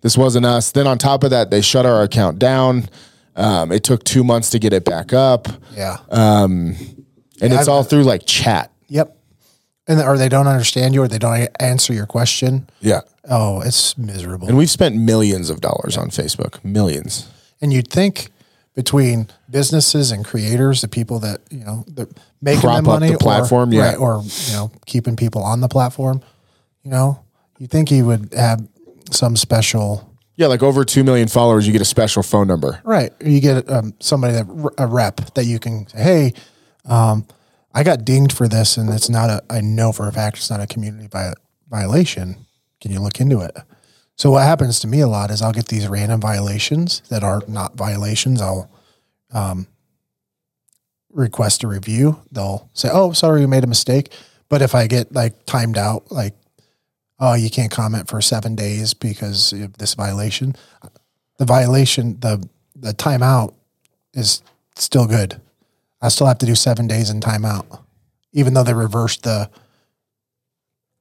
[0.00, 0.72] this wasn't us.
[0.72, 2.88] Then on top of that they shut our account down
[3.36, 5.98] um, it took two months to get it back up yeah.
[6.10, 6.76] Um,
[7.40, 9.16] and it's I've- all through like chat yep.
[9.88, 12.68] And or they don't understand you, or they don't answer your question.
[12.80, 14.46] yeah Oh, it's miserable.
[14.48, 17.28] and we've spent millions of dollars on facebook millions
[17.60, 18.30] And you'd think
[18.74, 22.08] between businesses and creators, the people that you know that
[22.40, 23.88] making Prop them money, the platform, or, yeah.
[23.90, 26.22] right, or you know keeping people on the platform,
[26.84, 27.20] you know,
[27.58, 28.66] you think he would have
[29.10, 32.80] some special Yeah, like over 2 million followers, you get a special phone number.
[32.84, 33.12] right.
[33.22, 36.32] You get um, somebody that a rep that you can say, hey,
[36.86, 37.26] um,
[37.74, 39.42] I got dinged for this, and it's not a.
[39.48, 41.34] I know for a fact it's not a community vi-
[41.68, 42.46] violation.
[42.80, 43.56] Can you look into it?
[44.16, 47.42] So what happens to me a lot is I'll get these random violations that are
[47.46, 48.40] not violations.
[48.40, 48.70] I'll
[49.32, 49.68] um,
[51.12, 52.20] request a review.
[52.32, 54.12] They'll say, "Oh, sorry, we made a mistake."
[54.48, 56.34] But if I get like timed out, like,
[57.20, 60.56] "Oh, you can't comment for seven days because of this violation,"
[61.38, 63.54] the violation, the the timeout
[64.14, 64.42] is
[64.76, 65.40] still good.
[66.02, 67.80] I still have to do seven days in timeout,
[68.32, 69.50] even though they reversed the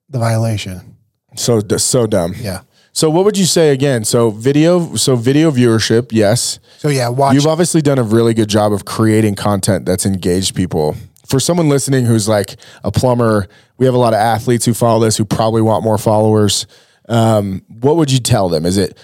[0.09, 0.97] the violation.
[1.35, 2.33] So so dumb.
[2.39, 2.61] Yeah.
[2.91, 4.03] So what would you say again?
[4.03, 6.59] So video so video viewership, yes.
[6.79, 7.35] So yeah, watch.
[7.35, 10.95] You've obviously done a really good job of creating content that's engaged people.
[11.29, 14.99] For someone listening who's like a plumber, we have a lot of athletes who follow
[14.99, 16.65] this who probably want more followers.
[17.07, 18.65] Um, what would you tell them?
[18.65, 18.97] Is it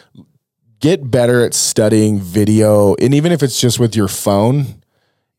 [0.80, 4.82] get better at studying video, and even if it's just with your phone,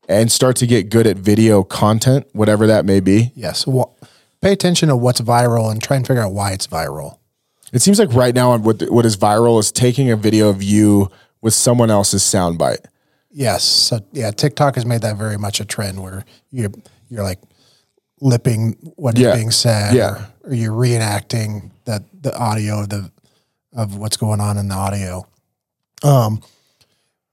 [0.09, 3.31] and start to get good at video content, whatever that may be?
[3.35, 3.67] yes.
[3.67, 3.89] Wa-
[4.41, 7.17] pay attention to what's viral and try and figure out why it's viral.
[7.73, 11.11] It seems like right now what what is viral is taking a video of you
[11.41, 12.85] with someone else's soundbite.
[13.31, 13.63] Yes.
[13.63, 16.71] So yeah, TikTok has made that very much a trend where you're
[17.09, 17.39] you're like
[18.21, 19.35] lipping what is Yeah.
[19.35, 20.27] being said, Yeah.
[20.43, 23.11] or, or you're reenacting that the audio of the
[23.73, 25.27] of what's going on in the audio.
[26.03, 26.41] Um,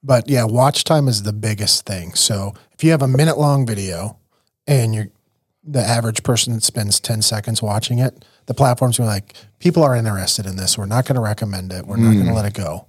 [0.03, 2.15] but yeah, watch time is the biggest thing.
[2.15, 4.19] So if you have a minute long video
[4.67, 5.09] and you're
[5.67, 9.97] the average person that spends 10 seconds watching it, the platforms are like, people are
[9.97, 10.77] interested in this.
[10.77, 11.87] We're not going to recommend it.
[11.87, 12.85] We're not going to let it go.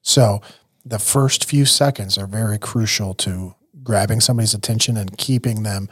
[0.00, 0.40] So
[0.84, 5.88] the first few seconds are very crucial to grabbing somebody's attention and keeping them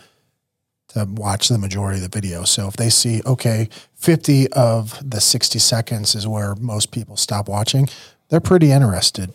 [0.89, 2.45] to watch the majority of the video.
[2.45, 7.49] So if they see, okay, 50 of the 60 seconds is where most people stop
[7.49, 7.89] watching,
[8.29, 9.33] they're pretty interested.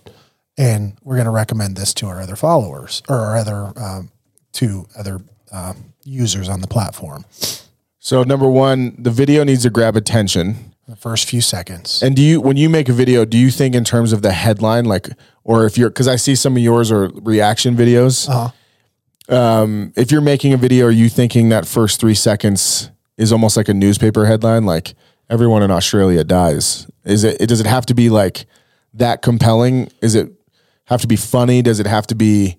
[0.58, 4.12] And we're going to recommend this to our other followers or our other, um,
[4.54, 5.22] to other
[5.52, 5.74] uh,
[6.04, 7.26] users on the platform.
[8.00, 10.74] So number one, the video needs to grab attention.
[10.88, 12.02] The first few seconds.
[12.02, 14.32] And do you when you make a video, do you think in terms of the
[14.32, 15.10] headline, like,
[15.44, 18.30] or if you're because I see some of yours are reaction videos.
[19.30, 23.58] Um, if you're making a video, are you thinking that first three seconds is almost
[23.58, 24.96] like a newspaper headline, like
[25.30, 26.88] everyone in Australia dies?
[27.04, 27.38] Is it?
[27.50, 28.46] Does it have to be like
[28.94, 29.92] that compelling?
[30.02, 30.32] Is it
[30.86, 31.62] have to be funny?
[31.62, 32.58] Does it have to be?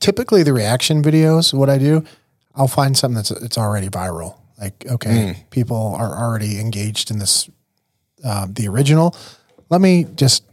[0.00, 2.02] typically the reaction videos what i do
[2.56, 7.48] i'll find something that's it's already viral like okay people are already engaged in this
[8.24, 9.14] uh, the original
[9.70, 10.44] let me just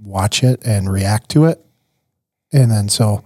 [0.00, 1.64] watch it and react to it
[2.52, 3.24] and then so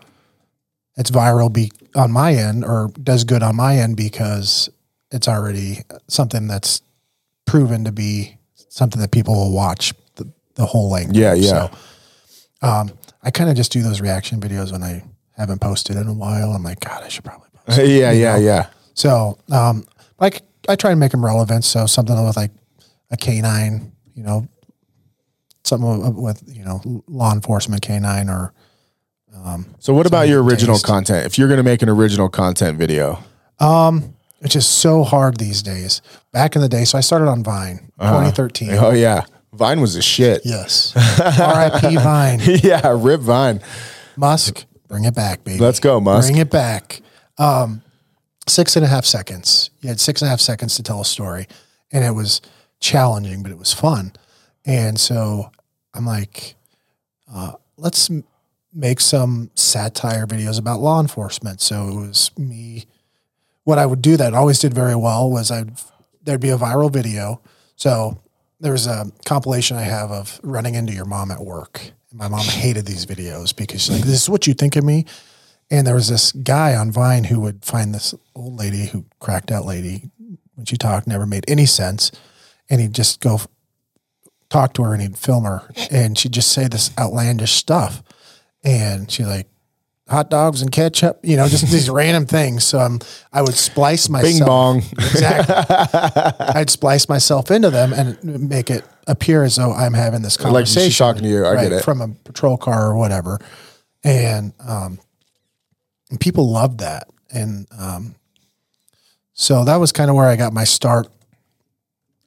[0.97, 4.71] it's viral be on my end or does good on my end because
[5.11, 5.79] it's already
[6.09, 6.81] something that's
[7.45, 8.37] proven to be
[8.69, 11.51] something that people will watch the, the whole length Yeah, yeah.
[11.69, 11.71] so
[12.63, 12.93] um,
[13.23, 15.03] I kind of just do those reaction videos when I
[15.37, 16.53] haven't posted in a while.
[16.53, 17.79] I'm like, God, I should probably post.
[17.87, 18.67] yeah, yeah, yeah.
[18.95, 19.85] So, um,
[20.23, 21.65] like, I try and make them relevant.
[21.65, 22.53] So something with like
[23.11, 24.49] a canine, you know,
[25.65, 28.53] something with uh, you know law enforcement canine or
[29.35, 30.87] um, So what about your original taste.
[30.87, 31.27] content?
[31.27, 33.19] If you're going to make an original content video,
[33.59, 36.03] um, it's just so hard these days.
[36.33, 38.31] Back in the day, so I started on Vine, uh-huh.
[38.31, 38.71] 2013.
[38.73, 40.43] oh yeah, Vine was a shit.
[40.45, 41.97] Yes, R.I.P.
[41.97, 42.41] Vine.
[42.63, 43.61] yeah, rip Vine.
[44.17, 45.59] Musk, bring it back, baby.
[45.59, 46.29] Let's go, Musk.
[46.29, 47.01] Bring it back.
[47.39, 47.83] Um,
[48.49, 49.71] six and a half seconds.
[49.81, 51.47] You had six and a half seconds to tell a story,
[51.91, 52.41] and it was
[52.81, 54.13] challenging, but it was fun.
[54.65, 55.51] And so
[55.95, 56.55] I'm like,
[57.33, 58.25] uh, let's m-
[58.73, 61.61] make some satire videos about law enforcement.
[61.61, 62.87] So it was me.
[63.65, 65.73] What I would do that always did very well was I'd
[66.25, 67.41] there'd be a viral video.
[67.77, 68.21] So
[68.61, 71.93] there's a compilation I have of running into your mom at work.
[72.13, 75.07] My mom hated these videos because she's like, "This is what you think of me."
[75.73, 79.51] And there was this guy on Vine who would find this old lady who cracked
[79.51, 80.11] out lady
[80.55, 82.13] when she talked, never made any sense.
[82.69, 83.41] And he'd just go
[84.51, 88.03] talk to her and he'd film her and she'd just say this outlandish stuff.
[88.63, 89.49] And she's like,
[90.11, 92.65] hot dogs and ketchup, you know, just these random things.
[92.65, 93.01] So um,
[93.33, 94.39] I would splice myself.
[94.41, 94.79] Bing bong.
[94.99, 95.55] Exactly.
[96.55, 100.83] I'd splice myself into them and make it appear as though I'm having this conversation.
[100.83, 101.47] Like she's talking to you.
[101.47, 101.83] I get it.
[101.83, 103.41] From a patrol car or whatever.
[104.05, 104.99] And, um,
[106.13, 107.09] and people loved that.
[107.33, 108.15] And um,
[109.33, 111.09] so that was kind of where I got my start.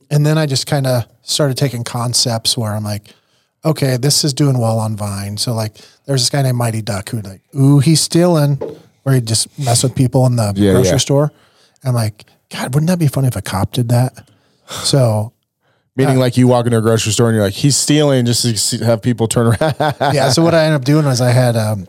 [0.10, 3.14] And then I just kind of started taking concepts where I'm like,
[3.64, 5.38] okay, this is doing well on Vine.
[5.38, 5.76] So like,
[6.06, 8.56] there's this guy named Mighty Duck who like, ooh, he's stealing,
[9.03, 10.98] where he just mess with people in the Yeah, grocery yeah.
[10.98, 11.32] store.
[11.84, 14.28] I'm like, God, wouldn't that be funny if a cop did that?
[14.68, 15.32] So
[15.95, 18.84] Meaning, like you walk into a grocery store and you're like, he's stealing, just to
[18.86, 19.76] have people turn around.
[20.14, 20.30] yeah.
[20.30, 21.88] So what I ended up doing was I had um,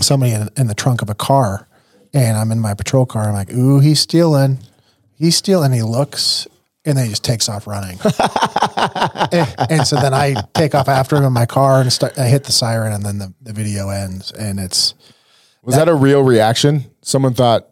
[0.00, 1.68] somebody in, in the trunk of a car,
[2.12, 3.28] and I'm in my patrol car.
[3.28, 4.58] I'm like, "Ooh, he's stealing!
[5.14, 6.46] He's stealing!" He looks,
[6.84, 7.98] and then he just takes off running.
[9.32, 12.18] and, and so then I take off after him in my car and start.
[12.18, 14.94] I hit the siren, and then the, the video ends, and it's
[15.66, 16.84] was that a real reaction?
[17.02, 17.68] Someone thought,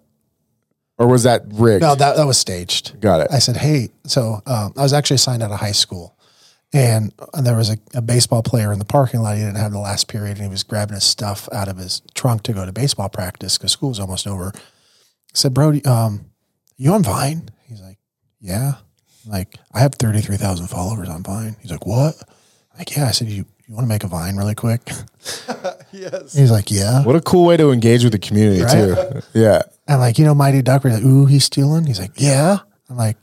[0.99, 1.83] or was that rigged?
[1.83, 3.01] no, that that was staged.
[3.01, 3.29] Got it.
[3.31, 6.17] I said, "Hey," so um, I was actually assigned out of high school,
[6.75, 9.37] and, and there was a, a baseball player in the parking lot.
[9.37, 12.03] He didn't have the last period, and he was grabbing his stuff out of his
[12.15, 14.53] trunk to go to baseball practice because school was almost over.
[14.55, 14.61] I
[15.33, 16.27] said, "Bro, um,
[16.77, 17.99] you on Vine?" He's like,
[18.41, 18.75] "Yeah."
[19.25, 21.57] I'm like, I have thirty three thousand followers on Vine.
[21.63, 22.17] He's like, "What?"
[22.73, 23.07] I'm like, yeah.
[23.07, 24.83] I said, "You you want to make a Vine really quick?"
[25.93, 26.35] yes.
[26.37, 28.73] He's like, "Yeah." What a cool way to engage with the community Right?
[28.73, 29.21] too.
[29.33, 29.63] Yeah.
[29.87, 30.83] I'm like, you know, Mighty Duck.
[30.85, 31.85] We're like, ooh, he's stealing.
[31.87, 32.59] He's like, yeah.
[32.89, 33.17] I'm like,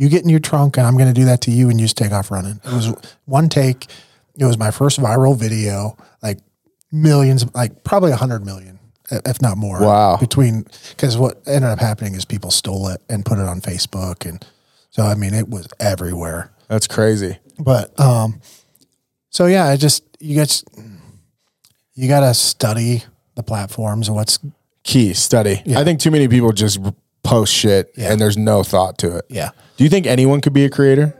[0.00, 1.84] you get in your trunk, and I'm going to do that to you, and you
[1.84, 2.58] just take off running.
[2.64, 2.88] It was
[3.26, 3.86] one take.
[4.38, 6.38] It was my first viral video, like
[6.90, 8.78] millions, like probably a hundred million,
[9.10, 9.78] if not more.
[9.82, 10.16] Wow.
[10.16, 14.26] Between because what ended up happening is people stole it and put it on Facebook,
[14.26, 14.42] and
[14.88, 16.50] so I mean, it was everywhere.
[16.68, 17.36] That's crazy.
[17.58, 18.40] But um,
[19.28, 20.64] so yeah, I just you guys,
[21.92, 23.04] you got to study
[23.34, 24.38] the platforms and what's
[24.82, 25.62] Key study.
[25.76, 26.80] I think too many people just
[27.22, 28.12] post shit Yeah.
[28.12, 29.24] and there's no thought to it.
[29.28, 29.50] yeah.
[29.76, 31.14] Do you think anyone could be a creator?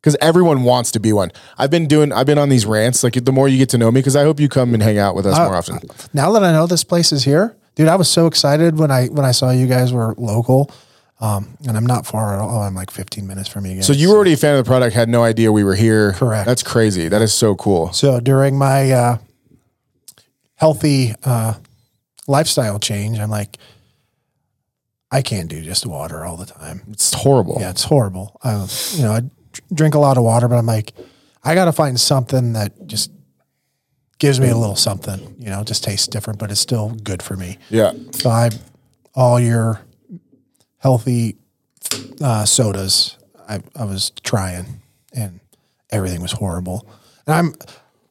[0.00, 1.30] Because everyone wants to be one.
[1.58, 2.12] I've been doing.
[2.12, 3.02] I've been on these rants.
[3.02, 4.98] Like the more you get to know me, because I hope you come and hang
[4.98, 5.80] out with us more often.
[6.12, 9.06] now that I know this place is here, dude, I was so excited when I
[9.06, 10.70] when I saw you guys were local.
[11.18, 12.60] Um, and I'm not far at all.
[12.60, 13.86] I'm like 15 minutes from you guys.
[13.86, 16.12] So you were already a fan of the product, had no idea we were here.
[16.12, 16.46] Correct.
[16.46, 17.08] That's crazy.
[17.08, 17.90] That is so cool.
[17.94, 19.18] So during my uh,
[20.56, 21.54] healthy uh,
[22.26, 23.56] lifestyle change, I'm like,
[25.10, 26.82] I can't do just water all the time.
[26.90, 27.58] It's horrible.
[27.60, 28.38] Yeah, it's horrible.
[28.42, 29.22] I, you know, I
[29.72, 30.92] drink a lot of water, but I'm like,
[31.44, 33.12] I got to find something that just
[34.18, 35.36] gives me a little something.
[35.38, 37.58] You know, just tastes different, but it's still good for me.
[37.70, 37.92] Yeah.
[38.12, 38.50] So I,
[39.14, 39.80] all your
[40.78, 41.36] healthy
[42.20, 43.16] uh, sodas,
[43.48, 45.40] I, I was trying, and
[45.90, 46.88] everything was horrible.
[47.26, 47.54] And I'm,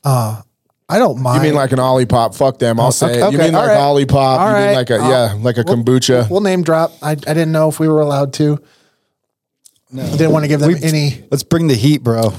[0.04, 0.42] uh,
[0.88, 1.42] I don't mind.
[1.44, 2.38] You mean like an Olipop?
[2.38, 2.80] Fuck them.
[2.80, 3.20] I'll say Okay, it.
[3.20, 3.78] You okay, mean like right.
[3.78, 4.14] Olipop?
[4.16, 4.66] All you right.
[4.68, 6.30] mean like a I'll- yeah, like a kombucha?
[6.30, 6.92] We'll name drop.
[7.02, 8.60] I, I didn't know if we were allowed to.
[9.94, 11.24] Didn't want to give them any.
[11.32, 12.34] Let's bring the heat, bro.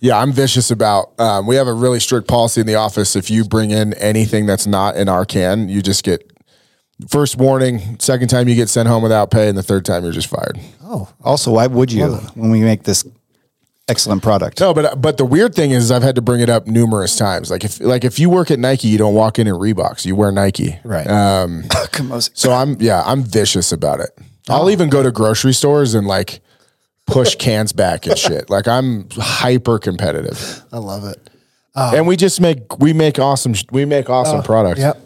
[0.00, 1.18] Yeah, I'm vicious about.
[1.18, 3.16] Um, we have a really strict policy in the office.
[3.16, 6.30] If you bring in anything that's not in our can, you just get
[7.08, 7.98] first warning.
[7.98, 10.58] Second time you get sent home without pay, and the third time you're just fired.
[10.84, 13.04] Oh, also, why would you when we make this
[13.88, 14.60] excellent product?
[14.60, 17.50] No, but but the weird thing is, I've had to bring it up numerous times.
[17.50, 20.04] Like if like if you work at Nike, you don't walk in in Reeboks.
[20.06, 20.78] You wear Nike.
[20.84, 21.06] Right.
[22.34, 24.10] So I'm yeah, I'm vicious about it.
[24.48, 26.40] I'll even go to grocery stores and like
[27.06, 28.48] push cans back and shit.
[28.50, 30.62] Like I'm hyper competitive.
[30.72, 31.30] I love it.
[31.74, 34.80] and we just make we make awesome we make awesome products.
[34.80, 35.00] Yep.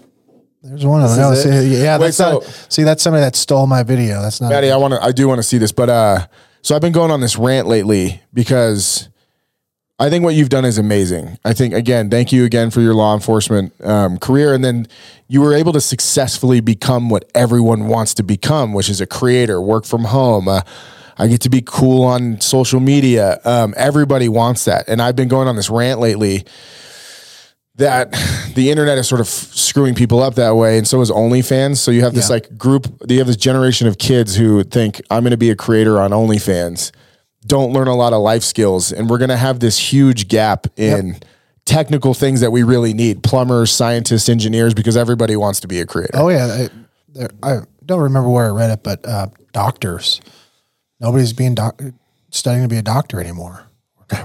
[0.64, 1.18] There's one of them.
[1.18, 1.48] No, see,
[1.82, 2.44] yeah, Wait, that's not.
[2.44, 4.22] so- See, that's somebody that stole my video.
[4.22, 4.48] That's not.
[4.50, 6.26] Maddie, I want to I do want to see this, but uh
[6.62, 9.08] so I've been going on this rant lately because
[9.98, 11.38] I think what you've done is amazing.
[11.44, 14.86] I think again, thank you again for your law enforcement um, career, and then
[15.28, 19.60] you were able to successfully become what everyone wants to become, which is a creator,
[19.60, 20.48] work from home.
[20.48, 20.62] Uh,
[21.18, 23.40] I get to be cool on social media.
[23.44, 26.44] Um, everybody wants that, and I've been going on this rant lately
[27.76, 28.12] that
[28.54, 31.78] the internet is sort of screwing people up that way, and so is OnlyFans.
[31.78, 32.34] So you have this Yeah.
[32.34, 35.56] like group, you have this generation of kids who think I'm going to be a
[35.56, 36.90] creator on OnlyFans,
[37.46, 40.66] don't learn a lot of life skills, and we're going to have this huge gap
[40.76, 41.18] in
[41.64, 45.86] technical things that we really need: plumbers, scientists, engineers, because everybody wants to be a
[45.86, 46.12] creator.
[46.14, 46.68] Oh yeah,
[47.20, 50.20] I, I don't remember where I read it, but uh, doctors.
[51.00, 51.80] Nobody's being doc-
[52.30, 53.64] studying to be a doctor anymore.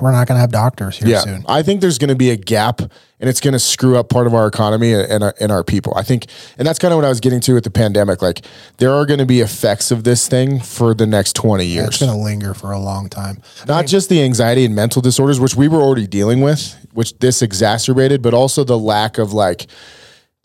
[0.02, 1.46] We're not going to have doctors here yeah, soon.
[1.48, 4.28] I think there's going to be a gap, and it's going to screw up part
[4.28, 5.94] of our economy and our, and our people.
[5.96, 6.28] I think,
[6.58, 8.22] and that's kind of what I was getting to with the pandemic.
[8.22, 8.46] Like,
[8.78, 11.88] there are going to be effects of this thing for the next 20 years.
[11.88, 13.42] It's going to linger for a long time.
[13.68, 17.42] Not just the anxiety and mental disorders, which we were already dealing with, which this
[17.42, 19.68] exacerbated, but also the lack of like,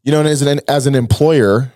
[0.02, 1.73] you know, and as an as an employer,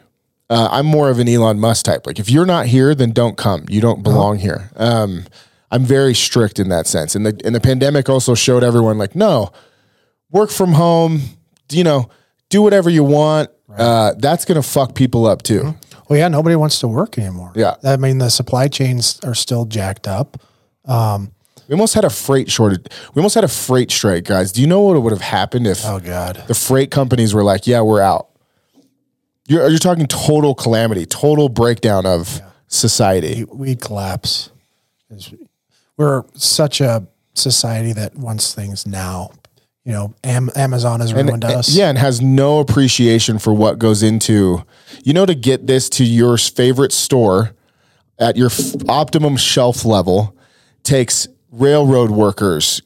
[0.49, 2.07] uh, I'm more of an Elon Musk type.
[2.07, 3.65] Like, if you're not here, then don't come.
[3.69, 4.71] You don't belong here.
[4.77, 5.25] Um,
[5.71, 9.15] I'm very strict in that sense, and the and the pandemic also showed everyone like,
[9.17, 9.51] no,
[10.31, 11.21] work from home.
[11.71, 12.09] You know,
[12.49, 13.51] do whatever you want.
[13.77, 15.75] Uh, that's gonna fuck people up too.
[16.09, 17.51] Well, yeah, nobody wants to work anymore.
[17.57, 17.75] Yeah.
[17.83, 20.41] I mean, the supply chains are still jacked up.
[21.69, 22.87] We almost had a freight shortage.
[23.13, 24.53] We almost had a freight strike, guys.
[24.53, 26.45] Do you know what would have happened if Oh God.
[26.47, 28.29] the freight companies were like, "Yeah, we're out."
[29.49, 33.45] You're you're talking total calamity, total breakdown of society.
[33.53, 34.51] we'd collapse.
[35.97, 39.31] We're such a society that wants things now.
[39.85, 41.75] You know, Am- Amazon has ruined us.
[41.75, 44.65] Yeah, and has no appreciation for what goes into.
[45.05, 47.53] You know, to get this to your favorite store
[48.19, 50.37] at your f- optimum shelf level
[50.83, 52.83] takes railroad workers,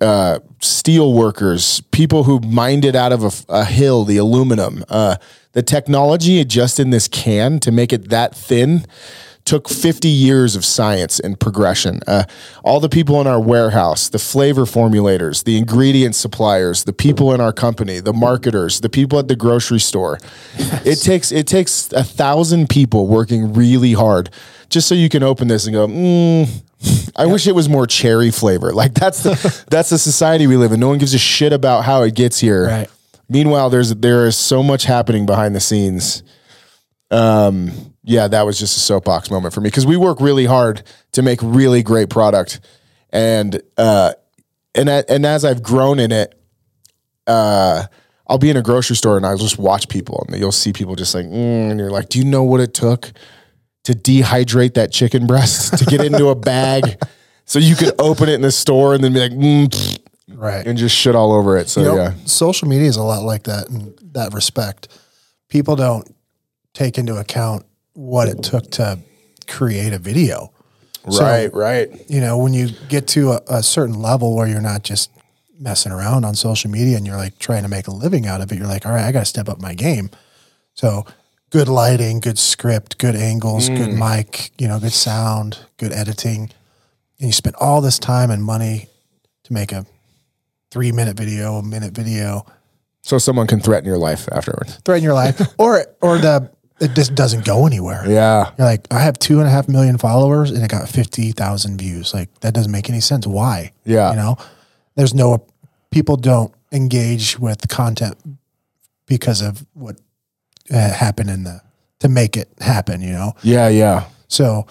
[0.00, 4.84] uh, steel workers, people who mined it out of a hill, the aluminum.
[4.88, 5.16] Uh,
[5.52, 8.84] the technology just in this can to make it that thin
[9.48, 12.00] took 50 years of science and progression.
[12.06, 12.24] Uh,
[12.62, 17.40] all the people in our warehouse, the flavor formulators, the ingredient suppliers, the people in
[17.40, 20.18] our company, the marketers, the people at the grocery store.
[20.84, 24.28] It takes it takes a thousand people working really hard
[24.68, 26.46] just so you can open this and go, mm,
[27.16, 28.74] I wish it was more cherry flavor.
[28.74, 30.80] Like that's the that's the society we live in.
[30.80, 32.66] No one gives a shit about how it gets here.
[32.66, 32.90] Right.
[33.30, 36.22] Meanwhile, there's there is so much happening behind the scenes.
[37.10, 40.82] Um, yeah, that was just a soapbox moment for me because we work really hard
[41.12, 42.60] to make really great product,
[43.10, 44.14] and uh,
[44.74, 46.34] and and as I've grown in it,
[47.26, 47.84] uh,
[48.26, 50.96] I'll be in a grocery store and I'll just watch people, and you'll see people
[50.96, 53.12] just like, mm, and you're like, do you know what it took
[53.84, 56.98] to dehydrate that chicken breast to get into a bag
[57.44, 59.98] so you could open it in the store and then be like, mm,
[60.28, 60.66] right.
[60.66, 61.68] and just shit all over it.
[61.68, 64.88] So You know, yeah, social media is a lot like that in that respect.
[65.50, 66.10] People don't
[66.72, 67.66] take into account
[67.98, 68.96] what it took to
[69.48, 70.52] create a video.
[71.10, 71.90] So, right, right.
[72.08, 75.10] You know, when you get to a, a certain level where you're not just
[75.58, 78.52] messing around on social media and you're like trying to make a living out of
[78.52, 80.10] it, you're like, all right, I got to step up my game.
[80.74, 81.06] So,
[81.50, 84.16] good lighting, good script, good angles, good mm.
[84.16, 86.50] mic, you know, good sound, good editing.
[87.18, 88.86] And you spend all this time and money
[89.42, 89.86] to make a
[90.70, 92.46] three minute video, a minute video,
[93.02, 94.76] So someone can threaten your life afterwards.
[94.84, 98.02] threaten your life, or or the it just doesn't go anywhere.
[98.06, 98.52] Yeah.
[98.58, 101.78] You're like, I have two and a half million followers and it got fifty thousand
[101.78, 102.14] views.
[102.14, 103.26] Like that doesn't make any sense.
[103.26, 103.72] Why?
[103.84, 104.10] Yeah.
[104.10, 104.36] you know,
[104.94, 105.46] there's no
[105.90, 108.16] people don't engage with content
[109.06, 109.96] because of what
[110.70, 111.60] uh, happened in the
[112.00, 113.00] to make it happen.
[113.00, 114.04] You know, Yeah, yeah.
[114.28, 114.66] so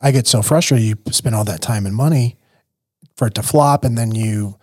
[0.00, 0.86] I get so frustrated.
[0.86, 2.36] You spend all that time and money
[3.16, 4.56] for it to flop, and then you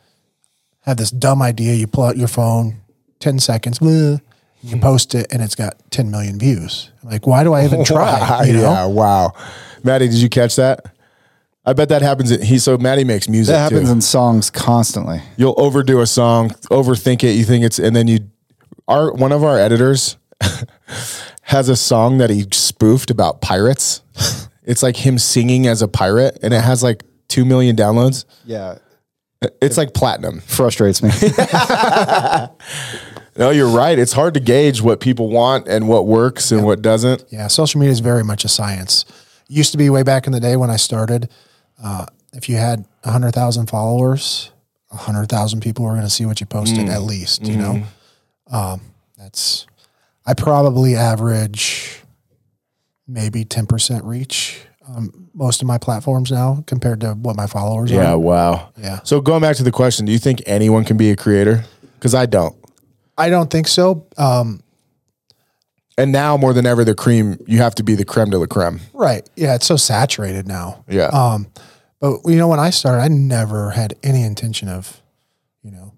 [0.81, 1.73] have this dumb idea.
[1.73, 2.77] You pull out your phone,
[3.19, 4.19] ten seconds, bleh,
[4.67, 6.91] you post it, and it's got ten million views.
[7.03, 8.19] I'm like, why do I even try?
[8.19, 8.61] Wow, You know?
[8.61, 9.33] Yeah, wow.
[9.83, 10.93] Maddie, did you catch that?
[11.65, 12.31] I bet that happens.
[12.31, 13.53] In, he so Maddie makes music.
[13.53, 13.93] That happens too.
[13.93, 15.21] in songs constantly.
[15.35, 17.33] You'll overdo a song, overthink it.
[17.33, 18.19] You think it's, and then you.
[18.87, 20.15] Our one of our editors
[21.41, 24.01] has a song that he spoofed about pirates.
[24.67, 28.25] It's like him singing as a pirate, and it has like two million downloads.
[28.43, 28.79] Yeah.
[29.61, 30.41] It's like platinum.
[30.41, 31.09] Frustrates me.
[33.37, 33.97] No, you're right.
[33.99, 37.23] It's hard to gauge what people want and what works and what doesn't.
[37.29, 39.05] Yeah, social media is very much a science.
[39.49, 41.29] It Used to be way back in the day when I started.
[41.83, 44.51] Uh, if you had hundred thousand followers,
[44.91, 47.45] hundred thousand people were going to see what you posted at least.
[47.45, 47.83] You know,
[48.51, 48.81] um,
[49.17, 49.67] that's
[50.25, 52.01] I probably average
[53.07, 57.91] maybe ten percent reach on most of my platforms now compared to what my followers
[57.91, 58.17] Yeah, are.
[58.19, 58.69] wow.
[58.77, 58.99] Yeah.
[59.03, 61.63] So going back to the question, do you think anyone can be a creator?
[61.95, 62.55] Because I don't.
[63.17, 64.05] I don't think so.
[64.17, 64.61] Um,
[65.97, 68.45] And now more than ever, the cream, you have to be the creme de la
[68.45, 68.79] creme.
[68.93, 69.27] right?
[69.35, 70.83] Yeah, it's so saturated now.
[70.87, 71.07] Yeah.
[71.07, 71.47] Um,
[71.99, 75.01] but you know, when I started, I never had any intention of,
[75.63, 75.93] you know,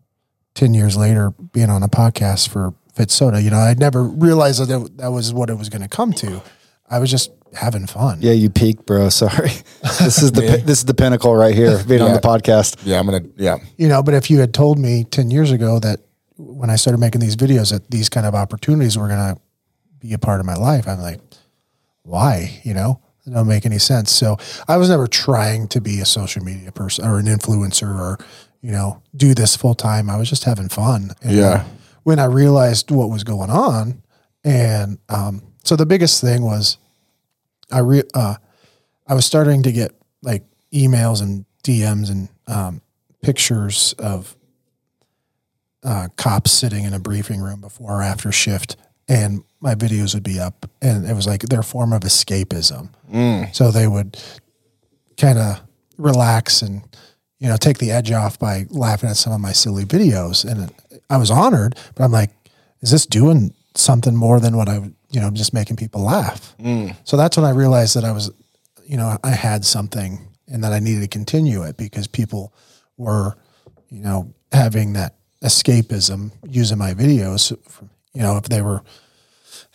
[0.56, 3.42] ten years later being on a podcast for Fit Soda.
[3.42, 6.42] You know, I never realized that that was what it was going to come to.
[6.90, 8.20] I was just having fun.
[8.22, 9.10] yeah, you peaked, bro.
[9.24, 9.52] Sorry.
[10.00, 12.78] This is the pi- this is the pinnacle right here, being on the podcast.
[12.86, 13.58] yeah, I'm going to, yeah.
[13.78, 16.00] You know, but if you had told me ten years ago that
[16.40, 19.42] when I started making these videos that these kind of opportunities were going to
[20.00, 21.20] be a part of my life, I'm like,
[22.04, 22.62] why?
[22.64, 24.12] You know, it don't make any sense.
[24.12, 24.38] So
[24.68, 28.18] I was never trying to be a social media person or an influencer or,
[28.62, 30.10] you know, do this full time.
[30.10, 31.12] I was just having fun.
[31.22, 31.66] And Yeah.
[32.04, 34.02] When I realized what was going on,
[34.44, 36.78] and um, so the biggest thing was,
[37.72, 38.36] I re uh,
[39.06, 39.92] I was starting to get
[40.24, 40.44] like
[40.74, 42.82] emails and DMs and um,
[43.22, 44.36] pictures of
[45.84, 48.76] uh, cops sitting in a briefing room before or after shift,
[49.08, 52.90] and my videos would be up, and it was like their form of escapism.
[53.54, 54.18] So they would
[55.18, 55.62] kind of
[55.98, 56.82] relax and
[57.40, 60.72] you know take the edge off by laughing at some of my silly videos, and
[61.10, 61.76] I was honored.
[61.96, 62.32] But I'm like,
[62.82, 64.76] is this doing something more than what I
[65.12, 66.56] you know just making people laugh?
[67.06, 68.32] So that's when I realized that I was
[68.86, 72.54] you know I had something and that I needed to continue it because people
[72.98, 73.36] were
[73.90, 77.52] you know having that escapism using my videos.
[78.14, 78.82] You know if they were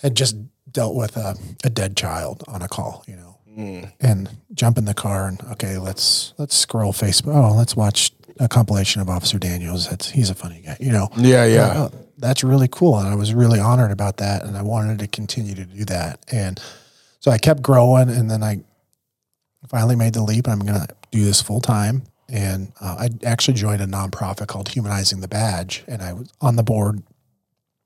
[0.02, 0.36] had just
[0.70, 3.84] dealt with a, a dead child on a call, you know, hmm.
[4.00, 7.34] and jump in the car and okay, let's let's scroll Facebook.
[7.34, 9.88] Oh, let's watch a compilation of Officer Daniels.
[9.88, 11.08] That's he's a funny guy, you know.
[11.16, 11.72] Yeah, yeah.
[11.76, 15.06] Oh, that's really cool, and I was really honored about that, and I wanted to
[15.06, 16.60] continue to do that, and
[17.20, 18.60] so I kept growing, and then I
[19.68, 20.46] finally made the leap.
[20.46, 22.02] I'm going to do this full time.
[22.28, 26.56] And uh, I actually joined a nonprofit called Humanizing the Badge, and I was on
[26.56, 27.02] the board.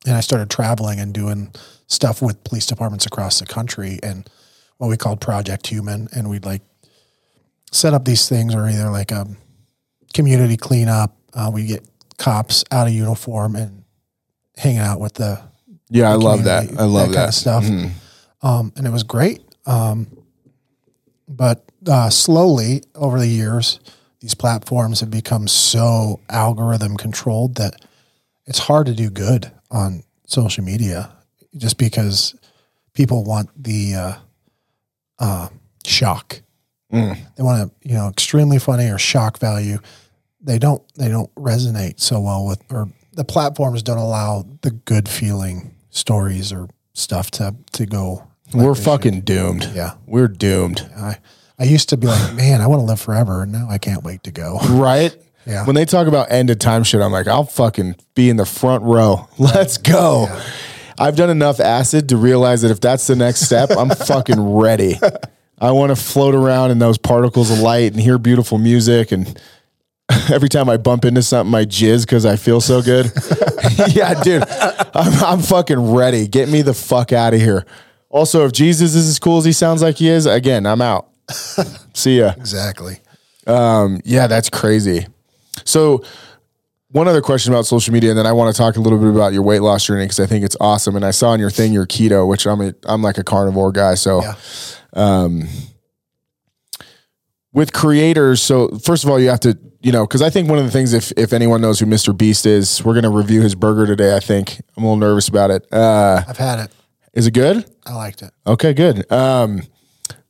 [0.06, 1.52] And I started traveling and doing
[1.89, 4.28] stuff with police departments across the country, and
[4.78, 6.09] what we called Project Human.
[6.15, 6.62] And we'd like
[7.73, 9.27] set up these things, or either like a
[10.15, 11.16] community cleanup.
[11.35, 11.86] Uh, we get
[12.16, 13.82] cops out of uniform and
[14.56, 15.40] hanging out with the
[15.90, 16.69] Yeah, I love that.
[16.78, 17.28] I love kind that.
[17.28, 17.65] of stuff.
[17.65, 17.90] Mhm.
[18.43, 19.43] Um, and it was great.
[19.66, 20.06] Um,
[21.28, 23.81] but uh, slowly over the years,
[24.20, 27.85] these platforms have become so algorithm controlled that
[28.47, 31.12] it's hard to do good on social media
[31.57, 32.35] just because
[32.95, 34.15] people want the uh,
[35.19, 35.49] uh,
[35.86, 36.40] shock.
[37.36, 39.78] They want to, you know, extremely funny or shock value.
[40.40, 40.82] They don't.
[40.95, 46.53] They don't resonate so well with, or the platforms don't allow the good feeling stories
[46.53, 48.27] or stuff to to go.
[48.55, 49.70] We're fucking doomed.
[49.74, 49.95] Yeah.
[50.07, 50.89] We're doomed.
[50.97, 51.19] I
[51.59, 54.05] I used to be like, man, I want to live forever, and now I can't
[54.05, 54.59] wait to go.
[54.69, 55.17] Right?
[55.47, 55.65] Yeah.
[55.65, 58.45] When they talk about end of time shit, I'm like, I'll fucking be in the
[58.45, 59.29] front row.
[59.39, 60.27] Let's go.
[60.99, 64.97] I've done enough acid to realize that if that's the next step, I'm fucking ready.
[65.59, 69.11] I want to float around in those particles of light and hear beautiful music.
[69.11, 69.41] And
[70.31, 73.11] every time I bump into something, I jizz because I feel so good.
[73.89, 74.45] yeah, dude,
[74.95, 76.29] I'm, I'm fucking ready.
[76.29, 77.65] Get me the fuck out of here.
[78.11, 81.08] Also, if Jesus is as cool as he sounds like he is, again, I'm out.
[81.95, 82.33] See ya.
[82.37, 82.99] Exactly.
[83.47, 85.07] Yeah, that's crazy.
[85.65, 86.03] So,
[86.91, 89.09] one other question about social media, and then I want to talk a little bit
[89.11, 90.97] about your weight loss journey because I think it's awesome.
[90.97, 93.73] And I saw on your thing you're keto, which I'm a, I'm like a carnivore
[93.73, 93.95] guy.
[93.95, 94.35] So, Yeah.
[97.53, 100.59] with creators, so first of all, you have to, you know, because I think one
[100.59, 102.17] of the things, if if anyone knows who Mr.
[102.17, 104.15] Beast is, we're gonna review his burger today.
[104.17, 105.67] I think I'm a little nervous about it.
[105.73, 106.71] Uh, I've had it.
[107.15, 107.65] is it good?
[107.87, 108.33] I liked it.
[108.47, 109.11] Okay, good.
[109.11, 109.63] Um,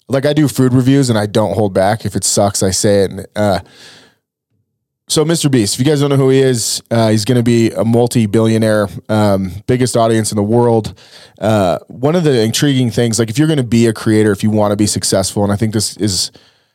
[0.09, 2.05] like I do food reviews and I don't hold back.
[2.05, 3.11] If it sucks, I say it.
[3.11, 3.61] And, uh,
[5.09, 5.51] so Mr.
[5.51, 7.85] Beast, if you guys don't know who he is, uh, he's going to be a
[7.85, 10.99] multi-billionaire, um, biggest audience in the world.
[11.41, 14.43] Uh, one of the intriguing things, like if you're going to be a creator, if
[14.43, 16.31] you want to be successful, and I think this is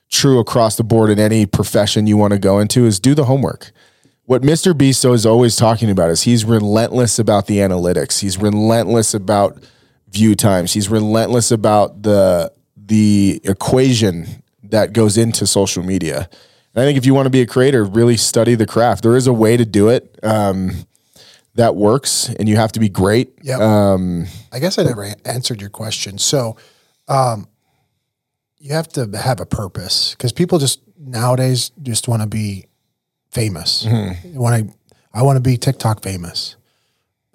[0.10, 3.26] true across the board in any profession you want to go into is do the
[3.26, 3.72] homework.
[4.26, 4.76] What Mr.
[4.76, 8.22] Beast is always talking about is he's relentless about the analytics.
[8.22, 9.64] He's relentless about
[10.10, 10.74] view times.
[10.74, 12.52] He's relentless about the
[12.86, 16.30] the equation that goes into social media.
[16.76, 19.04] And I think if you want to be a creator, really study the craft.
[19.04, 20.72] There is a way to do it um,
[21.56, 23.34] that works, and you have to be great.
[23.44, 23.60] Yep.
[23.60, 26.18] Um, I guess I never answered your question.
[26.18, 26.58] So,
[27.08, 27.48] um,
[28.58, 32.66] you have to have a purpose because people just nowadays just want to be
[33.30, 33.84] famous.
[33.86, 34.38] Mm-hmm.
[34.40, 34.76] Want to.
[35.14, 36.56] I want to be TikTok famous,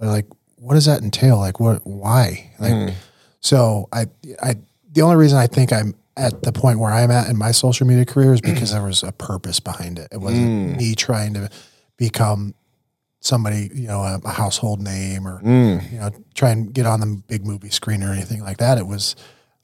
[0.00, 0.26] but like,
[0.56, 1.36] what does that entail?
[1.38, 1.86] Like, what?
[1.86, 2.50] Why?
[2.58, 2.94] Like, Mm-hmm.
[3.40, 4.06] so I,
[4.42, 4.56] I.
[4.92, 7.86] The only reason I think I'm at the point where I'm at in my social
[7.86, 10.08] media career is because there was a purpose behind it.
[10.10, 10.76] It wasn't Mm.
[10.78, 11.48] me trying to
[11.96, 12.54] become
[13.20, 15.92] somebody, you know, a, a household name or Mm.
[15.92, 18.78] you know, try and get on the big movie screen or anything like that.
[18.78, 19.14] It was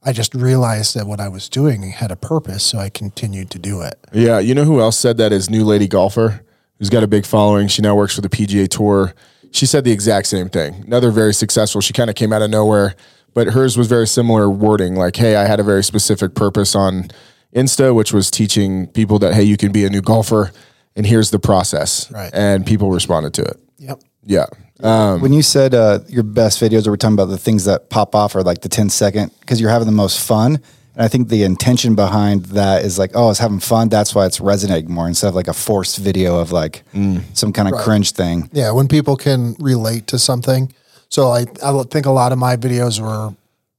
[0.07, 3.59] I just realized that what I was doing had a purpose, so I continued to
[3.59, 3.99] do it.
[4.13, 6.43] Yeah, you know who else said that is new lady golfer
[6.79, 7.69] who's got a big following.
[7.69, 9.15] She now works for the PGA Tour.
[9.51, 10.83] She said the exact same thing.
[10.87, 11.81] Another very successful.
[11.81, 12.97] She kind of came out of nowhere,
[13.35, 14.95] but hers was very similar wording.
[14.95, 17.09] Like, hey, I had a very specific purpose on
[17.55, 20.53] Insta, which was teaching people that hey, you can be a new golfer,
[20.97, 22.11] and here's the process.
[22.11, 22.31] Right.
[22.33, 23.61] And people responded to it.
[23.79, 24.01] Yep.
[24.25, 24.47] Yeah.
[24.81, 28.15] Um, when you said uh, your best videos, we're talking about the things that pop
[28.15, 30.57] off or like the 10 second because you're having the most fun.
[30.95, 33.89] And I think the intention behind that is like, oh, it's having fun.
[33.89, 36.85] That's why it's resonating more instead of like a forced video of like
[37.33, 38.49] some kind of cringe thing.
[38.53, 40.73] Yeah, when people can relate to something.
[41.15, 43.33] So I I think a lot of my videos were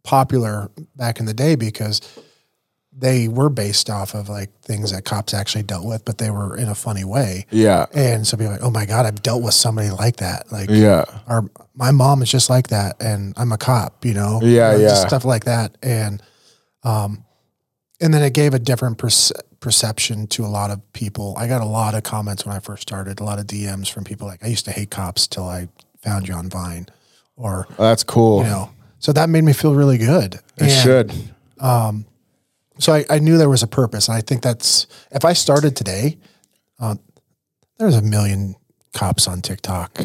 [0.03, 1.99] popular back in the day because
[2.98, 6.56] they were based off of like things that cops actually dealt with, but they were
[6.56, 7.45] in a funny way.
[7.52, 7.88] Yeah.
[7.94, 10.49] And so people are like, oh my God, I've dealt with somebody like that.
[10.49, 11.03] Like Yeah.
[11.28, 11.44] our
[11.76, 14.40] my mom is just like that and I'm a cop, you know?
[14.41, 15.07] Yeah, You know, just yeah.
[15.10, 15.78] stuff like that.
[15.84, 16.24] And
[16.84, 17.26] um
[17.99, 21.36] and then it gave a different perce- perception to a lot of people.
[21.38, 24.06] I got a lot of comments when I first started, a lot of DMs from
[24.06, 25.68] people like, I used to hate cops till I
[26.02, 26.88] found you on Vine.
[27.36, 28.44] Or, Oh, that's cool.
[28.44, 30.36] you know, so that made me feel really good.
[30.36, 31.14] it And should.
[31.60, 32.06] Um,
[32.80, 34.07] so I, I knew there was a purpose.
[34.07, 36.18] And I think that's, if I started today,
[36.80, 36.95] uh,
[37.78, 38.56] there's a million
[38.94, 39.99] cops on TikTok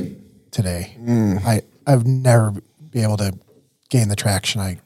[0.51, 0.97] today.
[1.01, 1.45] Mm.
[1.45, 2.53] I, I've never
[2.91, 3.39] be able to
[3.89, 4.79] gain the traction I,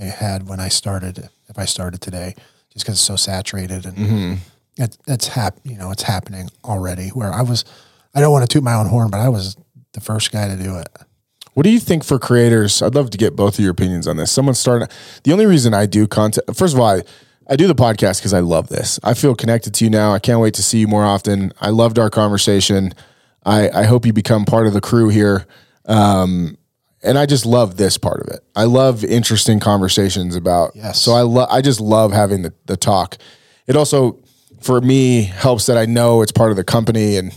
[0.00, 2.34] I had when I started, if I started today,
[2.72, 4.34] just because it's so saturated and mm-hmm.
[4.76, 7.64] it, it's hap, you know, it's happening already where I was,
[8.14, 9.56] I don't want to toot my own horn, but I was
[9.92, 10.88] the first guy to do it.
[11.54, 12.80] What do you think for creators?
[12.80, 14.30] I'd love to get both of your opinions on this.
[14.30, 14.90] Someone started.
[15.24, 17.02] The only reason I do content, first of all, I,
[17.48, 19.00] I do the podcast because I love this.
[19.02, 20.12] I feel connected to you now.
[20.12, 21.52] I can't wait to see you more often.
[21.60, 22.92] I loved our conversation.
[23.44, 25.46] I, I hope you become part of the crew here.
[25.86, 26.56] Um,
[27.02, 28.40] and I just love this part of it.
[28.54, 30.76] I love interesting conversations about.
[30.76, 31.00] Yes.
[31.00, 31.48] So I love.
[31.50, 33.16] I just love having the the talk.
[33.66, 34.22] It also,
[34.60, 37.32] for me, helps that I know it's part of the company and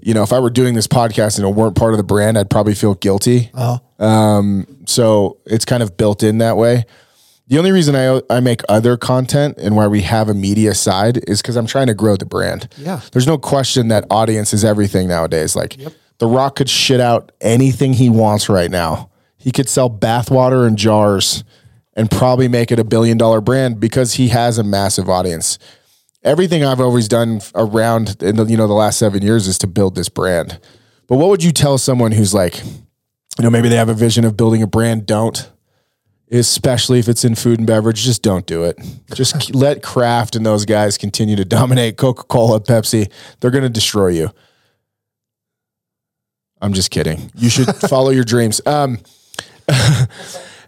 [0.00, 2.38] you know, if I were doing this podcast and it weren't part of the brand,
[2.38, 3.50] I'd probably feel guilty.
[3.98, 6.84] Um, so it's kind of built in that way.
[7.48, 11.20] The only reason I I make other content and why we have a media side
[11.28, 12.68] is because I'm trying to grow the brand.
[12.76, 13.00] Yeah.
[13.12, 15.54] There's no question that audience is everything nowadays.
[15.54, 15.76] Like
[16.18, 19.10] The Rock could shit out anything he wants right now.
[19.36, 21.44] He could sell bathwater in jars
[21.94, 25.58] and probably make it a billion dollar brand because he has a massive audience
[26.26, 29.66] everything I've always done around in the you know the last seven years is to
[29.66, 30.58] build this brand.
[31.06, 34.24] But what would you tell someone who's like, you know, maybe they have a vision
[34.24, 35.06] of building a brand?
[35.06, 35.50] Don't,
[36.32, 38.02] especially if it's in food and beverage.
[38.02, 38.78] Just don't do it.
[39.14, 41.96] Just let Kraft and those guys continue to dominate.
[41.96, 44.30] Coca Cola, Pepsi, they're going to destroy you.
[46.60, 47.30] I'm just kidding.
[47.36, 48.60] You should follow your dreams.
[48.66, 48.98] Um,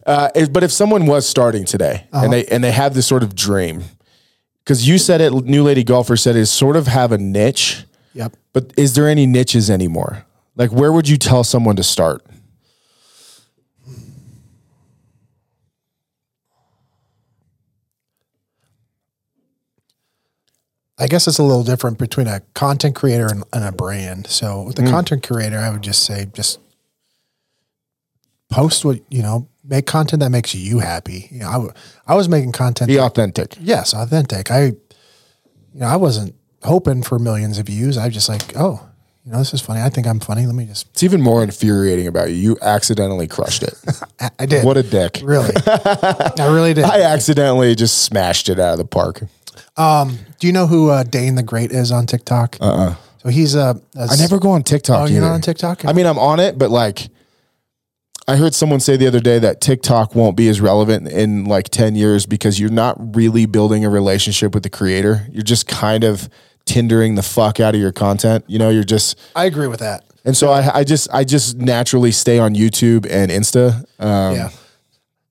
[0.07, 3.35] uh, but if someone was starting today and they and they have this sort of
[3.35, 3.83] dream,
[4.69, 7.85] because you said it, new lady golfer said is sort of have a niche.
[8.13, 8.37] Yep.
[8.53, 10.27] But is there any niches anymore?
[10.57, 12.23] Like, where would you tell someone to start?
[20.99, 24.27] I guess it's a little different between a content creator and, and a brand.
[24.27, 24.91] So with the Mm.
[24.91, 26.59] content creator, I would just say just
[28.51, 31.29] post what you know, make content that makes you happy.
[31.31, 31.73] You know, I, w-
[32.07, 32.89] I was making content.
[32.89, 33.57] Be that- authentic.
[33.61, 34.51] yes, authentic.
[34.51, 34.77] I, you
[35.75, 36.35] know, I wasn't
[36.65, 37.97] hoping for millions of views.
[37.97, 38.81] I was just like, oh,
[39.25, 39.83] you know, this is funny.
[39.83, 40.47] I think I'm funny.
[40.47, 40.89] Let me just.
[40.89, 42.37] It's even more infuriating about you.
[42.37, 43.75] You accidentally crushed it.
[44.21, 44.65] I, I did.
[44.65, 45.21] what a dick.
[45.23, 45.53] really?
[45.67, 46.85] I really did.
[46.85, 49.21] I accidentally just smashed it out of the park.
[49.77, 52.57] Do you know who uh, Dane the Great is on TikTok?
[52.61, 52.65] Uh.
[52.65, 53.81] uh So he's a.
[53.99, 55.03] I never go on TikTok.
[55.03, 55.85] Oh, you're not on TikTok?
[55.85, 57.09] I mean, I'm on it, but like,
[58.29, 61.71] I heard someone say the other day that TikTok won't be as relevant in like
[61.71, 65.27] 10 years because you're not really building a relationship with the creator.
[65.33, 66.29] You're just kind of
[66.67, 68.45] tindering the fuck out of your content.
[68.47, 70.05] You know, you're just I agree with that.
[70.27, 73.85] and so I, I just I just naturally stay on YouTube and Insta.
[73.99, 74.51] Um, yeah.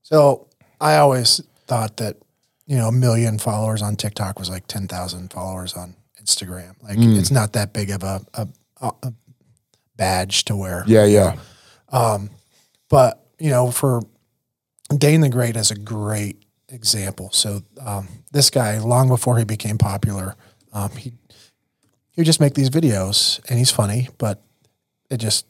[0.02, 0.48] So
[0.82, 2.18] I always thought that,
[2.66, 6.74] you know, a million followers on TikTok was like 10,000 followers on Instagram.
[6.82, 7.20] Like Mm.
[7.20, 8.48] it's not that big of a, a,
[9.04, 9.14] a
[9.96, 10.84] badge to wear.
[10.88, 11.36] yeah, yeah.
[12.90, 14.02] But, you know, for
[14.96, 17.30] Dane the Great is a great example.
[17.32, 20.36] So um, this guy, long before he became popular,
[20.74, 21.14] um, he
[22.12, 24.42] he would just make these videos and he's funny, but
[25.10, 25.46] it just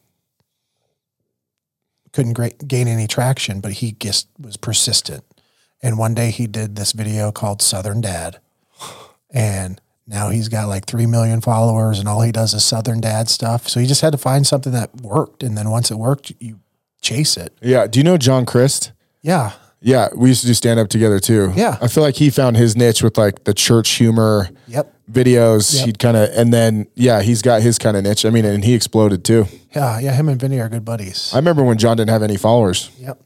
[2.12, 3.62] couldn't great, gain any traction.
[3.62, 5.24] But he just was persistent.
[5.82, 8.40] And one day he did this video called Southern Dad,
[9.32, 13.30] and now he's got like three million followers, and all he does is Southern Dad
[13.30, 13.70] stuff.
[13.70, 16.60] So he just had to find something that worked, and then once it worked, you
[17.02, 17.54] chase it.
[17.62, 17.88] Yeah.
[17.88, 18.92] Do you know John Crist?
[19.22, 19.52] Yeah,
[19.82, 21.52] Yeah, we used to do stand up together too.
[21.56, 21.78] Yeah.
[21.82, 24.94] I feel like he found his niche with like the church humor Yep.
[25.12, 25.76] videos.
[25.76, 25.86] Yep.
[25.86, 28.26] He'd kind of, and then, yeah, he's got his kind of niche.
[28.26, 29.46] I mean, and he exploded too.
[29.76, 30.14] Yeah, yeah.
[30.14, 31.32] Him and Vinny are good buddies.
[31.34, 32.90] I remember when John didn't have any followers.
[33.00, 33.20] yep.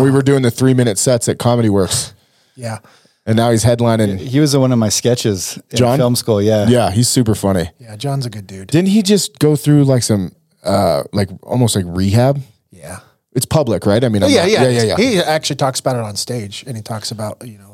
[0.00, 2.14] we were doing the three minute sets at Comedy Works,
[2.56, 2.78] Yeah.
[3.26, 4.18] and now he's headlining.
[4.18, 5.98] He was in one of my sketches in John?
[5.98, 6.40] film school.
[6.42, 6.68] Yeah.
[6.68, 7.70] Yeah, he's super funny.
[7.78, 7.96] Yeah.
[7.96, 8.68] John's a good dude.
[8.68, 10.32] Didn't he just go through like some,
[10.64, 12.40] uh, like almost like rehab?
[12.70, 13.00] Yeah.
[13.32, 14.02] It's public, right?
[14.02, 14.96] I mean, I'm yeah, not- yeah, yeah, yeah, yeah.
[14.96, 17.70] He actually talks about it on stage, and he talks about you know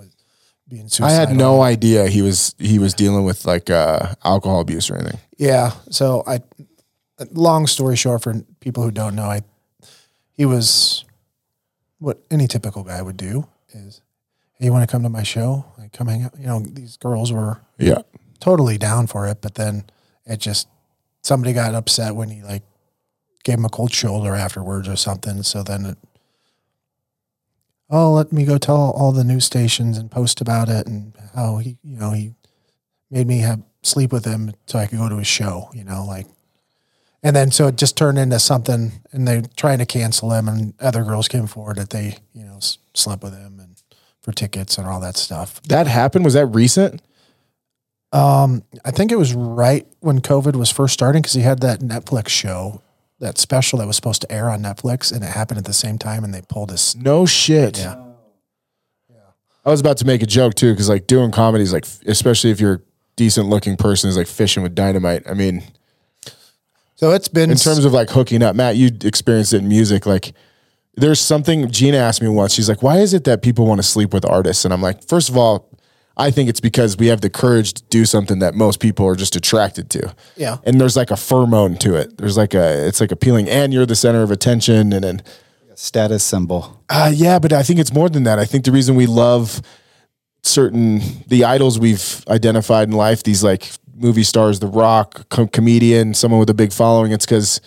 [0.69, 1.17] being suicidal.
[1.17, 4.97] I had no idea he was he was dealing with like uh, alcohol abuse or
[4.97, 5.21] anything.
[5.39, 5.73] Yeah.
[5.91, 6.41] So I,
[7.33, 9.43] long story short, for people who don't know, I,
[10.33, 11.05] he was
[11.99, 14.03] what any typical guy would do is,
[14.55, 15.65] hey, you want to come to my show?
[15.79, 16.39] Like, come hang out.
[16.39, 18.03] You know, these girls were Yeah,
[18.41, 19.85] totally down for it, but then
[20.27, 20.69] it just
[21.23, 22.63] somebody got upset when he like
[23.47, 25.41] gave him a cold shoulder afterwards or something.
[25.45, 25.99] So then it,
[27.89, 31.59] oh, let me go tell all the news stations and post about it and how
[31.59, 32.35] he, you know, he
[33.09, 36.05] made me have sleep with him so I could go to his show, you know,
[36.05, 36.27] like,
[37.23, 40.75] and then so it just turned into something and they're trying to cancel him and
[40.81, 43.81] other girls came forward that they, you know, s- slept with him and
[44.23, 45.63] for tickets and all that stuff.
[45.69, 46.25] that happened.
[46.25, 47.01] Was that recent?
[48.13, 51.79] Um, I think it was right when COVID was first starting because he had that
[51.79, 52.83] Netflix show,
[53.19, 55.99] that special that was supposed to air on Netflix, and it happened at the same
[55.99, 56.95] time, and they pulled us.
[56.95, 57.79] No shit.
[57.79, 58.03] Yeah.
[59.65, 62.51] I was about to make a joke too, because like doing comedy is like, especially
[62.51, 62.81] if you're a
[63.17, 65.29] decent looking person, is like fishing with dynamite.
[65.29, 65.65] I mean,
[66.95, 70.07] So it's been in terms of like hooking up, Matt, you experienced it in music.
[70.07, 70.33] Like,
[70.95, 72.55] there's something Gina asked me once.
[72.55, 75.07] She's like, "Why is it that people want to sleep with artists?" And I'm like,
[75.07, 75.69] first of all,
[76.17, 79.17] I think it's because we have the courage to do something that most people are
[79.17, 80.15] just attracted to.
[80.37, 80.59] Yeah.
[80.65, 82.17] And there's like a pheromone to it.
[82.17, 85.23] There's like a, it's like appealing, and you're the center of attention, and then.
[85.75, 86.83] Status symbol.
[86.89, 88.39] Uh, yeah, but I think it's more than that.
[88.39, 89.61] I think the reason we love
[90.43, 96.15] certain the idols we've identified in life, these like movie stars, The Rock, com- comedian,
[96.15, 97.61] someone with a big following, it's because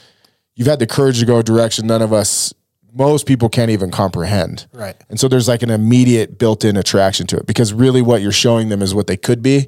[0.56, 2.54] you've had the courage to go a direction none of us,
[2.94, 4.68] most people can't even comprehend.
[4.74, 4.96] Right.
[5.10, 8.70] And so there's like an immediate built-in attraction to it because really what you're showing
[8.70, 9.68] them is what they could be.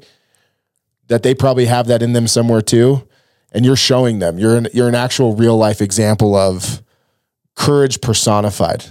[1.08, 3.06] That they probably have that in them somewhere too,
[3.52, 4.40] and you're showing them.
[4.40, 6.82] You're an you're an actual real life example of
[7.56, 8.86] courage personified.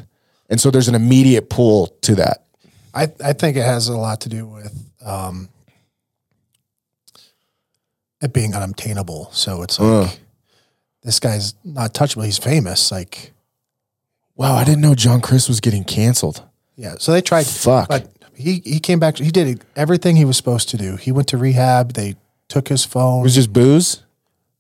[0.51, 2.45] And so there's an immediate pull to that.
[2.93, 5.49] I I think it has a lot to do with um,
[8.21, 9.31] it being unobtainable.
[9.33, 10.17] So it's like Ugh.
[11.03, 12.25] this guy's not touchable.
[12.25, 12.93] He's famous.
[12.93, 13.33] Like
[14.37, 16.43] Wow, I didn't know John Crist was getting canceled.
[16.77, 16.95] yeah.
[16.99, 17.47] So they tried.
[17.47, 17.89] Fuck.
[17.89, 19.19] But he he came back.
[19.19, 20.97] He did everything he was supposed to do.
[20.97, 21.93] He went to rehab.
[21.93, 22.17] They
[22.49, 23.21] took his phone.
[23.21, 24.03] It was just booze.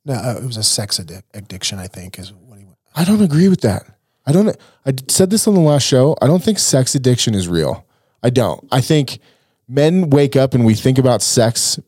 [0.05, 1.78] no, uh, it was a sex addic- addiction.
[1.78, 2.76] I think is what he went.
[2.94, 3.84] I don't agree with that.
[4.26, 4.55] I don't.
[4.84, 6.16] I said this on the last show.
[6.20, 7.86] I don't think sex addiction is real.
[8.22, 8.66] I don't.
[8.70, 9.18] I think
[9.66, 11.78] men wake up and we think about sex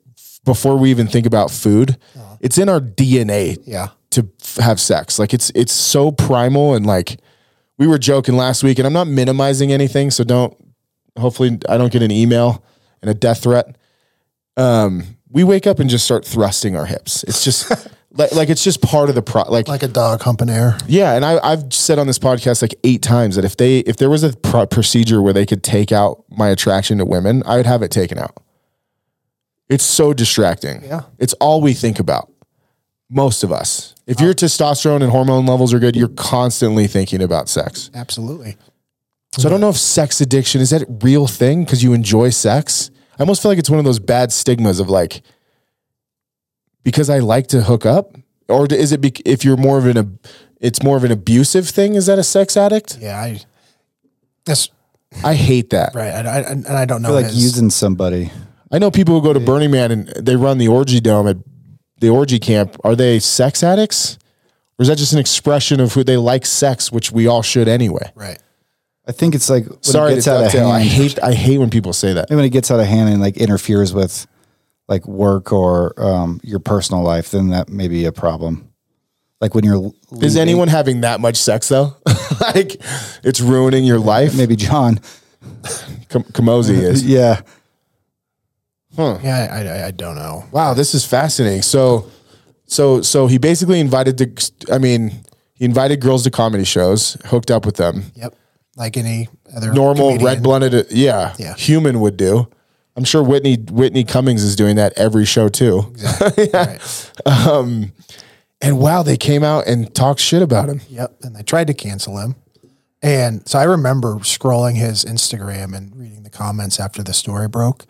[0.44, 1.98] before we even think about food.
[2.40, 3.58] It's in our DNA.
[3.66, 3.88] Yeah.
[4.10, 5.18] to f- have sex.
[5.18, 7.20] Like it's it's so primal and like
[7.82, 10.54] we were joking last week, and I'm not minimizing anything, so don't.
[11.18, 12.62] Hopefully, I don't get an email
[13.02, 13.76] and a death threat.
[14.56, 17.24] Um, we wake up and just start thrusting our hips.
[17.24, 17.68] It's just
[18.12, 19.42] like like it's just part of the pro.
[19.42, 20.78] Like, Like a dog humping air.
[20.86, 23.96] yeah, and I, I've said on this podcast like eight times that if they if
[23.96, 27.56] there was a pro- procedure where they could take out my attraction to women, I
[27.56, 28.36] would have it taken out.
[29.68, 30.84] It's so distracting.
[30.84, 31.02] Yeah.
[31.18, 32.30] it's all we think about.
[33.14, 33.94] Most of us.
[34.06, 34.24] If oh.
[34.24, 37.90] your testosterone and hormone levels are good, you're constantly thinking about sex.
[37.94, 38.56] Absolutely.
[39.32, 42.30] So I don't know if sex addiction is that a real thing because you enjoy
[42.30, 42.90] sex.
[43.18, 45.22] I almost feel like it's one of those bad stigmas of like
[46.82, 48.16] because I like to hook up,
[48.48, 50.18] or is it bec if you're more of an
[50.60, 51.94] it's more of an abusive thing.
[51.96, 52.98] Is that a sex addict?
[52.98, 53.40] Yeah, I.
[54.44, 54.70] That's
[55.22, 55.94] I hate that.
[55.94, 56.10] right.
[56.10, 57.08] I, I, and I don't know.
[57.08, 58.30] I feel like his- using somebody.
[58.70, 61.36] I know people who go to Burning Man and they run the orgy dome at
[62.02, 62.76] the orgy camp.
[62.84, 64.18] Are they sex addicts?
[64.78, 67.68] Or is that just an expression of who they like sex, which we all should
[67.68, 68.12] anyway?
[68.14, 68.38] right.
[69.04, 70.66] I think it's like when Sorry it to gets out of hand.
[70.68, 72.30] I hate I hate when people say that.
[72.30, 74.28] And when it gets out of hand and like interferes with
[74.86, 78.72] like work or um, your personal life, then that may be a problem.
[79.40, 81.96] Like when you're Is anyone having that much sex though?
[82.40, 82.80] like
[83.24, 84.36] it's ruining your life.
[84.36, 85.00] maybe John?
[86.08, 87.04] Kam- Camozzi is.
[87.06, 87.40] Yeah,
[88.98, 90.44] Yeah, I, I, I don't know.
[90.52, 91.62] Wow, this is fascinating.
[91.62, 92.10] So,
[92.66, 94.50] so, so he basically invited the.
[94.72, 95.22] I mean,
[95.54, 98.04] he invited girls to comedy shows, hooked up with them.
[98.16, 98.34] Yep.
[98.76, 100.24] Like any other Normal comedian.
[100.26, 101.54] red blooded, uh, yeah, Yeah.
[101.54, 102.48] human would do.
[102.96, 105.92] I'm sure Whitney Whitney Cummings is doing that every show too.
[106.52, 107.10] Right.
[107.26, 107.92] Um,
[108.60, 110.80] and wow, they came out and talked shit about him.
[110.88, 111.16] Yep.
[111.22, 112.36] And they tried to cancel him.
[113.02, 117.86] And so I remember scrolling his Instagram and reading the comments after the story broke.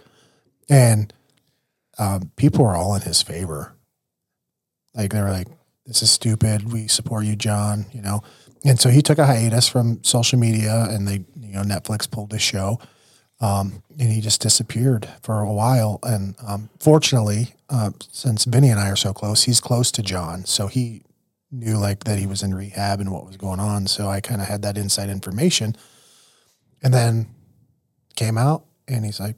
[0.73, 1.13] And
[1.99, 3.75] um, people were all in his favor.
[4.95, 5.49] Like they were like,
[5.85, 6.73] this is stupid.
[6.73, 8.23] We support you, John, you know.
[8.65, 12.33] And so he took a hiatus from social media and they, you know, Netflix pulled
[12.33, 12.79] his show.
[13.41, 15.99] Um, and he just disappeared for a while.
[16.05, 20.45] And um, fortunately, uh, since Vinny and I are so close, he's close to John.
[20.45, 21.03] So he
[21.51, 23.89] knew like that he was in rehab and what was going on.
[23.89, 25.77] So I kind of had that inside information.
[26.83, 27.27] And then
[28.17, 29.37] came out and he's like,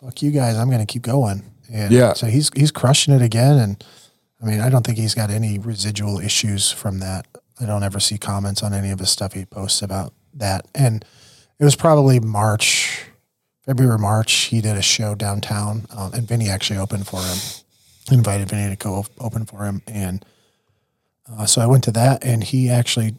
[0.00, 1.42] fuck you guys, I'm going to keep going.
[1.72, 2.12] And Yeah.
[2.12, 3.58] so he's, he's crushing it again.
[3.58, 3.84] And
[4.42, 7.26] I mean, I don't think he's got any residual issues from that.
[7.60, 10.66] I don't ever see comments on any of his stuff he posts about that.
[10.74, 11.04] And
[11.58, 13.04] it was probably March,
[13.64, 14.32] February, March.
[14.32, 17.38] He did a show downtown, um, and Vinny actually opened for him.
[18.12, 20.24] Invited Vinny to go open for him, and
[21.28, 23.16] uh, so I went to that, and he actually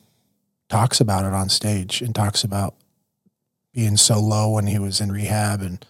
[0.69, 2.73] talks about it on stage and talks about
[3.73, 5.85] being so low when he was in rehab and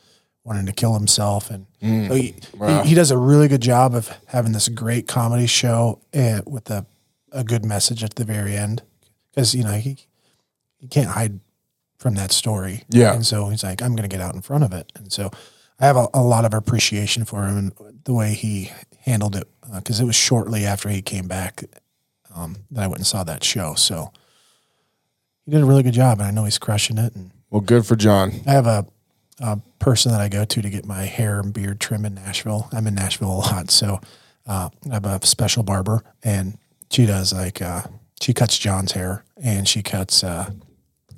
[0.47, 4.09] wanting to kill himself, and so he, he he does a really good job of
[4.27, 6.85] having this great comedy show and with a
[7.31, 8.81] a good message at the very end
[9.29, 9.97] because you know he
[10.79, 11.39] he can't hide
[11.97, 12.83] from that story.
[12.89, 13.13] Yeah.
[13.13, 14.91] And so he's like, I'm going to get out in front of it.
[14.95, 15.31] And so
[15.79, 18.71] I have a, a lot of appreciation for him and the way he
[19.01, 21.63] handled it uh, because it was shortly after he came back
[22.35, 23.73] um, that I went and saw that show.
[23.73, 24.11] So
[25.45, 27.15] he did a really good job, and I know he's crushing it.
[27.15, 28.41] And Well, good for John.
[28.45, 28.85] I have a,
[29.39, 32.69] a person that I go to to get my hair and beard trim in Nashville.
[32.71, 33.99] I'm in Nashville a lot, so
[34.47, 36.57] uh, I have a special barber, and
[36.89, 37.83] she does like uh,
[38.21, 40.51] she cuts John's hair and she cuts uh,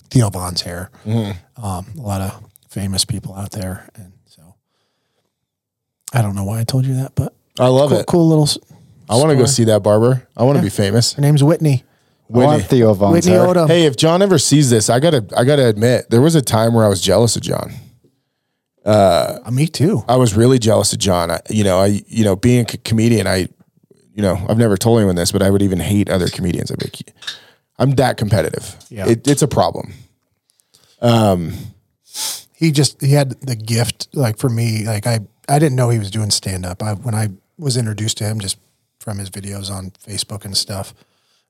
[0.10, 0.91] Theo Von's hair.
[1.06, 4.56] Um, a lot of famous people out there, and so
[6.14, 8.06] I don't know why I told you that, but I love cool, it.
[8.08, 8.50] cool little.
[9.10, 10.28] I want to go see that barber.
[10.38, 11.14] I want to be famous.
[11.14, 11.84] Her name's Whitney.
[12.32, 13.48] I want Theo Von's Whitney hair.
[13.48, 13.68] Odom.
[13.68, 16.74] Hey, if John ever sees this, I gotta I gotta admit there was a time
[16.74, 17.74] where I was jealous of John.
[18.85, 20.03] Uh, me too.
[20.07, 21.31] I was really jealous of John.
[21.31, 23.49] I, you know, I you know being a comedian, I
[24.14, 26.72] you know I've never told anyone this, but I would even hate other comedians.
[26.72, 27.14] I'd be like,
[27.77, 28.76] I'm that competitive.
[28.89, 29.07] Yeah.
[29.07, 29.93] it, it's a problem.
[31.01, 31.53] Um,
[32.60, 35.97] he just he had the gift like for me like i i didn't know he
[35.97, 38.57] was doing stand up i when i was introduced to him just
[38.99, 40.93] from his videos on facebook and stuff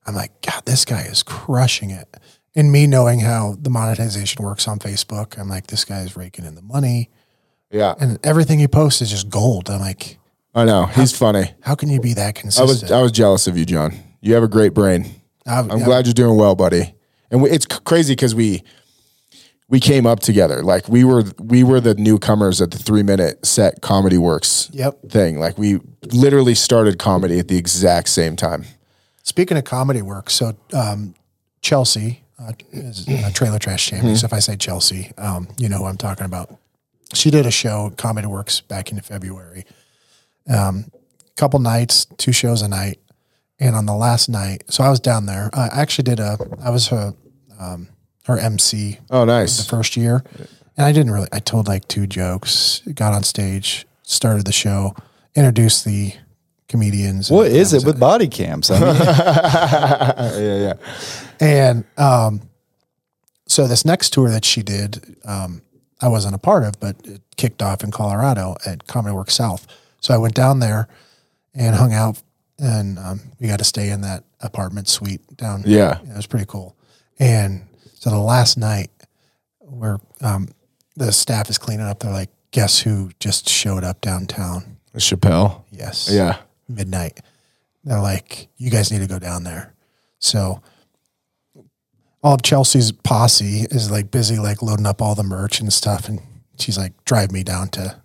[0.06, 2.16] i'm like god this guy is crushing it
[2.54, 6.44] and me knowing how the monetization works on facebook i'm like this guy is raking
[6.44, 7.10] in the money
[7.70, 10.18] Yeah, and everything he posts is just gold i'm like
[10.54, 11.52] I know he's funny.
[11.62, 13.94] how can you be that I consistent was I was jealous of you, John.
[14.20, 15.06] You have a great brain.
[15.46, 16.94] I'm glad you're doing well, buddy.
[17.30, 18.62] And we, it's c- crazy because we
[19.68, 20.62] we came up together.
[20.64, 25.10] Like we were we were the newcomers at the three minute set comedy works Yep.
[25.10, 25.38] thing.
[25.38, 25.78] Like we
[26.12, 28.64] literally started comedy at the exact same time.
[29.22, 31.14] Speaking of comedy work, so um,
[31.62, 34.16] Chelsea uh, is a trailer trash champion.
[34.16, 36.56] So if I say Chelsea, um, you know who I'm talking about.
[37.14, 39.64] She did a show, Comedy Works, back in February.
[40.48, 40.86] Um,
[41.36, 42.98] couple nights, two shows a night,
[43.58, 45.50] and on the last night, so I was down there.
[45.54, 47.14] I actually did a, I was her,
[47.58, 47.88] um,
[48.26, 49.56] her MC Oh, nice.
[49.58, 50.22] the first year,
[50.76, 51.28] and I didn't really.
[51.32, 54.94] I told like two jokes, got on stage, started the show,
[55.34, 56.12] introduced the
[56.68, 57.30] comedians.
[57.30, 58.70] What is it with body cams?
[58.70, 58.96] I mean,
[60.44, 60.72] yeah, yeah.
[61.40, 62.42] And um,
[63.48, 65.62] so this next tour that she did, um,
[66.02, 69.66] I wasn't a part of, but it kicked off in Colorado at Comedy Works South.
[70.00, 70.88] So I went down there
[71.54, 72.22] and hung out,
[72.58, 75.62] and um, we got to stay in that apartment suite down.
[75.66, 75.98] Yeah.
[76.00, 76.74] it was pretty cool.
[77.18, 78.90] And so the last night,
[79.58, 80.48] where um,
[80.96, 85.62] the staff is cleaning up, they're like, "Guess who just showed up downtown?" Chappelle.
[85.70, 86.08] Yes.
[86.10, 86.38] Yeah.
[86.68, 87.20] midnight.
[87.84, 89.72] They're like, you guys need to go down there.
[90.18, 90.60] So
[92.22, 96.08] all of Chelsea's posse is like busy like loading up all the merch and stuff,
[96.08, 96.20] and
[96.58, 98.00] she's like drive me down to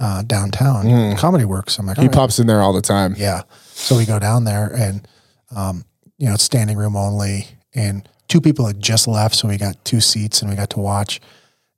[0.00, 1.78] uh, downtown Comedy Works.
[1.78, 1.96] I'm like.
[1.96, 3.14] He "All right." pops in there all the time.
[3.16, 3.42] Yeah.
[3.74, 5.06] So we go down there and,
[5.54, 5.84] um,
[6.18, 7.46] you know, it's standing room only.
[7.74, 9.36] And two people had just left.
[9.36, 11.20] So we got two seats and we got to watch.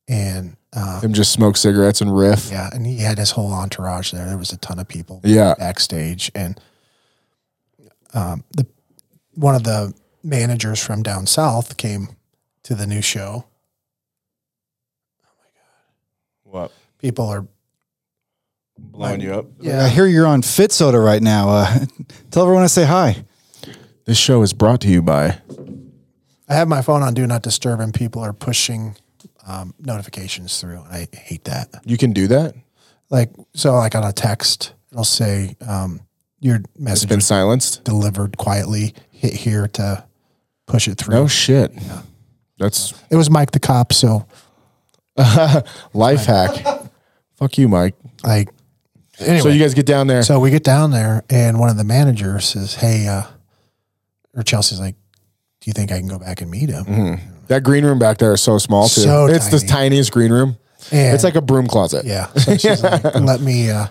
[0.08, 2.48] And, uh, Him just smoke cigarettes and riff.
[2.50, 2.70] yeah.
[2.72, 4.24] And he had his whole entourage there.
[4.26, 5.54] There was a ton of people Yeah.
[5.58, 6.30] backstage.
[6.34, 6.58] And,
[8.14, 8.66] um, the,
[9.34, 12.08] one of the managers from down south came
[12.64, 13.44] to the new show.
[15.22, 15.62] Oh my god!
[16.44, 16.72] What?
[16.98, 17.46] People are,
[18.78, 19.46] Blowing you up?
[19.60, 21.48] Yeah, I hear you're on Fit Soda right now.
[21.48, 21.78] Uh,
[22.30, 23.24] tell everyone to say hi.
[24.04, 25.38] This show is brought to you by.
[26.48, 28.94] I have my phone on do not disturb and people are pushing,
[29.48, 30.82] um, notifications through.
[30.82, 31.70] And I hate that.
[31.84, 32.54] You can do that?
[33.08, 36.00] like so like on a text it'll say um,
[36.40, 37.84] your It's message been silenced?
[37.84, 40.04] delivered quietly hit here to
[40.66, 41.72] push it through No shit.
[42.58, 44.26] That's it was mike the cop so
[45.94, 46.64] life hack.
[47.36, 47.94] Fuck you, Mike.
[48.24, 48.48] like
[49.18, 50.22] anyway So you guys get down there.
[50.22, 53.22] so we get down there and one of the managers says hey uh
[54.34, 54.94] or chelsea's like
[55.60, 57.18] do you think i can go back and meet him
[57.48, 59.00] that green room back there is so small too.
[59.02, 59.68] So it's the tiny.
[59.68, 60.58] tiniest green room.
[60.92, 62.04] And- it's like a broom closet.
[62.04, 63.86] yeah so she's like let me uh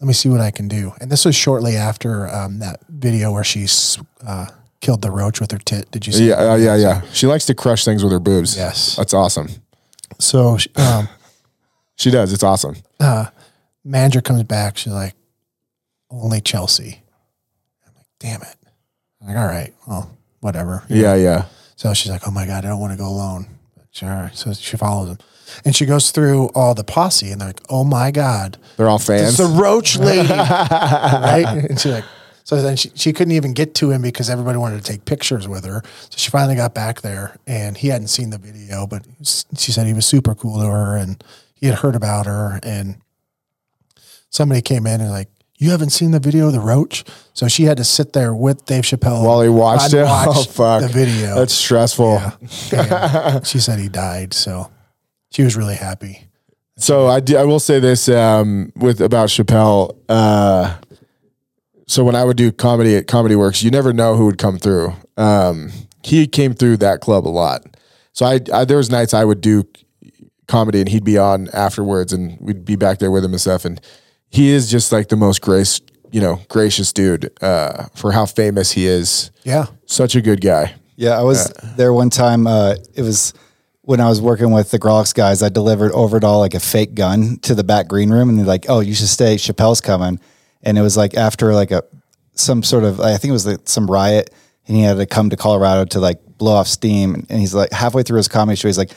[0.00, 3.32] let me see what i can do and this was shortly after um that video
[3.32, 4.46] where she's uh
[4.82, 6.50] killed the roach with her tit did you see Yeah, that?
[6.52, 7.00] uh, yeah, yeah.
[7.14, 8.54] She likes to crush things with her boobs.
[8.56, 8.96] Yes.
[8.96, 9.48] That's awesome.
[10.18, 11.08] so she- um
[11.96, 12.32] She does.
[12.32, 12.74] It's awesome.
[13.84, 14.76] manager comes back.
[14.76, 15.14] She's like,
[16.10, 17.02] only Chelsea.
[17.86, 18.56] I'm like, damn it.
[19.20, 20.10] I'm like, all right, well,
[20.40, 20.82] whatever.
[20.88, 21.44] Yeah, yeah.
[21.76, 23.46] So she's like, oh my God, I don't want to go alone.
[23.76, 24.34] But she, all right.
[24.36, 25.18] So she follows him.
[25.64, 28.96] And she goes through all the posse and they're like, oh my God, They're all
[28.96, 29.36] it's fans.
[29.36, 30.28] the roach lady.
[30.28, 31.66] right?
[31.68, 32.04] And she's like,
[32.44, 35.46] so then she, she couldn't even get to him because everybody wanted to take pictures
[35.48, 35.82] with her.
[36.10, 39.06] So she finally got back there and he hadn't seen the video, but
[39.56, 41.22] she said he was super cool to her and
[41.54, 42.58] he had heard about her.
[42.62, 42.96] And
[44.30, 45.28] somebody came in and like,
[45.58, 47.04] you haven't seen the video of the roach?
[47.34, 50.02] So she had to sit there with Dave Chappelle While he watched it.
[50.04, 50.82] watch Oh fuck.
[50.82, 51.36] the video.
[51.36, 52.20] That's stressful.
[52.72, 54.34] And she said he died.
[54.34, 54.72] So
[55.30, 56.26] she was really happy.
[56.76, 59.96] So I, do, I will say this um, with about Chappelle.
[60.08, 60.76] Uh,
[61.92, 64.58] so when I would do comedy at Comedy Works, you never know who would come
[64.58, 64.94] through.
[65.18, 65.70] Um,
[66.02, 67.66] he came through that club a lot.
[68.14, 69.64] So I, I there was nights I would do
[70.48, 73.66] comedy and he'd be on afterwards and we'd be back there with him and stuff.
[73.66, 73.78] And
[74.30, 78.72] he is just like the most grace, you know, gracious dude uh, for how famous
[78.72, 79.30] he is.
[79.42, 79.66] Yeah.
[79.84, 80.74] Such a good guy.
[80.96, 82.46] Yeah, I was there one time.
[82.46, 83.34] Uh, it was
[83.82, 85.42] when I was working with the Grolix guys.
[85.42, 88.46] I delivered over Overdahl like a fake gun to the back green room, and they're
[88.46, 89.36] like, "Oh, you should stay.
[89.36, 90.20] Chappelle's coming."
[90.62, 91.82] And it was like after like a
[92.34, 94.30] some sort of I think it was like some riot,
[94.66, 97.26] and he had to come to Colorado to like blow off steam.
[97.28, 98.92] And he's like halfway through his comedy show, he's like.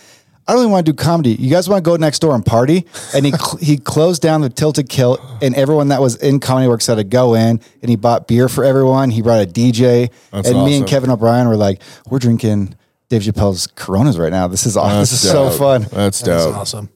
[0.47, 1.31] I don't really want to do comedy.
[1.31, 2.85] You guys want to go next door and party?
[3.15, 6.67] And he cl- he closed down the Tilted Kilt, and everyone that was in Comedy
[6.67, 7.59] Works had to go in.
[7.81, 9.09] And he bought beer for everyone.
[9.09, 10.85] He brought a DJ, That's and me and.
[10.85, 11.81] Kevin O'Brien were like,
[12.11, 12.75] we're drinking
[13.09, 14.47] Dave Chappelle's Coronas right now.
[14.47, 14.99] This is awesome.
[14.99, 15.81] This is so fun.
[15.81, 16.55] That's That's dope.
[16.55, 16.89] awesome.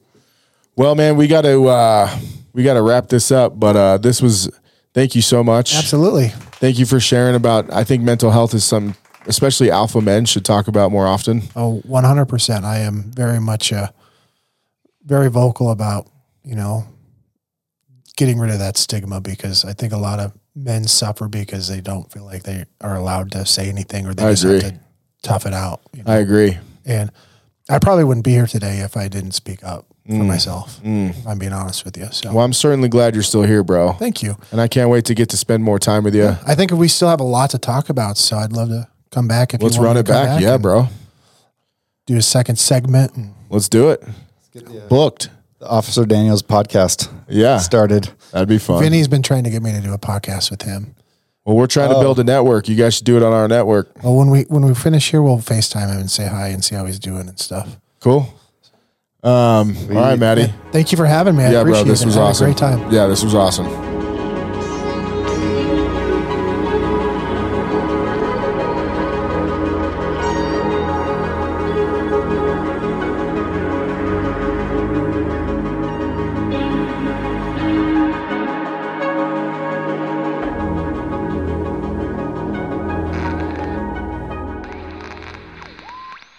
[0.75, 2.19] Well, man, we got to uh,
[2.53, 3.59] we got to wrap this up.
[3.59, 4.49] But uh, this was
[4.93, 5.75] thank you so much.
[5.75, 6.29] Absolutely.
[6.59, 7.71] Thank you for sharing about.
[7.71, 8.95] I think mental health is something,
[9.27, 11.43] especially alpha men, should talk about more often.
[11.55, 12.63] Oh, 100%.
[12.63, 13.87] I am very much uh,
[15.03, 16.07] very vocal about,
[16.43, 16.85] you know,
[18.17, 21.79] getting rid of that stigma because I think a lot of men suffer because they
[21.79, 24.61] don't feel like they are allowed to say anything or they I just agree.
[24.61, 24.79] have to
[25.23, 25.81] tough it out.
[25.93, 26.11] you know?
[26.11, 26.57] I agree.
[26.85, 27.11] and
[27.69, 30.27] I probably wouldn't be here today if I didn't speak up for Mm.
[30.27, 30.79] myself.
[30.83, 32.07] If I'm being honest with you.
[32.11, 33.93] So Well, I'm certainly glad you're still here, bro.
[33.93, 34.35] thank you.
[34.51, 36.35] And I can't wait to get to spend more time with you.
[36.45, 38.17] I think we still have a lot to talk about.
[38.17, 39.71] So I'd love to come back if you want.
[39.71, 40.41] Let's you want run me it to come back.
[40.41, 40.87] Yeah, bro.
[42.07, 43.15] Do a second segment.
[43.15, 44.03] And Let's do it.
[44.89, 45.29] Booked.
[45.59, 48.09] The Officer Daniels podcast Yeah, started.
[48.31, 48.81] that'd be fun.
[48.81, 50.95] Vinny's been trying to get me to do a podcast with him.
[51.45, 52.01] well, we're trying to Oh.
[52.01, 52.67] build a network.
[52.69, 53.89] You guys should do it on our network.
[54.03, 56.75] Well, when we when we finish here, we'll Facetime him and say hi and see
[56.75, 57.77] how he's doing and stuff.
[57.99, 58.27] Cool.
[59.21, 60.53] Um, all right, Maddie.
[60.71, 61.43] Thank you for having me.
[61.43, 61.83] I Yeah, bro.
[61.83, 62.05] This it.
[62.05, 62.45] was I had awesome.
[62.45, 62.91] A great time.
[62.91, 63.98] Yeah, this was awesome.